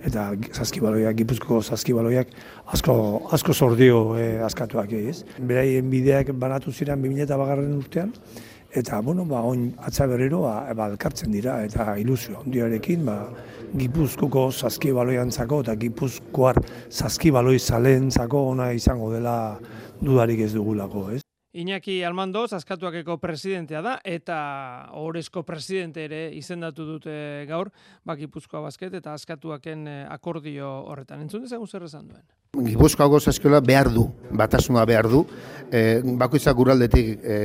eta 0.09 0.23
saskibaloiak 0.49 1.19
Gipuzkoko 1.19 1.59
saskibaloiak 1.61 2.31
asko 2.73 2.95
asko 3.37 3.53
sordio 3.53 3.99
eh, 4.17 4.41
askatuak 4.43 4.95
ez. 4.97 5.21
Beraien 5.37 5.91
bideak 5.93 6.33
banatu 6.41 6.73
ziren 6.73 7.05
2008 7.05 7.77
urtean 7.77 8.15
eta 8.81 8.99
bueno, 9.05 9.27
ba 9.29 9.43
oin 9.45 9.69
atza 9.77 10.09
berriro 10.09 10.41
ba, 10.47 10.73
ba 10.73 10.89
elkartzen 10.89 11.31
dira 11.31 11.59
eta 11.69 11.95
ilusio 12.01 12.41
handiarekin 12.41 13.05
ba 13.05 13.19
Gipuzkoko 13.77 14.49
saskibaloiantzako 14.51 15.61
eta 15.67 15.77
Gipuzkoar 15.85 16.63
saskibaloi 16.89 17.59
zalentzako 17.59 18.43
ona 18.55 18.71
izango 18.73 19.13
dela 19.13 19.37
dudarik 20.01 20.43
ez 20.49 20.53
dugulako, 20.57 21.07
ez? 21.13 21.26
Iñaki 21.53 22.03
Almando, 22.03 22.43
askatuakeko 22.43 23.17
presidentea 23.23 23.79
da, 23.81 23.93
eta 24.03 24.37
orezko 24.99 25.45
presidente 25.47 26.03
ere 26.03 26.27
izendatu 26.35 26.83
dute 26.85 27.45
gaur, 27.47 27.71
bakipuzkoa 28.05 28.61
basket, 28.65 28.97
eta 28.99 29.13
askatuaken 29.15 29.87
akordio 30.11 30.69
horretan. 30.91 31.23
Entzun 31.23 31.45
dezagun 31.47 31.67
zer 31.67 31.87
esan 31.87 32.09
duen. 32.09 32.25
Gipuzkoako 32.67 33.19
saskiola 33.19 33.61
behar 33.61 33.89
du, 33.93 34.09
batasuna 34.31 34.83
behar 34.85 35.07
du, 35.07 35.23
e, 35.71 36.01
bakoitzak 36.19 36.55
guraldetik 36.57 37.23
e, 37.23 37.39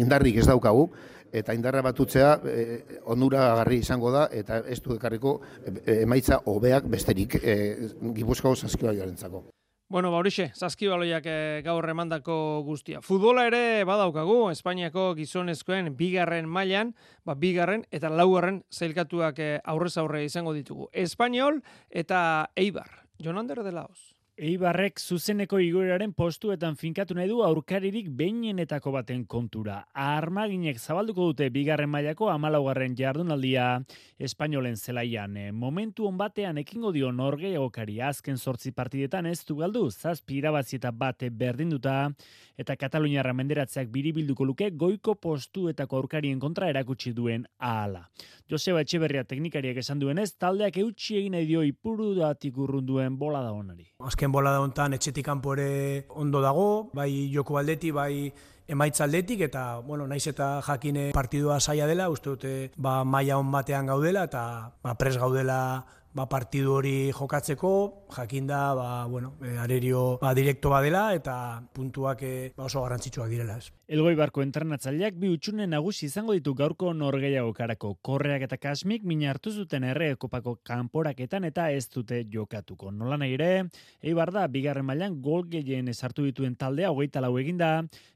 indarrik 0.00 0.40
ez 0.40 0.46
daukagu, 0.48 0.88
eta 1.32 1.52
indarra 1.52 1.82
batutzea 1.84 2.32
e, 2.48 2.66
onuragarri 3.12 3.82
izango 3.84 4.10
da, 4.14 4.24
eta 4.32 4.62
ez 4.64 4.80
du 4.80 4.96
ekarriko 4.96 5.38
emaitza 5.84 6.40
hobeak 6.46 6.88
besterik 6.88 7.38
e, 7.42 7.54
Gipuzkoako 8.16 8.56
saskioa 8.56 8.96
joarentzako. 8.96 9.44
Bueno, 9.90 10.10
ba 10.12 10.18
horixe, 10.20 10.50
saskibaloiak 10.52 11.24
e, 11.24 11.36
gaur 11.64 11.86
emandako 11.88 12.34
guztia. 12.66 12.98
Futbola 13.00 13.46
ere 13.48 13.86
badaukagu, 13.88 14.50
Espainiako 14.52 15.14
gizonezkoen 15.16 15.94
bigarren 15.96 16.44
mailan, 16.44 16.90
ba 17.24 17.32
bigarren 17.32 17.86
eta 17.88 18.10
laugarren 18.12 18.60
zailkatuak 18.68 19.40
e, 19.40 19.48
aurrez 19.64 19.94
aurre 19.96 20.26
izango 20.26 20.52
ditugu. 20.52 20.90
Espainiol 20.92 21.62
eta 21.88 22.20
Eibar. 22.54 23.06
Jonander 23.16 23.64
de 23.64 23.72
Laos. 23.72 24.07
Eibarrek 24.38 25.00
zuzeneko 25.02 25.58
igoeraren 25.58 26.12
postuetan 26.14 26.76
finkatu 26.78 27.16
nahi 27.18 27.26
du 27.26 27.40
aurkaririk 27.42 28.06
behinenetako 28.20 28.92
baten 28.94 29.24
kontura. 29.26 29.80
Armaginek 29.98 30.78
zabalduko 30.78 31.26
dute 31.32 31.48
bigarren 31.50 31.90
mailako 31.90 32.28
amalaugarren 32.30 32.94
jardunaldia 32.94 33.64
espainolen 34.28 34.76
zelaian. 34.76 35.34
Momentu 35.58 36.06
on 36.06 36.20
batean 36.20 36.62
ekingo 36.62 36.92
dio 36.94 37.10
norgeagokari 37.10 37.98
azken 37.98 38.38
sortzi 38.38 38.70
partidetan 38.70 39.26
ez 39.26 39.40
du 39.48 39.56
galdu, 39.58 39.88
zazpi 39.90 40.38
irabazi 40.38 40.78
eta 40.78 40.94
bate 40.94 41.32
berdinduta 41.34 42.04
eta 42.58 42.76
Kataluniarra 42.78 43.32
menderatzeak 43.38 43.90
biribilduko 43.90 44.46
luke 44.46 44.70
goiko 44.70 45.14
postuetako 45.18 45.98
aurkarien 45.98 46.38
kontra 46.38 46.70
erakutsi 46.70 47.12
duen 47.14 47.46
ahala. 47.58 48.04
Joseba 48.50 48.80
Etxeberria 48.80 49.24
teknikariak 49.28 49.82
esan 49.82 50.00
duenez, 50.00 50.30
taldeak 50.40 50.78
eutxi 50.80 51.18
egin 51.20 51.34
nahi 51.36 51.46
dio 51.46 51.62
ipurudatik 51.66 52.56
urrunduen 52.58 53.18
bola 53.20 53.42
da 53.44 53.52
honari. 53.52 53.90
Azken 54.00 54.27
bola 54.32 54.52
da 54.52 54.60
hontan 54.60 54.94
etxetik 54.94 55.26
kanpo 55.26 55.54
ere 55.54 56.06
ondo 56.08 56.40
dago, 56.44 56.90
bai 56.94 57.30
joko 57.32 57.58
aldeti, 57.58 57.90
bai 57.90 58.32
emaitza 58.68 59.04
aldetik 59.04 59.40
eta 59.48 59.78
bueno, 59.80 60.06
naiz 60.06 60.26
eta 60.28 60.60
jakine 60.66 61.10
partidua 61.16 61.58
saia 61.60 61.86
dela, 61.88 62.10
uste 62.12 62.30
dute 62.30 62.70
ba 62.76 63.02
maila 63.04 63.38
on 63.40 63.50
batean 63.52 63.88
gaudela 63.88 64.26
eta 64.28 64.42
ba 64.84 64.94
pres 64.94 65.16
gaudela 65.16 65.86
ba, 66.18 66.26
partidu 66.26 66.74
hori 66.74 67.12
jokatzeko, 67.14 67.72
jakinda, 68.16 68.74
ba, 68.74 69.06
bueno, 69.06 69.36
e, 69.42 69.56
arerio 69.58 70.18
ba, 70.18 70.34
direkto 70.34 70.72
badela 70.72 71.12
eta 71.14 71.62
puntuak 71.74 72.22
e, 72.26 72.32
ba, 72.56 72.66
oso 72.66 72.82
garrantzitsuak 72.82 73.30
direla. 73.30 73.58
Ez. 73.58 73.70
Elgoi 73.88 74.14
barko 74.18 74.42
entrenatzaileak 74.44 75.16
bi 75.16 75.30
utxune 75.32 75.64
nagusi 75.70 76.08
izango 76.10 76.34
ditu 76.36 76.52
gaurko 76.58 76.90
norgeiago 76.92 77.54
karako. 77.56 77.94
Korreak 78.04 78.44
eta 78.48 78.58
kasmik 78.60 79.06
mina 79.06 79.30
hartu 79.30 79.52
zuten 79.52 79.86
erre 79.88 80.10
kopako 80.20 80.58
kanporaketan 80.66 81.46
eta 81.48 81.70
ez 81.72 81.86
dute 81.94 82.24
jokatuko. 82.32 82.90
Nola 82.92 83.16
nahi 83.22 83.36
ere, 83.38 83.50
eibar 84.02 84.32
da, 84.34 84.46
bigarren 84.48 84.84
mailan 84.88 85.20
gol 85.22 85.46
gehien 85.48 85.88
esartu 85.88 86.26
dituen 86.26 86.56
taldea 86.58 86.90
hogeita 86.92 87.22
lau 87.24 87.32
eginda 87.40 87.70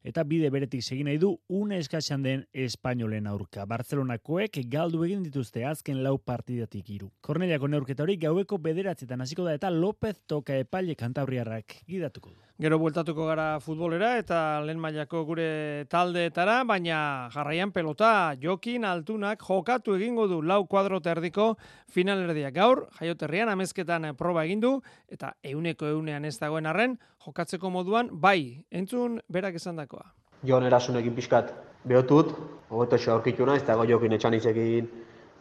eta 0.05 0.27
bide 0.29 0.51
beretik 0.53 0.83
segin 0.83 1.09
nahi 1.09 1.21
du 1.23 1.37
une 1.49 1.79
eskaxan 1.79 2.27
den 2.27 2.45
espainolen 2.53 3.31
aurka. 3.31 3.65
Barcelonakoek 3.65 4.61
galdu 4.69 5.07
egin 5.07 5.23
dituzte 5.25 5.65
azken 5.65 6.03
lau 6.05 6.19
partidatik 6.19 6.91
iru. 6.91 7.13
Korneliako 7.23 7.71
neurketa 7.93 8.05
hori 8.05 8.17
gaueko 8.17 8.59
bederatzietan 8.59 9.21
hasiko 9.21 9.45
da 9.45 9.55
eta 9.55 9.71
López 9.71 10.17
toka 10.27 10.57
epaile 10.57 10.95
kantabriarrak 10.95 11.85
gidatuko 11.87 12.31
du. 12.31 12.37
Gero 12.59 12.79
bueltatuko 12.79 13.27
gara 13.27 13.61
futbolera 13.61 14.17
eta 14.19 14.61
lehen 14.65 14.79
mailako 14.79 15.25
gure 15.25 15.85
taldeetara, 15.91 16.65
baina 16.65 17.29
jarraian 17.35 17.73
pelota 17.73 18.35
jokin 18.41 18.85
altunak 18.85 19.43
jokatu 19.43 19.97
egingo 19.97 20.27
du 20.29 20.41
lau 20.43 20.67
kuadro 20.67 21.01
terdiko 21.01 21.57
finalerdia. 21.91 22.51
Gaur, 22.51 22.89
jaioterrian 22.99 23.49
amezketan 23.49 24.15
proba 24.17 24.45
egin 24.45 24.61
du 24.61 24.81
eta 25.11 25.35
euneko 25.43 25.87
eunean 25.87 26.25
ez 26.25 26.39
dagoen 26.39 26.67
arren 26.67 26.99
jokatzeko 27.27 27.71
moduan 27.71 28.09
bai, 28.13 28.65
entzun 28.71 29.21
berak 29.29 29.55
esandakoa. 29.55 30.13
Jon 30.45 30.65
erasunekin 30.65 31.15
pixkat 31.15 31.53
behotut, 31.85 32.33
hobeto 32.71 32.97
aurkitu 33.13 33.47
naiz, 33.47 33.63
eta 33.63 33.77
jokin 33.85 34.13
etxan 34.13 34.35
izekin 34.35 34.89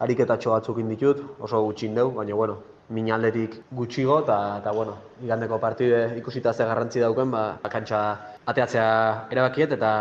ariketatxo 0.01 0.51
batzuk 0.55 0.81
ditut, 0.89 1.23
oso 1.39 1.63
gutxin 1.67 1.95
deu, 1.95 2.09
baina 2.11 2.35
bueno, 2.35 2.57
min 2.89 3.11
aldetik 3.11 3.61
gutxigo, 3.71 4.19
eta, 4.25 4.37
eta 4.59 4.73
bueno, 4.75 4.97
igandeko 5.23 5.59
partide 5.59 6.03
ikusita 6.17 6.53
ze 6.53 6.65
garrantzi 6.65 6.99
dauken, 6.99 7.31
ba, 7.31 7.43
kantxa 7.69 8.01
ateatzea 8.45 8.91
erabakiet 9.31 9.77
eta 9.79 9.91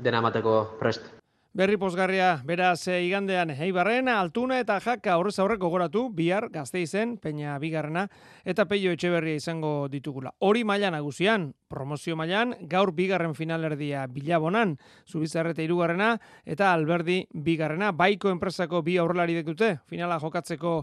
dena 0.00 0.22
emateko 0.24 0.56
prest. 0.78 1.15
Berri 1.56 1.78
posgarria, 1.80 2.42
beraz, 2.44 2.86
e, 2.86 2.98
igandean, 3.06 3.48
Eibarren, 3.48 4.10
Altuna 4.12 4.58
eta 4.60 4.74
Jaka 4.84 5.14
horrez 5.16 5.38
aurreko 5.40 5.70
goratu, 5.72 6.02
bihar, 6.12 6.50
gazte 6.52 6.82
izen, 6.84 7.14
Peña 7.16 7.54
bigarrena, 7.56 8.10
eta 8.44 8.66
Peio 8.68 8.92
Etxeberria 8.92 9.40
izango 9.40 9.88
ditugula. 9.88 10.34
Hori 10.44 10.66
maila 10.68 10.90
nagusian, 10.92 11.54
promozio 11.66 12.12
mailan 12.14 12.52
gaur 12.68 12.92
bigarren 12.92 13.32
finalerdia 13.34 14.04
bilabonan, 14.06 14.76
Zubizarreta 15.08 15.64
irugarrena, 15.64 16.10
eta 16.44 16.74
Alberdi 16.74 17.22
bigarrena, 17.32 17.88
baiko 17.96 18.28
enpresako 18.28 18.82
bi 18.84 18.98
aurrelari 19.00 19.40
dute, 19.42 19.78
finala 19.88 20.20
jokatzeko 20.20 20.74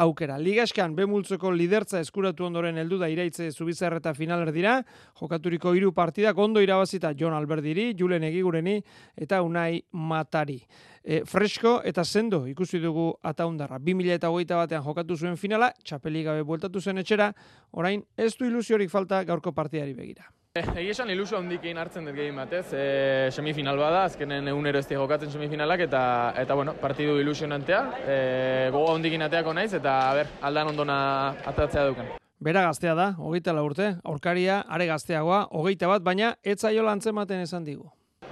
aukera. 0.00 0.38
Ligaskan, 0.38 0.96
bemultzeko 0.96 1.52
lidertza 1.52 2.00
eskuratu 2.00 2.48
ondoren 2.48 2.80
heldu 2.80 2.96
da 2.98 3.12
iraitze 3.12 3.50
Zubizarreta 3.52 4.14
finalerdira, 4.16 4.78
jokaturiko 5.20 5.76
hiru 5.76 5.92
partidak 5.92 6.38
ondo 6.38 6.64
irabazita 6.64 7.12
Jon 7.12 7.36
Alberdiri, 7.36 7.92
Julen 8.00 8.24
Egigureni, 8.24 8.80
eta 9.14 9.42
Unai 9.44 9.82
Matari. 10.22 10.60
E, 11.02 11.24
fresko 11.26 11.80
eta 11.84 12.04
sendo 12.04 12.44
ikusi 12.46 12.78
dugu 12.78 13.08
ataundarra. 13.22 13.78
2000 13.78 14.14
eta 14.20 14.30
hogeita 14.30 14.60
batean 14.60 14.84
jokatu 14.84 15.16
zuen 15.16 15.36
finala, 15.36 15.72
txapeli 15.82 16.22
gabe 16.22 16.44
bueltatu 16.46 16.80
zen 16.80 17.02
etxera, 17.02 17.32
orain 17.72 18.04
ez 18.16 18.36
du 18.38 18.46
ilusiorik 18.46 18.90
falta 18.90 19.24
gaurko 19.24 19.52
partidari 19.52 19.94
begira. 19.98 20.30
Egi 20.54 20.90
esan 20.92 21.08
ilusio 21.08 21.38
handikin 21.40 21.78
hartzen 21.80 22.04
dut 22.04 22.14
gehien 22.14 22.36
batez, 22.36 22.66
e, 22.76 23.30
semifinal 23.32 23.78
bada, 23.80 24.02
azkenen 24.04 24.50
egunero 24.52 24.82
ez 24.82 24.86
jokatzen 24.90 25.32
semifinalak, 25.32 25.80
eta, 25.88 26.02
eta 26.36 26.54
bueno, 26.54 26.74
partidu 26.76 27.16
ilusionantea, 27.22 27.80
e, 28.04 28.18
gogo 28.70 28.92
handikin 28.92 29.24
ateako 29.24 29.54
naiz, 29.56 29.72
eta 29.80 29.94
ber, 30.18 30.28
aldan 30.42 30.74
ondona 30.74 30.98
atatzea 31.54 31.86
duken. 31.88 32.12
Bera 32.42 32.66
gaztea 32.66 32.92
da, 32.94 33.08
hogeita 33.16 33.56
la 33.56 33.64
urte, 33.64 33.88
aurkaria, 34.04 34.60
are 34.68 34.86
gazteagoa, 34.92 35.46
hogeita 35.56 35.88
bat, 35.88 36.04
baina 36.04 36.34
etzaiola 36.44 36.92
antzematen 36.98 37.40
esan 37.48 37.64
digu. 37.64 37.88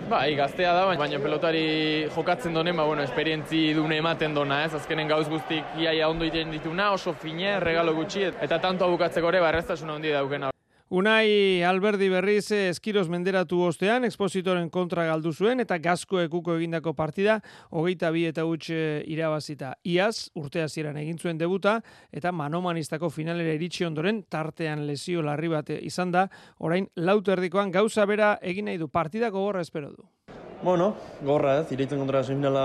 Bai, 0.09 0.35
gaztea 0.35 0.73
da, 0.75 0.87
baina 0.99 1.19
pelotari 1.23 2.09
jokatzen 2.15 2.55
donen, 2.57 2.77
ba, 2.77 2.87
bueno, 2.89 3.05
esperientzi 3.07 3.61
dune 3.77 4.01
ematen 4.03 4.35
dona, 4.35 4.65
ez? 4.65 4.73
Azkenen 4.75 5.11
gauz 5.11 5.29
guztik 5.31 5.77
iaia 5.79 6.09
ondo 6.11 6.27
iten 6.27 6.51
dituna, 6.51 6.91
oso 6.97 7.15
fine, 7.15 7.59
regalo 7.61 7.95
gutxi, 7.95 8.27
eta 8.31 8.59
tanto 8.59 8.91
bukatzeko 8.91 9.31
ere, 9.31 9.45
barreztasuna 9.45 10.01
handi 10.01 10.17
daukena. 10.17 10.50
Unai 10.91 11.63
Alberdi 11.63 12.09
berriz 12.11 12.49
eh, 12.51 12.65
eskiroz 12.73 13.05
menderatu 13.07 13.61
ostean, 13.63 14.03
expositoren 14.09 14.67
kontra 14.75 15.05
galdu 15.07 15.31
zuen, 15.31 15.63
eta 15.63 15.77
gazko 15.79 16.19
ekuko 16.19 16.57
egindako 16.59 16.97
partida, 16.99 17.37
hogeita 17.71 18.09
bi 18.11 18.25
eta 18.27 18.43
huts 18.43 18.73
eh, 18.75 19.05
irabazita. 19.07 19.77
Iaz, 19.87 20.33
urtea 20.35 20.67
ziren 20.67 20.99
egin 20.99 21.21
zuen 21.23 21.39
debuta, 21.39 21.77
eta 22.11 22.33
manomanistako 22.35 23.07
finalera 23.15 23.55
iritsi 23.55 23.87
ondoren, 23.87 24.25
tartean 24.27 24.83
lesio 24.89 25.23
larri 25.23 25.53
bat 25.55 25.71
izan 25.79 26.11
da, 26.11 26.25
orain 26.59 26.91
lautu 26.99 27.31
erdikoan 27.37 27.71
gauza 27.71 28.03
bera 28.11 28.33
egin 28.43 28.67
nahi 28.67 28.83
du 28.83 28.91
partidako 28.91 29.47
gorra 29.47 29.63
espero 29.63 29.93
du. 29.95 30.09
Bueno, 30.65 30.97
gorra 31.23 31.61
ez, 31.61 31.69
ireitzen 31.71 32.03
kontra 32.03 32.25
semifinala 32.27 32.65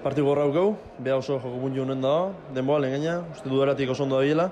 partidu 0.00 0.30
gorra 0.32 0.48
aukau, 0.48 0.78
beha 0.96 1.20
oso 1.20 1.36
joko 1.36 1.60
buntu 1.60 1.84
honen 1.84 2.00
da, 2.00 2.14
denboa 2.56 2.80
lehen 2.86 3.02
gaina, 3.02 3.18
uste 3.36 3.52
dudaratik 3.52 3.92
oso 3.92 4.08
ondo 4.08 4.16
da 4.16 4.24
biela, 4.24 4.48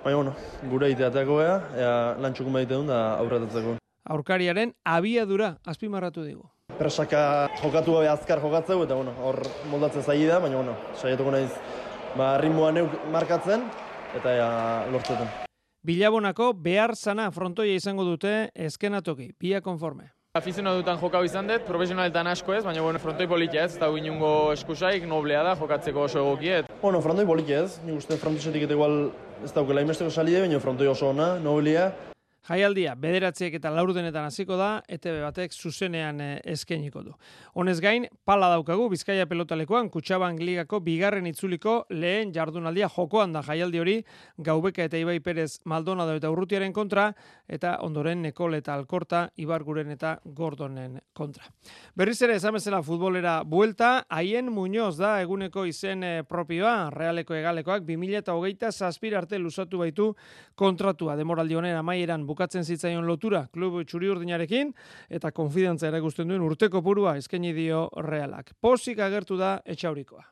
Baina, 0.00 0.16
bueno, 0.16 0.32
gure 0.70 0.88
iteateako 0.94 1.42
ea, 1.44 1.56
ea 1.76 1.96
lan 2.24 2.32
txukun 2.32 2.54
baita 2.56 2.72
duen 2.72 2.86
da 2.88 3.18
aurretatzeko. 3.20 3.74
Aurkariaren 4.14 4.72
abiadura 4.88 5.50
azpimarratu 5.68 6.24
digu. 6.24 6.46
Presaka 6.78 7.50
jokatu 7.60 7.98
gabe 7.98 8.08
azkar 8.08 8.40
jokatzeu, 8.40 8.78
eta 8.86 8.96
bueno, 8.96 9.12
hor 9.20 9.42
moldatzen 9.68 10.02
zaila 10.06 10.38
da, 10.38 10.40
baina 10.46 10.56
bueno, 10.56 10.76
saiatuko 10.96 11.34
naiz 11.34 11.50
ba, 12.16 12.32
ritmoa 12.40 12.72
neuk 12.72 12.96
markatzen, 13.12 13.68
eta 14.16 14.34
ea 14.38 14.50
lortzetan. 14.94 15.28
Bilabonako 15.84 16.54
behar 16.56 16.96
zana 16.96 17.28
frontoia 17.30 17.76
izango 17.76 18.08
dute 18.08 18.48
eskenatoki, 18.54 19.34
bia 19.38 19.60
konforme. 19.60 20.14
Afizionatu 20.38 20.80
dutan 20.80 20.96
jokau 20.96 21.24
izan 21.26 21.48
dut, 21.50 21.66
profesionaletan 21.68 22.28
asko 22.30 22.54
ez, 22.54 22.64
baina 22.64 22.80
bueno, 22.80 23.00
frontoi 23.02 23.26
politia 23.28 23.66
ez, 23.66 23.74
eta 23.76 23.88
inungo 23.98 24.52
eskusaik, 24.54 25.04
noblea 25.04 25.42
da, 25.44 25.56
jokatzeko 25.60 26.06
oso 26.08 26.22
egokiet. 26.22 26.70
Bueno, 26.80 27.02
frontoi 27.04 27.26
politia 27.28 27.64
ez, 27.66 27.80
nik 27.84 27.98
uste 28.00 28.16
frontosetik 28.16 28.64
eta 28.64 28.78
igual 28.78 29.10
ez 29.44 29.52
daukela 29.56 29.82
imesteko 29.84 30.10
salide, 30.10 30.40
baina 30.44 30.60
frontoi 30.60 30.88
oso 30.90 31.10
ona, 31.10 31.34
noblia, 31.42 31.90
Jaialdia, 32.50 32.96
bederatziek 32.98 33.54
eta 33.60 33.70
laurdenetan 33.70 34.24
hasiko 34.26 34.56
da, 34.58 34.80
ETB 34.90 35.20
batek 35.22 35.52
zuzenean 35.54 36.18
eh, 36.24 36.30
eskainiko 36.50 37.04
du. 37.06 37.12
Honez 37.54 37.76
gain, 37.78 38.08
pala 38.26 38.48
daukagu 38.50 38.88
Bizkaia 38.90 39.28
pelotalekoan 39.30 39.86
Kutxaban 39.94 40.40
ligako 40.42 40.80
bigarren 40.82 41.28
itzuliko 41.30 41.84
lehen 41.94 42.32
jardunaldia 42.34 42.88
jokoan 42.90 43.36
da 43.36 43.44
jaialdi 43.46 43.78
hori 43.78 43.94
Gaubeka 44.42 44.82
eta 44.82 44.98
Ibai 44.98 45.20
Perez 45.22 45.60
Maldonado 45.70 46.16
eta 46.18 46.32
Urrutiaren 46.34 46.74
kontra 46.74 47.12
eta 47.46 47.76
ondoren 47.86 48.24
Nekol 48.26 48.58
eta 48.58 48.74
Alkorta 48.74 49.28
Ibarguren 49.38 49.94
eta 49.94 50.16
Gordonen 50.24 50.98
kontra. 51.14 51.46
Berriz 51.94 52.18
ere 52.26 52.40
esan 52.40 52.58
bezala 52.58 52.82
futbolera 52.82 53.44
buelta, 53.46 53.92
haien 54.10 54.50
Muñoz 54.50 54.96
da 54.98 55.12
eguneko 55.22 55.68
izen 55.70 56.02
eh, 56.02 56.24
propioa, 56.26 56.90
realeko 56.90 57.38
egalekoak 57.38 57.86
2008 57.86 58.74
zazpir 58.74 59.14
arte 59.14 59.38
luzatu 59.38 59.84
baitu 59.84 60.10
kontratua 60.58 61.14
demoraldi 61.14 61.54
honen 61.54 61.78
amaieran 61.78 62.26
bukatzen 62.40 62.64
zitzaion 62.64 63.04
lotura 63.04 63.42
klub 63.52 63.82
txuri 63.84 64.08
urdinarekin 64.08 64.70
eta 65.12 65.28
konfidantza 65.36 65.90
erakusten 65.90 66.30
duen 66.30 66.40
urteko 66.40 66.80
purua 66.80 67.18
eskaini 67.20 67.52
dio 67.52 67.88
realak. 68.06 68.54
Pozik 68.60 69.02
agertu 69.04 69.36
da 69.36 69.58
etxaurikoa. 69.66 70.24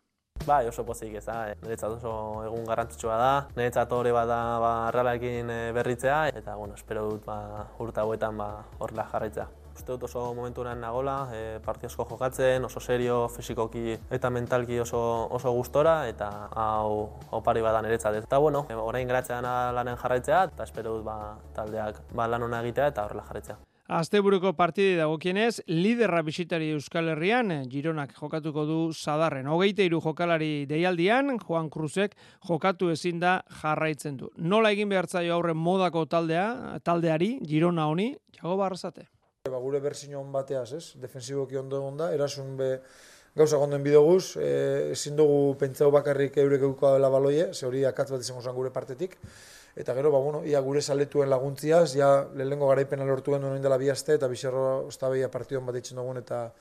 Bai, 0.47 0.63
oso 0.71 0.87
pozik 0.87 1.19
ez 1.19 1.25
da, 1.27 1.53
niretzat 1.61 1.99
oso 1.99 2.13
egun 2.47 2.65
garrantzitsua 2.65 3.17
da, 3.21 3.33
niretzat 3.59 3.93
hori 3.93 4.15
bat 4.15 4.29
da 4.31 4.41
ba, 4.63 4.73
realarekin 4.95 5.53
berritzea, 5.77 6.29
eta 6.33 6.57
bueno, 6.57 6.79
espero 6.79 7.05
dut 7.11 7.27
ba, 7.29 7.67
urta 7.85 8.07
hauetan 8.07 8.39
ba, 8.41 8.53
horrela 8.79 9.05
jarraitzea. 9.13 9.49
Uste 9.79 9.95
dut 9.95 10.09
oso 10.09 10.35
momenturan 10.35 10.81
nagola, 10.83 11.17
e, 11.31 11.43
partiosko 11.63 12.03
jokatzen, 12.11 12.65
oso 12.67 12.81
serio, 12.83 13.29
fisikoki 13.31 13.95
eta 14.11 14.31
mentalki 14.35 14.81
oso, 14.83 15.01
oso 15.39 15.53
gustora, 15.55 16.01
eta 16.11 16.29
hau 16.51 17.07
opari 17.39 17.63
badan 17.63 17.87
niretzat. 17.87 18.19
Eta 18.25 18.43
bueno, 18.43 18.65
e, 18.67 18.75
orain 18.75 19.07
geratzean 19.07 19.47
lanen 19.79 19.97
jarraitzea, 20.03 20.43
eta 20.51 20.67
espero 20.67 20.97
dut 20.97 21.05
ba, 21.07 21.37
taldeak 21.55 22.03
ba, 22.11 22.27
lan 22.27 22.49
hona 22.49 22.65
egitea 22.67 22.91
eta 22.91 23.07
horrela 23.07 23.23
jarraitzea. 23.29 23.59
Asteburuko 23.89 24.51
partidi 24.53 24.99
dagokienez, 24.99 25.63
liderra 25.71 26.21
bisitari 26.27 26.73
Euskal 26.75 27.07
Herrian, 27.15 27.55
Gironak 27.73 28.11
jokatuko 28.19 28.67
du 28.69 28.79
Zadarren. 28.93 29.47
Hogeite 29.49 29.87
iru 29.87 30.03
jokalari 30.05 30.67
deialdian, 30.69 31.39
Juan 31.41 31.71
Cruzek 31.73 32.17
jokatu 32.51 32.91
ezin 32.93 33.23
da 33.23 33.39
jarraitzen 33.63 34.19
du. 34.19 34.29
Nola 34.37 34.75
egin 34.77 34.91
behartzaio 34.93 35.39
aurre 35.39 35.55
modako 35.55 36.05
taldea, 36.05 36.81
taldeari, 36.85 37.39
Girona 37.47 37.87
honi, 37.89 38.11
jago 38.43 38.59
barrazate. 38.61 39.07
Ba, 39.47 39.59
gure 39.63 39.81
berzino 39.81 40.21
hon 40.21 40.33
bateaz, 40.33 40.73
ez? 40.77 40.85
Defensiboki 41.01 41.57
ondo 41.57 41.79
egon 41.81 41.97
da, 42.01 42.11
erasun 42.15 42.57
be 42.59 42.69
gauza 43.39 43.61
gonden 43.61 43.85
bidoguz, 43.85 44.37
e, 44.37 44.49
ezin 44.95 45.17
dugu 45.17 45.55
pentsau 45.61 45.91
bakarrik 45.95 46.37
eurek 46.43 46.65
euko 46.69 46.93
dela 46.97 47.11
baloie, 47.13 47.53
ze 47.55 47.67
hori 47.67 47.85
akatz 47.89 48.11
bat 48.13 48.25
izango 48.25 48.43
zen 48.43 48.57
gure 48.57 48.73
partetik. 48.75 49.17
Eta 49.79 49.95
gero, 49.95 50.11
ba, 50.11 50.19
bueno, 50.19 50.43
ia 50.45 50.61
gure 50.65 50.83
saletuen 50.83 51.31
laguntziaz, 51.31 51.93
ja 51.95 52.11
lehenengo 52.35 52.69
garaipena 52.73 53.07
lortu 53.07 53.37
gendu 53.37 53.53
dela 53.63 53.79
bi 53.79 53.89
eta 53.89 54.29
bizarro 54.29 54.87
ostabeia 54.89 55.31
partidon 55.31 55.67
bat 55.67 55.77
itxen 55.77 56.03
dugun, 56.03 56.19
eta 56.19 56.53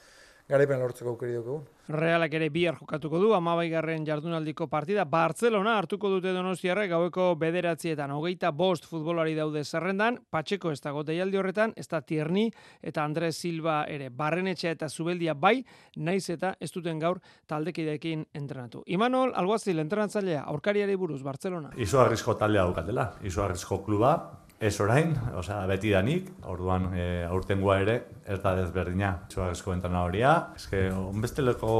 garaipen 0.47 0.79
lortzeko 0.79 1.11
aukeri 1.11 1.35
dugu. 1.35 1.57
Realak 1.87 2.33
ere 2.35 2.49
bihar 2.51 2.75
jokatuko 2.79 3.19
du, 3.19 3.29
amabaigarren 3.35 4.05
jardunaldiko 4.07 4.67
partida. 4.67 5.05
Barcelona 5.07 5.77
hartuko 5.79 6.09
dute 6.11 6.33
donostiarra 6.35 6.85
gaueko 6.91 7.29
bederatzietan. 7.39 8.11
Hogeita 8.11 8.51
bost 8.51 8.87
futbolari 8.89 9.35
daude 9.35 9.63
zerrendan, 9.63 10.19
Patxeko 10.31 10.71
ez 10.71 10.81
dago 10.83 11.03
deialdi 11.07 11.39
horretan, 11.39 11.73
ez 11.75 11.87
da 11.87 12.01
Tierni 12.01 12.49
eta 12.81 13.03
Andres 13.03 13.35
Silva 13.37 13.81
ere. 13.91 14.09
Barrenetxea 14.09 14.75
eta 14.75 14.89
Zubeldia 14.89 15.33
bai, 15.35 15.61
naiz 15.95 16.29
eta 16.29 16.55
ez 16.59 16.71
duten 16.75 16.99
gaur 16.99 17.21
taldekideekin 17.47 18.25
entrenatu. 18.35 18.83
Imanol, 18.87 19.31
alguazil, 19.35 19.79
entrenatzailea, 19.79 20.43
aurkariari 20.43 20.95
buruz, 20.95 21.21
Barcelona. 21.23 21.71
Izo 21.77 22.01
arrizko 22.03 22.35
taldea 22.35 22.67
daukatela, 22.67 23.13
izo 23.23 23.43
arrizko 23.43 23.83
kluba, 23.85 24.15
Ez 24.57 24.79
orain, 24.81 25.11
osea, 25.37 25.59
beti 25.69 25.91
danik, 25.93 26.31
orduan 26.49 26.87
e, 26.97 27.03
aurtengoa 27.29 27.75
ere, 27.83 27.93
ez 28.25 28.39
da 28.41 28.55
desberdina, 28.57 29.11
txuagezko 29.29 29.75
entana 29.75 29.99
horia. 30.01 30.31
Ez 30.57 30.63
que, 30.71 30.79
onbesteleko 30.97 31.73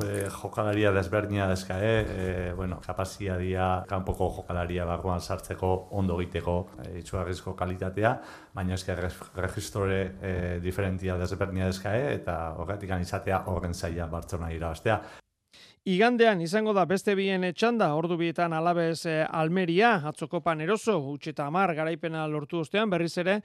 e, 0.00 0.14
jokalaria 0.32 0.94
desberdina 0.96 1.44
dezka, 1.50 1.76
e, 1.76 1.90
e, 2.00 2.30
bueno, 2.56 2.78
kapazia 2.86 3.36
dia, 3.36 3.66
kanpoko 3.90 4.30
jokalaria 4.38 4.86
barruan 4.88 5.20
sartzeko, 5.20 5.74
ondo 6.00 6.16
egiteko 6.22 6.56
e, 6.86 7.02
txuagezko 7.04 7.52
kalitatea, 7.58 8.14
baina 8.56 8.80
que 8.80 8.96
registrore 8.96 10.00
e, 10.22 10.32
diferentia 10.64 11.18
desberdina 11.20 11.68
dezka, 11.68 11.98
e, 11.98 12.14
eta 12.14 12.54
horretik 12.56 12.96
izatea 12.96 13.44
horren 13.52 13.74
zaila 13.74 14.06
bartzona 14.06 14.48
irabaztea. 14.56 15.02
Igandean 15.82 16.38
izango 16.38 16.70
da 16.76 16.84
beste 16.86 17.16
bien 17.18 17.42
txanda, 17.58 17.88
ordu 17.98 18.14
bietan 18.14 18.52
alabez 18.54 19.00
eh, 19.10 19.24
Almeria, 19.26 19.96
atzokopan 20.06 20.60
eroso, 20.62 20.94
utxeta 21.10 21.48
amar 21.50 21.72
garaipena 21.74 22.22
lortu 22.30 22.60
ostean, 22.60 22.86
berriz 22.92 23.16
ere, 23.18 23.40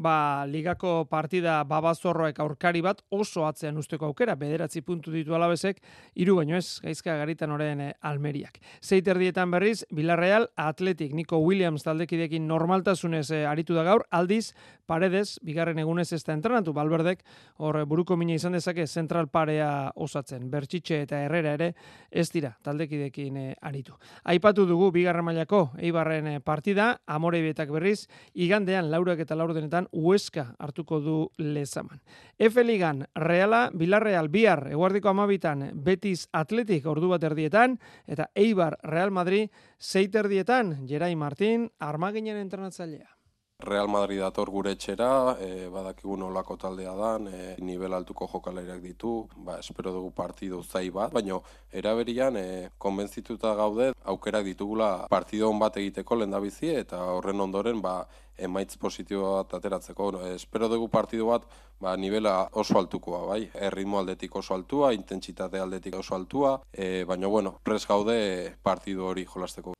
ba, 0.00 0.46
ligako 0.48 1.04
partida 1.10 1.60
babazorroek 1.68 2.38
aurkari 2.40 2.80
bat 2.84 3.02
oso 3.12 3.44
atzean 3.46 3.78
usteko 3.80 4.08
aukera, 4.08 4.34
bederatzi 4.40 4.82
puntu 4.86 5.12
ditu 5.12 5.36
alabezek, 5.36 5.82
hiru 6.16 6.38
baino 6.40 6.56
ez, 6.56 6.80
gaizka 6.84 7.16
garitan 7.20 7.52
oren 7.52 7.84
eh, 7.84 7.92
almeriak. 8.00 8.58
Zeiterdietan 8.80 9.52
berriz, 9.52 9.84
Villarreal, 9.94 10.48
Atletik, 10.56 11.12
Nico 11.14 11.38
Williams 11.44 11.84
taldekidekin 11.84 12.48
normaltasunez 12.48 13.28
eh, 13.36 13.44
aritu 13.48 13.76
da 13.76 13.84
gaur, 13.86 14.06
aldiz, 14.10 14.54
paredes, 14.90 15.38
bigarren 15.46 15.78
egunez 15.78 16.08
ez 16.16 16.22
da 16.26 16.34
entrenatu, 16.34 16.74
balberdek, 16.74 17.22
hor 17.62 17.78
eh, 17.80 17.86
buruko 17.88 18.16
mina 18.18 18.34
izan 18.34 18.56
dezake 18.56 18.86
zentral 18.86 19.28
parea 19.30 19.70
osatzen, 19.94 20.48
bertxitxe 20.50 21.02
eta 21.04 21.20
herrera 21.26 21.54
ere 21.58 21.70
ez 22.10 22.26
dira 22.34 22.52
taldekidekin 22.66 23.38
eh, 23.38 23.54
aritu. 23.70 23.94
Aipatu 24.32 24.66
dugu 24.66 24.90
bigarren 24.94 25.26
mailako 25.26 25.62
Eibarren 25.78 26.32
eh, 26.34 26.40
partida, 26.40 26.90
Amorebietak 27.06 27.70
berriz, 27.74 28.08
igandean 28.34 28.90
laurak 28.90 29.22
eta 29.26 29.38
laurdenetan 29.38 29.89
Huesca 29.92 30.54
hartuko 30.58 31.00
du 31.00 31.16
lezaman. 31.38 32.00
F 32.38 32.64
Ligan, 32.64 33.06
Reala, 33.14 33.70
Villarreal, 33.74 34.28
Bihar, 34.28 34.66
Eguardiko 34.70 35.10
amabitan, 35.10 35.70
Betis 35.74 36.28
Atletik 36.32 36.86
ordu 36.86 37.12
bat 37.12 37.24
erdietan, 37.24 37.78
eta 38.06 38.30
Eibar, 38.34 38.78
Real 38.82 39.10
Madrid, 39.10 39.50
zeit 39.78 40.14
erdietan, 40.14 40.86
Gerai 40.86 41.14
Martin, 41.16 41.70
armaginen 41.78 42.36
entrenatzailea. 42.36 43.19
Real 43.60 43.88
Madrid 43.88 44.20
dator 44.20 44.50
gure 44.50 44.72
etxera, 44.72 45.36
e, 45.40 45.68
badakigu 45.72 46.16
nolako 46.16 46.56
taldea 46.56 46.94
dan, 46.96 47.28
e, 47.28 47.54
nivel 47.60 47.94
altuko 47.94 48.28
jokalariak 48.32 48.80
ditu, 48.82 49.28
ba, 49.36 49.58
espero 49.60 49.92
dugu 49.92 50.10
partidu 50.16 50.62
zai 50.62 50.88
bat, 50.90 51.12
baina 51.12 51.38
eraberian 51.72 52.36
e, 52.36 52.70
konbentzituta 52.78 53.54
gaude 53.54 53.92
aukerak 54.04 54.44
ditugula 54.44 54.90
partido 55.12 55.50
on 55.50 55.58
bat 55.58 55.76
egiteko 55.76 56.16
lehendabizi 56.16 56.74
eta 56.80 57.02
horren 57.14 57.40
ondoren 57.40 57.82
ba, 57.84 58.06
emaitz 58.38 58.76
positibo 58.80 59.34
bat 59.36 59.54
ateratzeko. 59.60 60.12
E, 60.24 60.34
espero 60.36 60.68
dugu 60.72 60.88
partidu 60.88 61.28
bat 61.28 61.44
ba, 61.80 61.96
nivela 61.96 62.48
oso 62.52 62.78
altukoa, 62.78 63.24
bai, 63.26 63.42
erritmo 63.54 64.00
aldetik 64.00 64.36
oso 64.36 64.54
altua, 64.54 64.94
intentsitate 64.94 65.60
aldetik 65.60 65.98
oso 66.00 66.16
altua, 66.16 66.56
e, 66.72 67.04
baina 67.04 67.28
bueno, 67.28 67.58
pres 67.62 67.86
gaude 67.86 68.56
partidu 68.62 69.06
hori 69.12 69.26
jolasteko. 69.28 69.79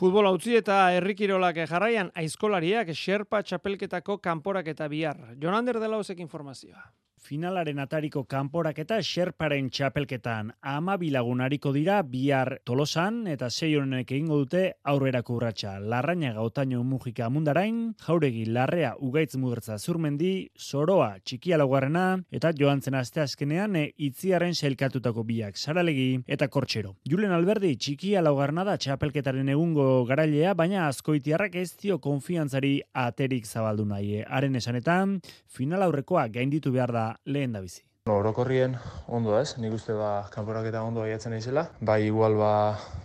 Futbol 0.00 0.24
utzi 0.30 0.54
eta 0.56 0.76
herrikirolak 0.96 1.58
jarraian 1.68 2.08
aizkolariak 2.16 2.88
Sherpa 2.94 3.42
txapelketako 3.44 4.14
kanporak 4.24 4.70
eta 4.72 4.86
bihar. 4.88 5.18
Jonander 5.42 5.76
dela 5.82 5.98
informazioa. 6.24 6.86
Finalaren 7.20 7.78
atariko 7.78 8.22
kanporaketa 8.24 8.96
Sherparen 9.04 9.66
txapelketan 9.70 10.54
ama 10.66 10.94
bilagunariko 10.98 11.70
dira 11.74 11.98
bihar 12.02 12.56
tolosan 12.64 13.26
eta 13.28 13.50
sei 13.50 13.74
honek 13.76 14.08
egingo 14.10 14.38
dute 14.40 14.62
aurrerako 14.88 15.36
urratsa. 15.36 15.74
Larraina 15.78 16.32
gautaino 16.34 16.80
mugika 16.82 17.28
mundarain, 17.30 17.92
jauregi 18.06 18.46
larrea 18.48 18.94
ugaitz 18.98 19.36
mugertza 19.36 19.76
zurmendi, 19.78 20.48
soroa 20.56 21.10
txikia 21.20 21.58
laugarrena 21.60 22.06
eta 22.32 22.54
joan 22.56 22.80
zen 22.80 22.96
aste 22.98 23.20
azkenean 23.20 23.76
e, 23.76 23.84
itziaren 24.08 24.56
sailkatutako 24.56 25.22
biak 25.28 25.60
saralegi 25.60 26.24
eta 26.26 26.48
kortxero. 26.48 26.96
Julen 27.04 27.36
Alberdi 27.36 27.74
txikia 27.76 28.24
laugarrena 28.24 28.64
da 28.64 28.78
txapelketaren 28.80 29.52
egungo 29.52 30.06
garailea, 30.08 30.56
baina 30.56 30.88
azkoitiarrak 30.88 31.60
ez 31.60 31.68
dio 31.84 32.00
konfiantzari 32.00 32.78
aterik 33.06 33.46
zabaldu 33.46 33.84
nahi. 33.92 34.24
Haren 34.24 34.56
esanetan, 34.56 35.18
final 35.46 35.84
aurrekoa 35.84 36.26
gainditu 36.32 36.72
behar 36.72 36.96
da 36.96 37.09
lehen 37.24 37.52
da 37.52 37.60
bizi. 37.64 37.82
Orokorrien 38.08 38.78
ondo 39.12 39.34
ez, 39.38 39.58
nik 39.60 39.74
uste 39.76 39.92
ba, 39.94 40.24
kanporaketa 40.32 40.80
ondo 40.82 41.02
baiatzen 41.04 41.34
naizela. 41.34 41.66
Bai, 41.84 42.00
igual 42.06 42.34
ba, 42.38 42.52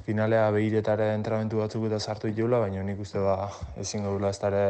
finalea 0.08 0.46
behiretare 0.56 1.10
entramentu 1.14 1.60
batzuk 1.60 1.86
eta 1.90 2.00
sartu 2.00 2.32
ditugula, 2.32 2.62
baina 2.64 2.84
nik 2.88 3.04
uste 3.04 3.20
ba, 3.20 3.50
ezin 3.82 4.08
gaudula 4.08 4.32
ez 4.32 4.40
dara 4.40 4.64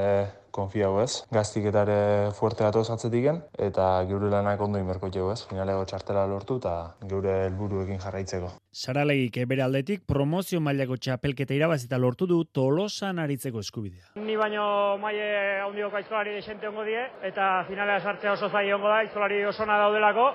konfiago 0.55 1.01
ez. 1.03 1.21
Gaztik 1.31 1.69
eta 1.69 1.85
ere 1.85 1.99
fuerte 2.39 2.65
datoz 2.65 2.89
atzetiken, 2.97 3.43
eta 3.69 3.87
geure 4.09 4.33
lanak 4.33 4.61
ondo 4.65 4.81
inberko 4.81 5.13
jau 5.13 5.29
ez. 5.31 5.43
Finalego 5.45 5.85
txartela 5.85 6.25
lortu 6.31 6.57
eta 6.63 6.75
geure 7.05 7.43
helburuekin 7.45 8.01
jarraitzeko. 8.01 8.55
Saralegik 8.75 9.37
bere 9.47 9.63
aldetik 9.63 10.01
promozio 10.03 10.59
mailako 10.59 10.97
txapelketa 10.99 11.53
irabazita 11.55 11.95
lortu 11.95 12.25
du 12.27 12.41
tolosan 12.57 13.21
aritzeko 13.23 13.61
eskubidea. 13.63 14.09
Ni 14.19 14.35
baino 14.35 14.65
maile 14.99 15.27
handioko 15.63 15.95
aizkolari 15.95 16.33
desente 16.35 16.67
ongo 16.67 16.83
die, 16.83 17.05
eta 17.23 17.45
finalea 17.69 18.01
sartzea 18.03 18.33
oso 18.33 18.49
zai 18.49 18.65
ongo 18.75 18.91
da, 18.91 18.97
aizkolari 19.05 19.37
osona 19.47 19.77
daudelako, 19.79 20.25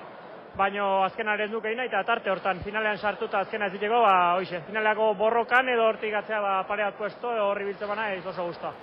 baino 0.57 0.87
azkenaren 1.05 1.53
dukeina 1.53 1.85
eta 1.85 2.01
tarte 2.07 2.33
hortan 2.33 2.63
finalean 2.65 2.97
sartuta 2.97 3.43
azkena 3.45 3.69
ez 3.69 3.75
diteko, 3.75 4.01
ba, 4.07 4.15
hoxe, 4.39 4.63
finaleako 4.71 5.11
borrokan 5.19 5.69
edo 5.75 5.85
hortik 5.91 6.17
atzea 6.23 6.41
ba, 6.41 6.55
pareat 6.71 6.97
puesto, 6.97 7.29
horri 7.45 7.69
biltze 7.69 7.85
bana, 7.93 8.09
ez 8.15 8.25
oso 8.25 8.47
gusta. 8.49 8.73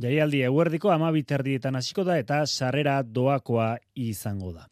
Jaialdi 0.00 0.44
eguerdiko 0.46 0.94
amabiterdietan 0.94 1.82
hasiko 1.82 2.06
da 2.06 2.14
eta 2.22 2.44
sarrera 2.46 3.00
doakoa 3.02 3.72
izango 4.06 4.54
da. 4.54 4.70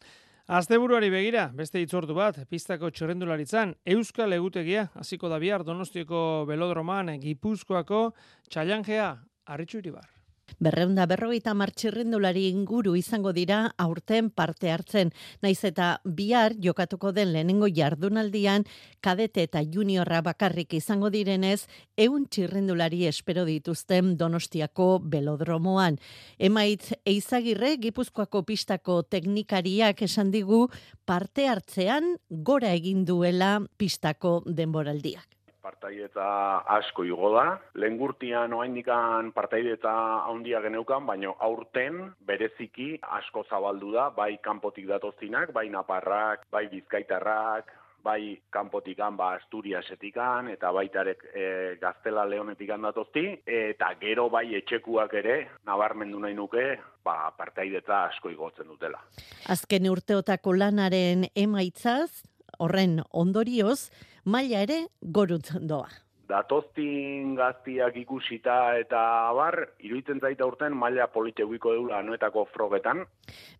Asteburuari 0.49 1.11
begira, 1.13 1.43
beste 1.53 1.77
itzortu 1.83 2.15
bat, 2.17 2.39
pistako 2.49 2.89
txerrendularitzan, 2.89 3.75
Euskal 3.93 4.33
Egutegia, 4.33 4.87
hasiko 4.97 5.29
da 5.29 5.37
bihar 5.37 5.61
Donostiako 5.67 6.47
Belodroman, 6.49 7.19
Gipuzkoako, 7.21 8.07
Txailanjea, 8.49 9.11
Arritxu 9.45 9.83
Iribar. 9.83 10.18
Berreunda 10.57 11.05
berrogeita 11.05 11.53
martxirrendulari 11.53 12.47
inguru 12.49 12.95
izango 12.97 13.33
dira 13.33 13.75
aurten 13.77 14.29
parte 14.29 14.71
hartzen. 14.71 15.13
Naiz 15.41 15.63
eta 15.63 16.01
bihar 16.03 16.55
jokatuko 16.59 17.11
den 17.13 17.33
lehenengo 17.33 17.69
jardunaldian 17.69 18.65
kadete 19.01 19.43
eta 19.47 19.61
juniorra 19.63 20.21
bakarrik 20.25 20.73
izango 20.73 21.09
direnez, 21.13 21.67
eun 21.97 22.25
txirrendulari 22.27 23.05
espero 23.07 23.45
dituzten 23.45 24.15
donostiako 24.17 24.99
belodromoan. 24.99 25.99
Emaitz 26.37 26.93
eizagirre 27.05 27.75
Gipuzkoako 27.77 28.43
pistako 28.43 29.01
teknikariak 29.03 30.01
esan 30.09 30.31
digu 30.31 30.67
parte 31.05 31.47
hartzean 31.47 32.15
gora 32.29 32.73
egin 32.73 33.05
duela 33.05 33.59
pistako 33.77 34.39
denboraldiak 34.45 35.38
partaidetza 35.61 36.27
asko 36.77 37.03
igo 37.07 37.33
da. 37.35 37.57
Lengurtian 37.79 38.53
oaindikan 38.53 39.33
partaidetza 39.35 39.91
handia 40.29 40.61
geneukan, 40.65 41.05
baino 41.05 41.35
aurten 41.39 42.13
bereziki 42.25 42.93
asko 43.19 43.45
zabaldu 43.49 43.91
da, 43.95 44.09
bai 44.15 44.37
kanpotik 44.43 44.87
datoztinak, 44.87 45.53
bai 45.53 45.67
naparrak, 45.69 46.47
bai 46.51 46.67
bizkaitarrak, 46.71 47.71
bai 48.03 48.39
kanpotikan, 48.49 49.17
ba 49.17 49.33
Asturiasetikan 49.35 50.49
eta 50.53 50.71
baitarek 50.71 51.23
e, 51.33 51.45
Gaztela 51.81 52.25
Leonetikan 52.29 52.81
datozti 52.87 53.25
eta 53.43 53.91
gero 54.01 54.29
bai 54.31 54.45
etxekuak 54.61 55.13
ere 55.19 55.35
nabarmendu 55.67 56.19
nahi 56.23 56.37
nuke 56.37 56.65
ba 57.03 57.31
partaidetza 57.37 58.05
asko 58.07 58.31
igotzen 58.31 58.67
dutela. 58.71 59.01
Azken 59.51 59.89
urteotako 59.91 60.55
lanaren 60.55 61.27
emaitzaz 61.35 62.23
horren 62.59 62.99
ondorioz 63.11 63.89
maila 64.29 64.61
ere 64.67 64.85
gorutz 65.01 65.57
doa. 65.71 65.89
Datoztin 66.29 67.31
gaztiak 67.33 67.95
ikusita 67.97 68.55
eta 68.77 68.99
abar, 69.31 69.55
iruditzen 69.81 70.19
zaita 70.21 70.45
urten 70.45 70.75
maila 70.77 71.07
polite 71.09 71.45
guiko 71.49 71.73
deula 71.73 72.03
anoetako 72.03 72.43
frogetan. 72.53 73.01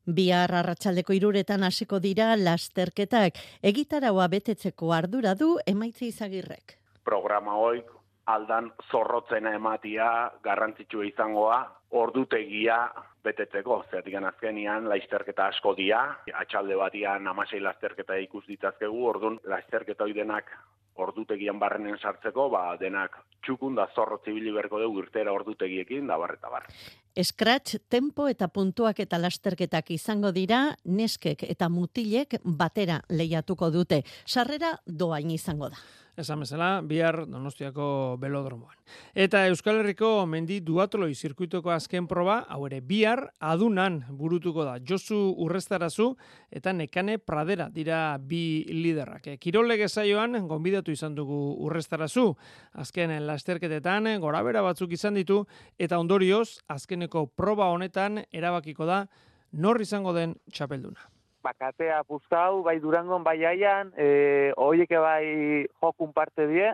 Bihar 0.05 0.53
arratsaldeko 0.59 1.15
iruretan 1.17 1.65
hasiko 1.65 1.97
dira 2.03 2.35
lasterketak, 2.37 3.41
egitaraua 3.73 4.27
betetzeko 4.29 4.93
ardura 4.93 5.33
du 5.33 5.55
emaitze 5.65 6.05
izagirrek. 6.11 6.77
Programa 7.09 7.57
hoik 7.57 7.89
aldan 8.29 8.69
zorrotzena 8.91 9.55
ematia 9.57 10.29
garrantzitsua 10.45 11.09
izangoa, 11.09 11.63
ordutegia 11.89 12.83
betetzeko, 13.23 13.83
zertik 13.91 14.15
azkenian 14.15 14.87
laizterketa 14.89 15.49
asko 15.53 15.73
dia, 15.75 16.01
atxalde 16.33 16.75
batian 16.75 17.27
amasei 17.27 17.59
lasterketa 17.59 18.15
ikus 18.25 18.45
ditazkegu, 18.47 19.05
ordun 19.07 19.39
laizterketa 19.43 20.03
hoi 20.03 20.13
denak 20.13 20.51
ordutegian 20.99 21.59
barrenen 21.59 21.97
sartzeko, 21.97 22.49
ba, 22.51 22.63
denak 22.79 23.15
txukun 23.45 23.77
da 23.77 23.87
zorrotzi 23.95 24.33
bili 24.35 24.51
berko 24.51 24.81
dugu 24.81 25.05
irtera 25.05 25.31
ordutegiekin, 25.33 26.07
da 26.07 26.17
barreta 26.19 26.51
bar. 26.51 26.67
Scratch, 27.19 27.79
tempo 27.89 28.27
eta 28.31 28.49
puntuak 28.51 28.99
eta 28.99 29.19
lasterketak 29.19 29.91
izango 29.95 30.33
dira, 30.35 30.75
neskek 30.85 31.43
eta 31.47 31.69
mutilek 31.71 32.39
batera 32.43 32.99
lehiatuko 33.09 33.71
dute. 33.71 34.03
Sarrera 34.25 34.75
doain 34.85 35.31
izango 35.35 35.71
da 35.71 35.79
esan 36.19 36.43
bezala, 36.43 36.81
bihar 36.85 37.23
Donostiako 37.27 38.17
belodromoan. 38.19 38.75
Eta 39.15 39.45
Euskal 39.47 39.79
Herriko 39.81 40.25
mendi 40.29 40.59
duatloi 40.65 41.13
zirkuitoko 41.15 41.71
azken 41.73 42.07
proba, 42.07 42.41
hau 42.49 42.65
ere 42.67 42.81
bihar 42.85 43.25
adunan 43.39 44.01
burutuko 44.19 44.65
da. 44.67 44.77
Josu 44.79 45.17
Urrestarazu 45.45 46.11
eta 46.51 46.73
Nekane 46.73 47.17
Pradera 47.19 47.69
dira 47.73 48.17
bi 48.17 48.63
liderrak. 48.69 49.31
Kirolege 49.39 49.87
zaioan, 49.89 50.47
gonbidatu 50.47 50.91
izan 50.95 51.15
dugu 51.15 51.39
Urrestarazu. 51.65 52.33
Azken 52.73 53.15
lasterketetan, 53.27 54.15
gorabera 54.19 54.63
batzuk 54.65 54.93
izan 54.95 55.19
ditu, 55.19 55.43
eta 55.77 55.99
ondorioz, 55.99 56.59
azkeneko 56.67 57.27
proba 57.27 57.69
honetan 57.73 58.23
erabakiko 58.31 58.89
da, 58.89 59.05
nor 59.51 59.81
izango 59.81 60.13
den 60.13 60.35
txapelduna 60.51 61.09
bakatea 61.43 62.03
puzkau, 62.03 62.63
bai 62.63 62.79
durangon, 62.79 63.23
bai 63.23 63.37
aian, 63.45 63.91
e, 63.97 64.51
oieke 64.57 64.99
bai 64.99 65.65
jokun 65.81 66.13
parte 66.13 66.47
die, 66.47 66.71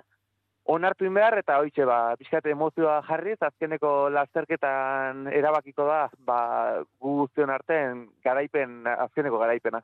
onartu 0.65 1.09
behar 1.13 1.37
eta 1.39 1.59
hoitxe 1.61 1.85
ba, 1.85 2.15
pixkate 2.19 2.53
emozioa 2.55 3.01
jarriz, 3.07 3.37
azkeneko 3.41 4.09
lasterketan 4.13 5.27
erabakiko 5.31 5.85
da, 5.89 5.99
ba, 6.25 6.39
gu 6.99 7.19
guztion 7.21 7.53
artean 7.53 8.07
garaipen, 8.25 8.81
azkeneko 8.97 9.41
garaipena. 9.43 9.83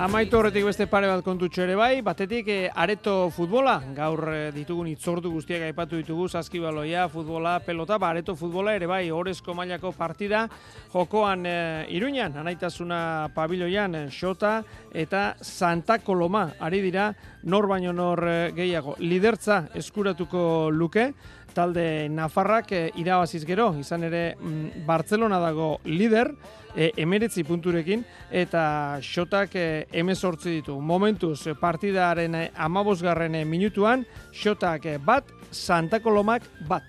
Amaitu 0.00 0.38
horretik 0.38 0.64
beste 0.64 0.86
pare 0.88 1.10
bat 1.10 1.20
kontutxo 1.20 1.60
ere 1.60 1.74
bai, 1.76 1.98
batetik 2.00 2.46
e, 2.48 2.54
areto 2.72 3.26
futbola, 3.36 3.74
gaur 3.92 4.22
e, 4.32 4.38
ditugun 4.54 4.86
itzordu 4.88 5.28
guztiak 5.34 5.66
aipatu 5.66 5.98
ditugu, 6.00 6.24
saskibaloia, 6.32 7.02
futbola, 7.12 7.58
pelota, 7.60 7.98
ba, 8.00 8.08
areto 8.14 8.32
futbola 8.32 8.72
ere 8.78 8.88
bai, 8.88 9.02
orezko 9.12 9.52
mailako 9.52 9.92
partida, 9.92 10.46
jokoan 10.94 11.44
e, 11.44 11.52
iruñan, 11.92 12.38
anaitasuna 12.40 13.02
pabiloian, 13.34 13.98
e, 13.98 14.02
xota, 14.08 14.62
eta 14.88 15.34
Santa 15.44 15.98
Coloma, 16.00 16.46
ari 16.64 16.80
dira, 16.80 17.10
nor 17.44 17.68
baino 17.68 17.92
nor 17.92 18.24
gehiago, 18.56 18.96
lidertza 19.04 19.66
eskuratuko 19.76 20.70
luke, 20.72 21.10
talde 21.54 22.08
Nafarrak 22.10 22.72
e, 22.72 22.80
irabaziz 23.00 23.44
gero, 23.46 23.70
izan 23.78 24.04
ere 24.08 24.36
mm, 24.36 24.84
Barcelona 24.86 25.40
dago 25.42 25.78
lider, 25.84 26.32
e, 26.74 26.90
emeretzi 27.00 27.44
punturekin, 27.44 28.04
eta 28.30 28.62
xotak 29.02 29.54
e, 29.54 29.66
emezortzi 29.92 30.56
ditu. 30.60 30.78
Momentuz, 30.80 31.42
partidaren 31.60 32.34
e, 32.34 32.46
amabosgarren 32.56 33.40
minutuan, 33.48 34.06
xotak 34.32 34.86
e, 34.86 34.98
bat, 34.98 35.30
Santa 35.50 36.00
Colomak 36.00 36.46
bat. 36.68 36.86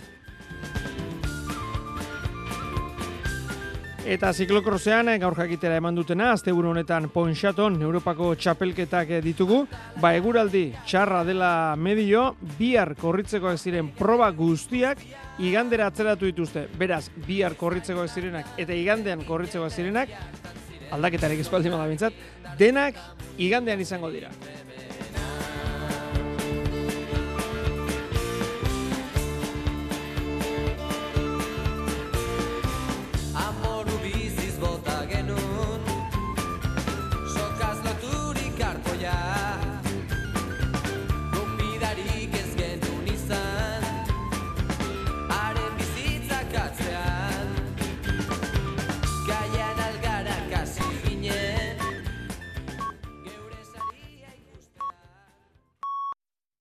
Eta 4.02 4.32
ziklokrosean 4.34 5.12
gaur 5.22 5.36
jakitera 5.38 5.76
eman 5.78 5.94
dutena, 5.94 6.32
asteburu 6.34 6.72
honetan 6.72 7.06
Ponxaton 7.14 7.76
Europako 7.86 8.32
txapelketak 8.34 9.12
ditugu, 9.22 9.60
ba 10.02 10.16
eguraldi 10.18 10.72
txarra 10.90 11.22
dela 11.28 11.76
medio, 11.78 12.32
bihar 12.58 12.96
korritzeko 12.98 13.54
ziren 13.58 13.92
proba 13.94 14.32
guztiak 14.34 15.04
igandera 15.38 15.92
atzeratu 15.92 16.26
dituzte. 16.26 16.66
Beraz, 16.82 17.12
bihar 17.28 17.54
korritzeko 17.60 18.08
zirenak 18.08 18.58
eta 18.58 18.74
igandean 18.74 19.22
korritzeko 19.28 19.70
zirenak 19.70 20.10
aldaketarek 20.92 21.46
espaldi 21.46 21.70
da 21.70 22.10
denak 22.58 22.96
igandean 23.38 23.80
izango 23.80 24.10
dira. 24.10 24.32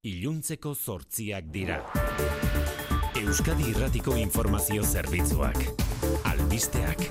Iluntzeko 0.00 0.72
zortziak 0.74 1.50
dira. 1.52 1.82
Euskadi 3.20 3.66
Irratiko 3.68 4.14
Informazio 4.16 4.82
Zerbitzuak. 4.82 5.58
Albisteak. 6.24 7.04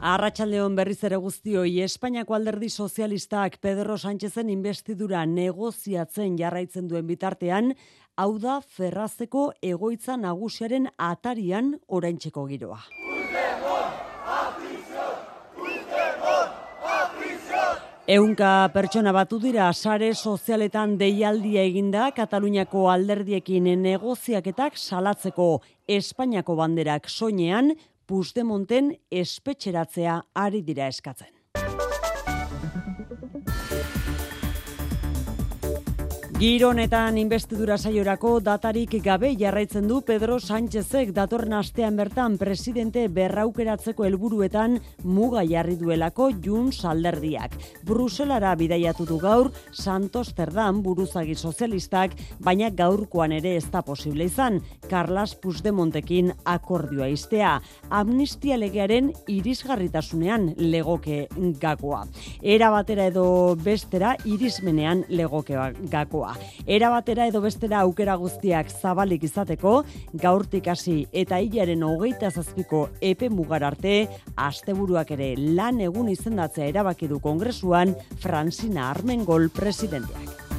Arratxaldeon 0.00 0.78
berriz 0.78 1.02
ere 1.04 1.18
guztioi, 1.20 1.82
Espainiako 1.84 2.38
alderdi 2.38 2.70
sozialistak 2.70 3.58
Pedro 3.60 3.98
Sánchezen 3.98 4.48
investidura 4.48 5.26
negoziatzen 5.26 6.40
jarraitzen 6.40 6.88
duen 6.88 7.04
bitartean, 7.06 7.74
hau 8.16 8.38
da 8.40 8.62
ferrazeko 8.64 9.50
egoitza 9.60 10.16
nagusiaren 10.16 10.88
atarian 10.96 11.74
oraintzeko 11.88 12.48
giroa. 12.48 12.80
Eunka 18.10 18.66
pertsona 18.74 19.12
batu 19.14 19.36
dira 19.38 19.68
sare 19.70 20.08
sozialetan 20.18 20.96
deialdia 20.98 21.62
eginda 21.62 22.08
Kataluniako 22.16 22.88
alderdiekin 22.90 23.68
negoziaketak 23.84 24.74
salatzeko 24.74 25.46
Espainiako 25.86 26.56
banderak 26.58 27.06
soinean 27.06 27.70
Puigdemonten 28.10 28.96
espetxeratzea 29.14 30.16
ari 30.34 30.64
dira 30.66 30.90
eskatzen. 30.90 31.30
Gironetan 36.40 37.18
investidura 37.20 37.74
saiorako 37.76 38.38
datarik 38.40 38.94
gabe 39.04 39.34
jarraitzen 39.36 39.84
du 39.84 39.98
Pedro 40.08 40.38
Sánchezek 40.40 41.10
datorren 41.12 41.52
astean 41.52 41.98
bertan 42.00 42.38
presidente 42.40 43.02
berraukeratzeko 43.12 44.06
helburuetan 44.08 44.78
muga 45.04 45.42
jarri 45.44 45.76
duelako 45.76 46.30
Jun 46.40 46.70
Salderdiak. 46.72 47.58
Bruselara 47.84 48.54
bidaiatu 48.56 49.04
du 49.04 49.18
gaur 49.20 49.50
Santos 49.70 50.32
Terdam 50.32 50.80
buruzagi 50.80 51.34
sozialistak, 51.34 52.16
baina 52.40 52.70
gaurkoan 52.70 53.36
ere 53.36 53.52
ez 53.58 53.68
da 53.68 53.84
posible 53.84 54.24
izan. 54.32 54.62
Carlas 54.88 55.34
Puigdemontekin 55.36 56.32
akordioa 56.46 57.10
iztea. 57.12 57.58
Amnistia 57.90 58.56
legearen 58.56 59.12
irisgarritasunean 59.28 60.54
legoke 60.56 61.26
gakoa. 61.60 62.06
Era 62.40 62.72
batera 62.72 63.12
edo 63.12 63.28
bestera 63.60 64.16
irismenean 64.24 65.04
legoke 65.10 65.60
gakoa. 65.92 66.29
Era 66.66 66.90
batera 66.92 67.26
edo 67.30 67.40
bestera 67.44 67.80
aukera 67.84 68.16
guztiak 68.20 68.70
zabalik 68.70 69.24
izateko, 69.24 69.84
gaurtik 70.12 70.68
hasi 70.68 71.06
eta 71.12 71.40
hilaren 71.40 71.82
hogeita 71.86 72.30
zazpiko 72.30 72.88
epe 73.00 73.30
mugar 73.30 73.64
arte, 73.64 73.96
asteburuak 74.36 75.10
ere 75.16 75.34
lan 75.38 75.80
egun 75.80 76.12
izendatzea 76.12 76.70
erabaki 76.74 77.08
du 77.08 77.20
kongresuan 77.20 77.96
Francina 78.20 78.90
Armengol 78.90 79.50
presidenteak. 79.54 80.49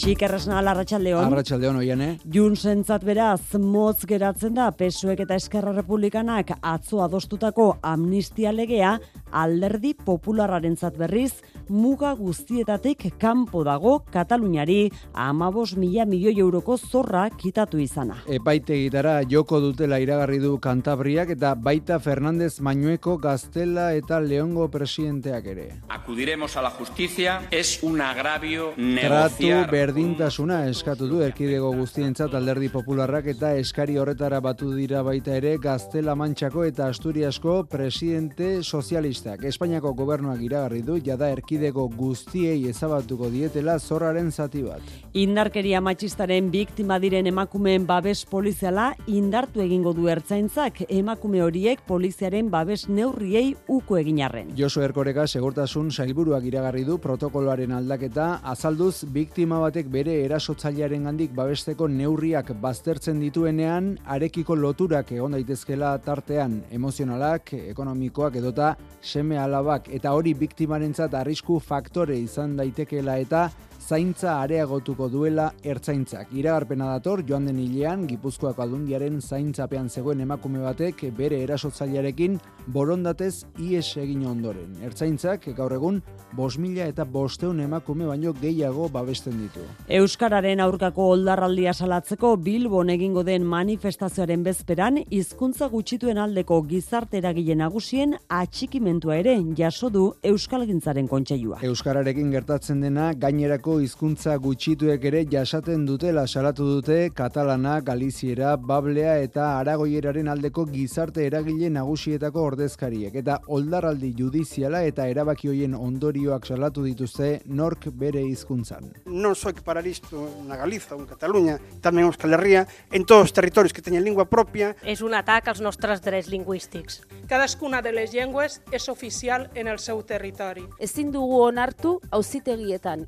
Xikerresna 0.00 0.62
larratxaldeon. 0.64 1.26
Arratxaldeon 1.28 1.76
oian, 1.82 2.00
eh? 2.00 2.12
Junsentzat 2.32 3.02
beraz, 3.04 3.58
motz 3.60 4.06
geratzen 4.08 4.54
da 4.56 4.70
Pesuek 4.72 5.20
eta 5.26 5.36
Eskerra 5.36 5.74
Republikanak 5.76 6.54
atzo 6.56 7.02
adostutako 7.04 7.74
amnistia 7.84 8.48
legea 8.56 8.94
alderdi 9.30 9.92
popularraren 9.94 10.76
berriz, 10.96 11.42
muga 11.68 12.14
guztietatik 12.14 13.18
kanpo 13.18 13.62
dago 13.62 14.04
Kataluniari 14.10 14.90
amabos 15.14 15.76
mila 15.76 16.04
milioi 16.04 16.38
euroko 16.40 16.76
zorra 16.76 17.28
kitatu 17.30 17.78
izana. 17.78 18.16
Epaite 18.26 18.74
gitara 18.74 19.20
joko 19.28 19.60
dutela 19.60 19.98
iragarri 20.00 20.38
du 20.38 20.58
Kantabriak 20.58 21.30
eta 21.30 21.54
baita 21.54 22.00
Fernandez 22.00 22.60
Mañueko 22.60 23.18
Gaztela 23.18 23.92
eta 23.94 24.20
Leongo 24.20 24.68
presidenteak 24.70 25.46
ere. 25.46 25.68
Acudiremos 25.88 26.56
a 26.56 26.62
la 26.62 26.70
justicia, 26.70 27.42
es 27.50 27.82
un 27.82 28.00
agravio 28.00 28.72
negociar. 28.76 29.30
Tratu 29.30 29.70
berdintasuna 29.90 30.68
eskatu 30.70 31.08
du 31.10 31.16
erkidego 31.24 31.72
guztientzat 31.74 32.34
alderdi 32.38 32.68
popularrak 32.70 33.24
eta 33.32 33.48
eskari 33.58 33.96
horretara 33.98 34.38
batu 34.38 34.68
dira 34.70 35.00
baita 35.02 35.32
ere 35.34 35.56
Gaztela 35.58 36.14
Mantxako 36.14 36.62
eta 36.68 36.86
Asturiasko 36.92 37.64
presidente 37.66 38.62
sozialistak. 38.62 39.42
Espainiako 39.50 39.90
gobernuak 39.98 40.44
iragarri 40.46 40.84
du 40.86 41.00
jada 41.02 41.32
erkidego 41.34 41.88
guztiei 41.90 42.68
ezabatuko 42.70 43.32
dietela 43.32 43.80
zorraren 43.80 44.30
zati 44.30 44.62
bat. 44.62 44.92
Indarkeria 45.18 45.80
matxistaren 45.82 46.52
biktima 46.52 47.00
diren 47.02 47.26
emakumeen 47.26 47.88
babes 47.88 48.22
poliziala 48.30 48.92
indartu 49.08 49.64
egingo 49.64 49.90
du 49.96 50.06
ertzaintzak 50.12 50.84
emakume 50.86 51.42
horiek 51.42 51.82
poliziaren 51.88 52.52
babes 52.52 52.84
neurriei 52.86 53.56
uko 53.66 53.98
eginarren. 53.98 54.54
Josu 54.54 54.86
Erkoreka 54.86 55.26
segurtasun 55.26 55.90
sailburuak 55.90 56.46
iragarri 56.46 56.86
du 56.86 57.00
protokoloaren 57.02 57.74
aldaketa 57.80 58.30
azalduz 58.54 59.02
biktima 59.10 59.58
batek 59.66 59.79
bere 59.88 60.12
erasotzailearen 60.26 61.04
gandik 61.08 61.32
babesteko 61.32 61.88
neurriak 61.88 62.52
baztertzen 62.60 63.20
dituenean 63.22 63.94
arekiko 64.04 64.54
loturak 64.54 65.12
egon 65.12 65.32
daitezkela 65.32 65.94
tartean 66.04 66.60
emozionalak, 66.70 67.54
ekonomikoak 67.72 68.36
edota 68.36 68.74
seme 69.00 69.38
alabak 69.38 69.88
eta 69.88 70.12
hori 70.12 70.34
biktimarentzat 70.34 71.14
arrisku 71.14 71.58
faktore 71.60 72.18
izan 72.18 72.56
daitekeela 72.56 73.16
eta 73.24 73.48
zaintza 73.80 74.36
areagotuko 74.42 75.08
duela 75.08 75.50
ertzaintzak. 75.64 76.34
Iragarpena 76.36 76.90
dator 76.92 77.22
joan 77.26 77.46
den 77.48 77.58
hilean 77.58 78.06
Gipuzkoako 78.08 78.62
aldundiaren 78.62 79.20
zaintzapean 79.20 79.88
zegoen 79.88 80.20
emakume 80.20 80.60
batek 80.62 81.06
bere 81.16 81.40
erasotzailearekin 81.42 82.38
borondatez 82.70 83.46
ies 83.58 83.96
egin 83.96 84.26
ondoren. 84.28 84.76
Ertzaintzak 84.84 85.48
gaur 85.56 85.72
egun 85.74 86.02
5000 86.36 86.86
eta 86.86 87.04
500 87.04 87.64
emakume 87.64 88.06
baino 88.06 88.32
gehiago 88.36 88.88
babesten 88.92 89.38
ditu. 89.40 89.64
Euskararen 90.00 90.60
aurkako 90.60 91.08
oldarraldia 91.16 91.72
salatzeko 91.74 92.36
Bilbon 92.36 92.90
egingo 92.90 93.24
den 93.26 93.46
manifestazioaren 93.48 94.44
bezperan 94.46 95.00
hizkuntza 95.10 95.70
gutxituen 95.72 96.18
aldeko 96.18 96.60
gizarte 96.68 97.18
eragile 97.18 97.56
nagusien 97.56 98.14
atxikimentua 98.28 99.18
ere 99.24 99.36
jaso 99.56 99.90
du 99.90 100.06
Euskalgintzaren 100.22 101.08
kontseilua. 101.08 101.60
Euskararekin 101.66 102.30
gertatzen 102.30 102.80
dena 102.84 103.10
gainerako 103.14 103.69
hizkuntza 103.78 104.34
gutxituek 104.42 105.04
ere 105.06 105.20
jasaten 105.30 105.84
dutela 105.86 106.26
salatu 106.26 106.64
dute 106.66 106.96
katalana, 107.14 107.76
galiziera, 107.86 108.56
bablea 108.56 109.14
eta 109.22 109.46
aragoieraren 109.60 110.28
aldeko 110.32 110.64
gizarte 110.72 111.22
eragile 111.28 111.70
nagusietako 111.70 112.42
ordezkariek 112.48 113.14
eta 113.20 113.38
oldarraldi 113.46 114.10
judiziala 114.18 114.82
eta 114.88 115.06
erabaki 115.12 115.52
hoien 115.52 115.76
ondorioak 115.78 116.48
salatu 116.50 116.82
dituzte 116.88 117.30
nork 117.46 117.86
bere 118.02 118.24
hizkuntzan. 118.26 118.90
Non 119.06 119.36
soy 119.38 119.54
paralisto 119.64 120.26
na 120.48 120.58
Galiza 120.58 120.96
ou 120.96 121.04
en 121.04 121.06
Cataluña, 121.06 121.58
tamén 121.84 122.10
Euskal 122.10 122.34
Herria, 122.34 122.66
en 122.90 123.06
todos 123.06 123.30
os 123.30 123.32
territorios 123.36 123.72
que 123.72 123.86
teñen 123.86 124.02
lingua 124.02 124.26
propia. 124.26 124.74
És 124.82 125.04
un 125.06 125.14
atac 125.14 125.48
als 125.52 125.62
nostres 125.62 126.02
drets 126.02 126.32
lingüístics. 126.32 127.02
Cadascuna 127.30 127.82
de 127.82 127.92
les 127.94 128.10
llengües 128.10 128.58
és 128.72 128.88
oficial 128.88 129.50
en 129.54 129.68
el 129.68 129.78
seu 129.78 130.02
territori. 130.02 130.66
Ezin 130.80 131.12
dugu 131.14 131.44
onartu 131.44 132.00
auzitegietan 132.10 133.06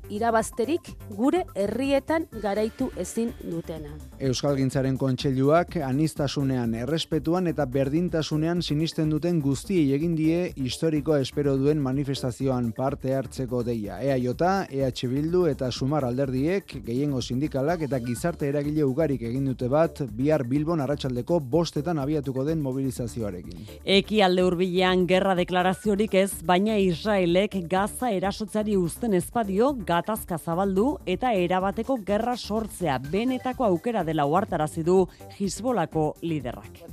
irabazterik 0.53 0.95
gure 1.15 1.45
herrietan 1.55 2.27
garaitu 2.41 2.89
ezin 2.97 3.31
dutena. 3.41 3.89
Euskalgintzaren 4.19 4.97
kontseiluak 4.97 5.77
anistasunean, 5.77 6.73
errespetuan 6.75 7.47
eta 7.47 7.65
berdintasunean 7.65 8.61
sinisten 8.61 9.09
duten 9.09 9.41
guztiei 9.41 9.93
egin 9.93 10.15
die 10.15 10.53
historikoa 10.55 11.19
espero 11.19 11.57
duen 11.57 11.79
manifestazioan 11.81 12.71
parte 12.71 13.13
hartzeko 13.15 13.63
deia. 13.63 13.99
EAJ, 14.01 14.69
EH 14.69 15.07
Bildu 15.09 15.45
eta 15.47 15.71
Sumar 15.71 16.05
alderdiek, 16.05 16.65
gehiengo 16.85 17.21
sindikalak 17.21 17.81
eta 17.81 17.99
gizarte 17.99 18.47
eragile 18.47 18.83
ugarik 18.83 19.21
egin 19.21 19.45
dute 19.45 19.67
bat, 19.67 20.03
bihar 20.11 20.43
Bilbon 20.43 20.81
arratsaldeko 20.81 21.39
bostetan 21.39 21.99
abiatuko 21.99 22.45
den 22.45 22.61
mobilizazioarekin. 22.61 23.67
Eki 23.83 24.21
alde 24.21 24.43
hurbilean 24.43 25.07
gerra 25.07 25.35
deklaraziorik 25.35 26.13
ez, 26.13 26.31
baina 26.45 26.77
Israelek 26.77 27.57
Gaza 27.69 28.11
erasotzari 28.11 28.77
uzten 28.77 29.13
ezpadio 29.13 29.73
gatazka 29.85 30.37
zabaldu 30.43 30.85
eta 31.05 31.31
erabateko 31.33 31.97
gerra 32.05 32.35
sortzea 32.37 32.97
benetako 32.99 33.65
aukera 33.65 34.03
dela 34.03 34.25
uartarazi 34.25 34.83
du 34.83 35.07
Hizbolako 35.39 36.05
liderrak. 36.21 36.83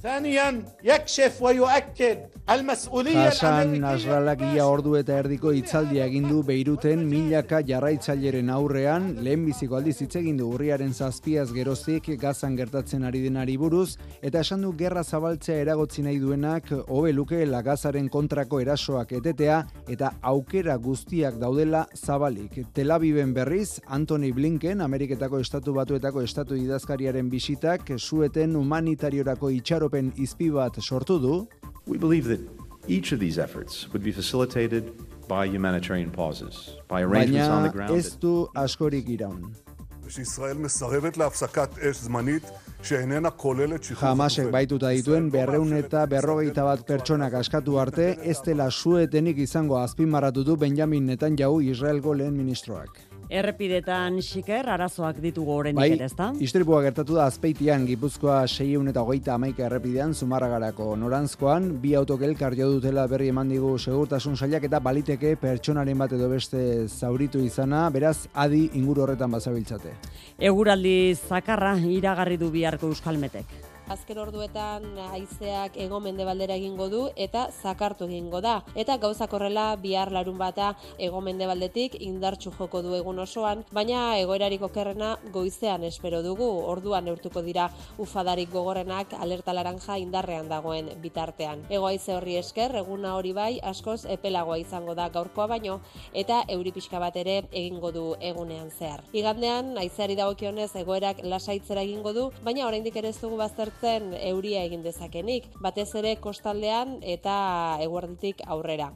Hasan 3.27 3.75
Nasralak 3.81 4.45
ia 4.53 4.67
ordu 4.67 4.97
eta 5.01 5.19
erdiko 5.23 5.53
hitzaldia 5.57 6.07
egin 6.07 6.29
du 6.29 6.43
Beiruten 6.47 7.05
milaka 7.09 7.61
jarraitzaileren 7.67 8.51
aurrean 8.51 9.11
lehen 9.25 9.45
biziko 9.47 9.79
aldiz 9.79 9.97
hitz 10.03 10.15
egin 10.23 10.39
du 10.41 10.49
urriaren 10.55 10.95
zazpiaz 10.95 11.49
geroztik 11.53 12.11
gazan 12.21 12.57
gertatzen 12.59 13.05
ari 13.05 13.23
denari 13.27 13.57
buruz 13.61 13.97
eta 14.23 14.41
esan 14.41 14.63
du 14.67 14.73
gerra 14.79 15.05
zabaltzea 15.05 15.61
eragotzi 15.65 16.03
nahi 16.07 16.19
duenak 16.23 16.73
hobe 16.87 17.13
luke 17.13 17.45
lagazaren 17.47 18.09
kontrako 18.09 18.61
erasoak 18.61 19.13
etetea 19.21 19.61
eta 19.89 20.15
aukera 20.23 20.77
guztiak 20.77 21.39
daudela 21.41 21.87
zabalik. 21.97 22.61
Tel 22.75 22.91
Aviven 22.91 23.35
berriz 23.40 23.80
Anthony 23.88 24.32
Blinken 24.32 24.82
Ameriketako 24.82 25.40
Estatu 25.40 25.74
Batuetako 25.74 26.22
Estatu 26.22 26.56
idazkariaren 26.56 27.30
bisitak 27.30 27.92
sueten 27.98 28.56
humanitariorako 28.56 29.50
itxaropen 29.50 30.12
izpi 30.18 30.50
bat 30.52 30.78
sortu 30.82 31.20
du. 31.20 31.48
We 31.88 31.98
believe 31.98 32.28
that 32.28 32.42
each 32.88 33.14
of 33.14 33.20
these 33.20 33.38
efforts 33.38 33.88
would 33.94 34.04
be 34.04 34.12
facilitated 34.12 34.92
by 35.28 35.48
humanitarian 35.48 36.12
pauses, 36.12 36.78
by 36.88 37.02
arrangements 37.02 37.50
on 37.50 37.64
the 37.64 37.70
Baina 37.70 37.88
ground. 37.88 37.98
ez 37.98 38.18
du 38.20 38.48
askorik 38.54 39.10
iraun. 39.10 39.56
שישראל 40.10 40.58
מסרבת 40.58 41.18
להפסקת 41.18 41.70
אש 41.80 41.98
זמנית 42.02 42.44
שאיננה 42.84 43.30
כוללת 43.30 43.84
שחרור 43.84 44.12
Hamasek 44.12 44.52
baituta 44.52 44.90
dituen 44.94 45.32
berreun 45.32 45.74
eta 45.74 46.06
berrogeita 46.06 46.64
bat 46.64 46.86
pertsonak 46.86 47.34
askatu 47.34 47.80
arte, 47.80 48.18
ez 48.22 48.38
dela 48.46 48.70
suetenik 48.70 49.38
izango 49.38 49.78
azpimarratu 49.78 50.44
du 50.44 50.56
Benjamin 50.56 51.06
Netanyahu 51.06 51.62
Israelgo 51.62 52.14
lehen 52.14 52.38
ministroak. 52.38 53.09
Errepidetan 53.31 54.17
xiker 54.27 54.67
arazoak 54.75 55.21
ditugu 55.23 55.53
oraindik 55.55 55.79
Bai, 55.79 55.93
ere, 55.95 56.09
ezta? 56.11 56.33
istripua 56.43 56.81
gertatu 56.83 57.15
da 57.15 57.29
azpeitian, 57.31 57.85
Gipuzkoa 57.87 58.41
600 58.51 58.91
eta 58.91 59.05
hogeita 59.07 59.37
amaika 59.37 59.69
errepidean, 59.69 60.17
Zumarragarako 60.19 60.89
norantzkoan, 60.99 61.71
bi 61.79 61.95
autok 61.95 62.27
elkar 62.27 62.59
jo 62.59 62.67
dutela 62.73 63.07
berri 63.07 63.31
eman 63.31 63.55
digu 63.55 63.77
segurtasun 63.79 64.35
sailak 64.35 64.67
eta 64.67 64.83
baliteke 64.83 65.37
pertsonaren 65.39 66.03
bat 66.03 66.19
edo 66.19 66.27
beste 66.35 66.89
zauritu 66.89 67.39
izana, 67.47 67.87
beraz, 67.95 68.27
adi 68.35 68.67
inguru 68.75 69.07
horretan 69.07 69.31
bazabiltzate. 69.31 69.95
Eguraldi 70.51 71.15
zakarra 71.15 71.77
iragarri 71.79 72.37
du 72.37 72.51
biharko 72.51 72.91
Euskalmetek. 72.91 73.70
Azken 73.91 74.21
orduetan 74.23 74.85
haizeak 75.03 75.75
ego 75.83 75.99
mendebaldera 75.99 76.55
egingo 76.61 76.85
du 76.93 76.99
eta 77.19 77.49
zakartu 77.51 78.07
egingo 78.07 78.39
da. 78.45 78.53
Eta 78.79 78.95
gauzak 79.03 79.33
horrela 79.35 79.65
bihar 79.83 80.13
larun 80.15 80.37
bata 80.39 80.69
ego 81.07 81.19
mendebaldetik 81.27 81.97
indartsu 82.07 82.53
joko 82.55 82.85
du 82.87 82.95
egun 82.95 83.19
osoan, 83.19 83.65
baina 83.75 84.03
egoerarik 84.21 84.63
okerrena 84.63 85.09
goizean 85.35 85.83
espero 85.89 86.21
dugu. 86.23 86.47
Orduan 86.71 87.09
neurtuko 87.11 87.43
dira 87.43 87.65
ufadarik 87.99 88.53
gogorrenak 88.53 89.17
alerta 89.19 89.57
laranja 89.59 89.99
indarrean 89.99 90.47
dagoen 90.47 90.93
bitartean. 91.03 91.67
Ego 91.69 91.91
haize 91.91 92.15
horri 92.15 92.39
esker, 92.39 92.77
eguna 92.85 93.17
hori 93.17 93.35
bai 93.35 93.59
askoz 93.73 94.05
epelagoa 94.07 94.61
izango 94.63 94.95
da 94.95 95.09
gaurkoa 95.11 95.49
baino 95.57 95.81
eta 96.15 96.45
euri 96.47 96.71
pixka 96.79 97.03
bat 97.03 97.19
ere 97.25 97.41
egingo 97.51 97.91
du 97.91 98.07
egunean 98.21 98.71
zehar. 98.71 99.03
Igandean 99.11 99.75
haizeari 99.83 100.15
dagokionez 100.23 100.71
egoerak 100.85 101.27
lasaitzera 101.27 101.83
egingo 101.83 102.15
du, 102.15 102.31
baina 102.47 102.71
oraindik 102.71 102.95
ere 103.03 103.11
ez 103.11 103.19
dugu 103.19 103.43
baztertzen 103.43 103.80
euria 103.85 104.65
egin 104.65 104.83
dezakenik, 104.83 105.47
batez 105.61 105.95
ere 105.95 106.17
kostaldean 106.21 106.99
eta 107.03 107.79
eguerditik 107.81 108.43
aurrera. 108.47 108.93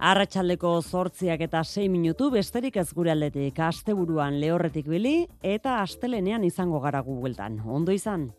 Arratsaldeko 0.00 0.80
zortziak 0.80 1.40
eta 1.44 1.60
6 1.64 1.90
minutu 1.92 2.30
besterik 2.32 2.76
ez 2.80 2.88
gure 2.96 3.12
aldetik 3.12 3.58
asteburuan 3.60 4.40
lehorretik 4.40 4.88
bili 4.88 5.26
eta 5.42 5.80
astelenean 5.82 6.44
izango 6.44 6.80
gara 6.80 7.00
gu 7.04 7.20
bueltan. 7.20 7.60
Ondo 7.66 7.92
izan. 7.92 8.30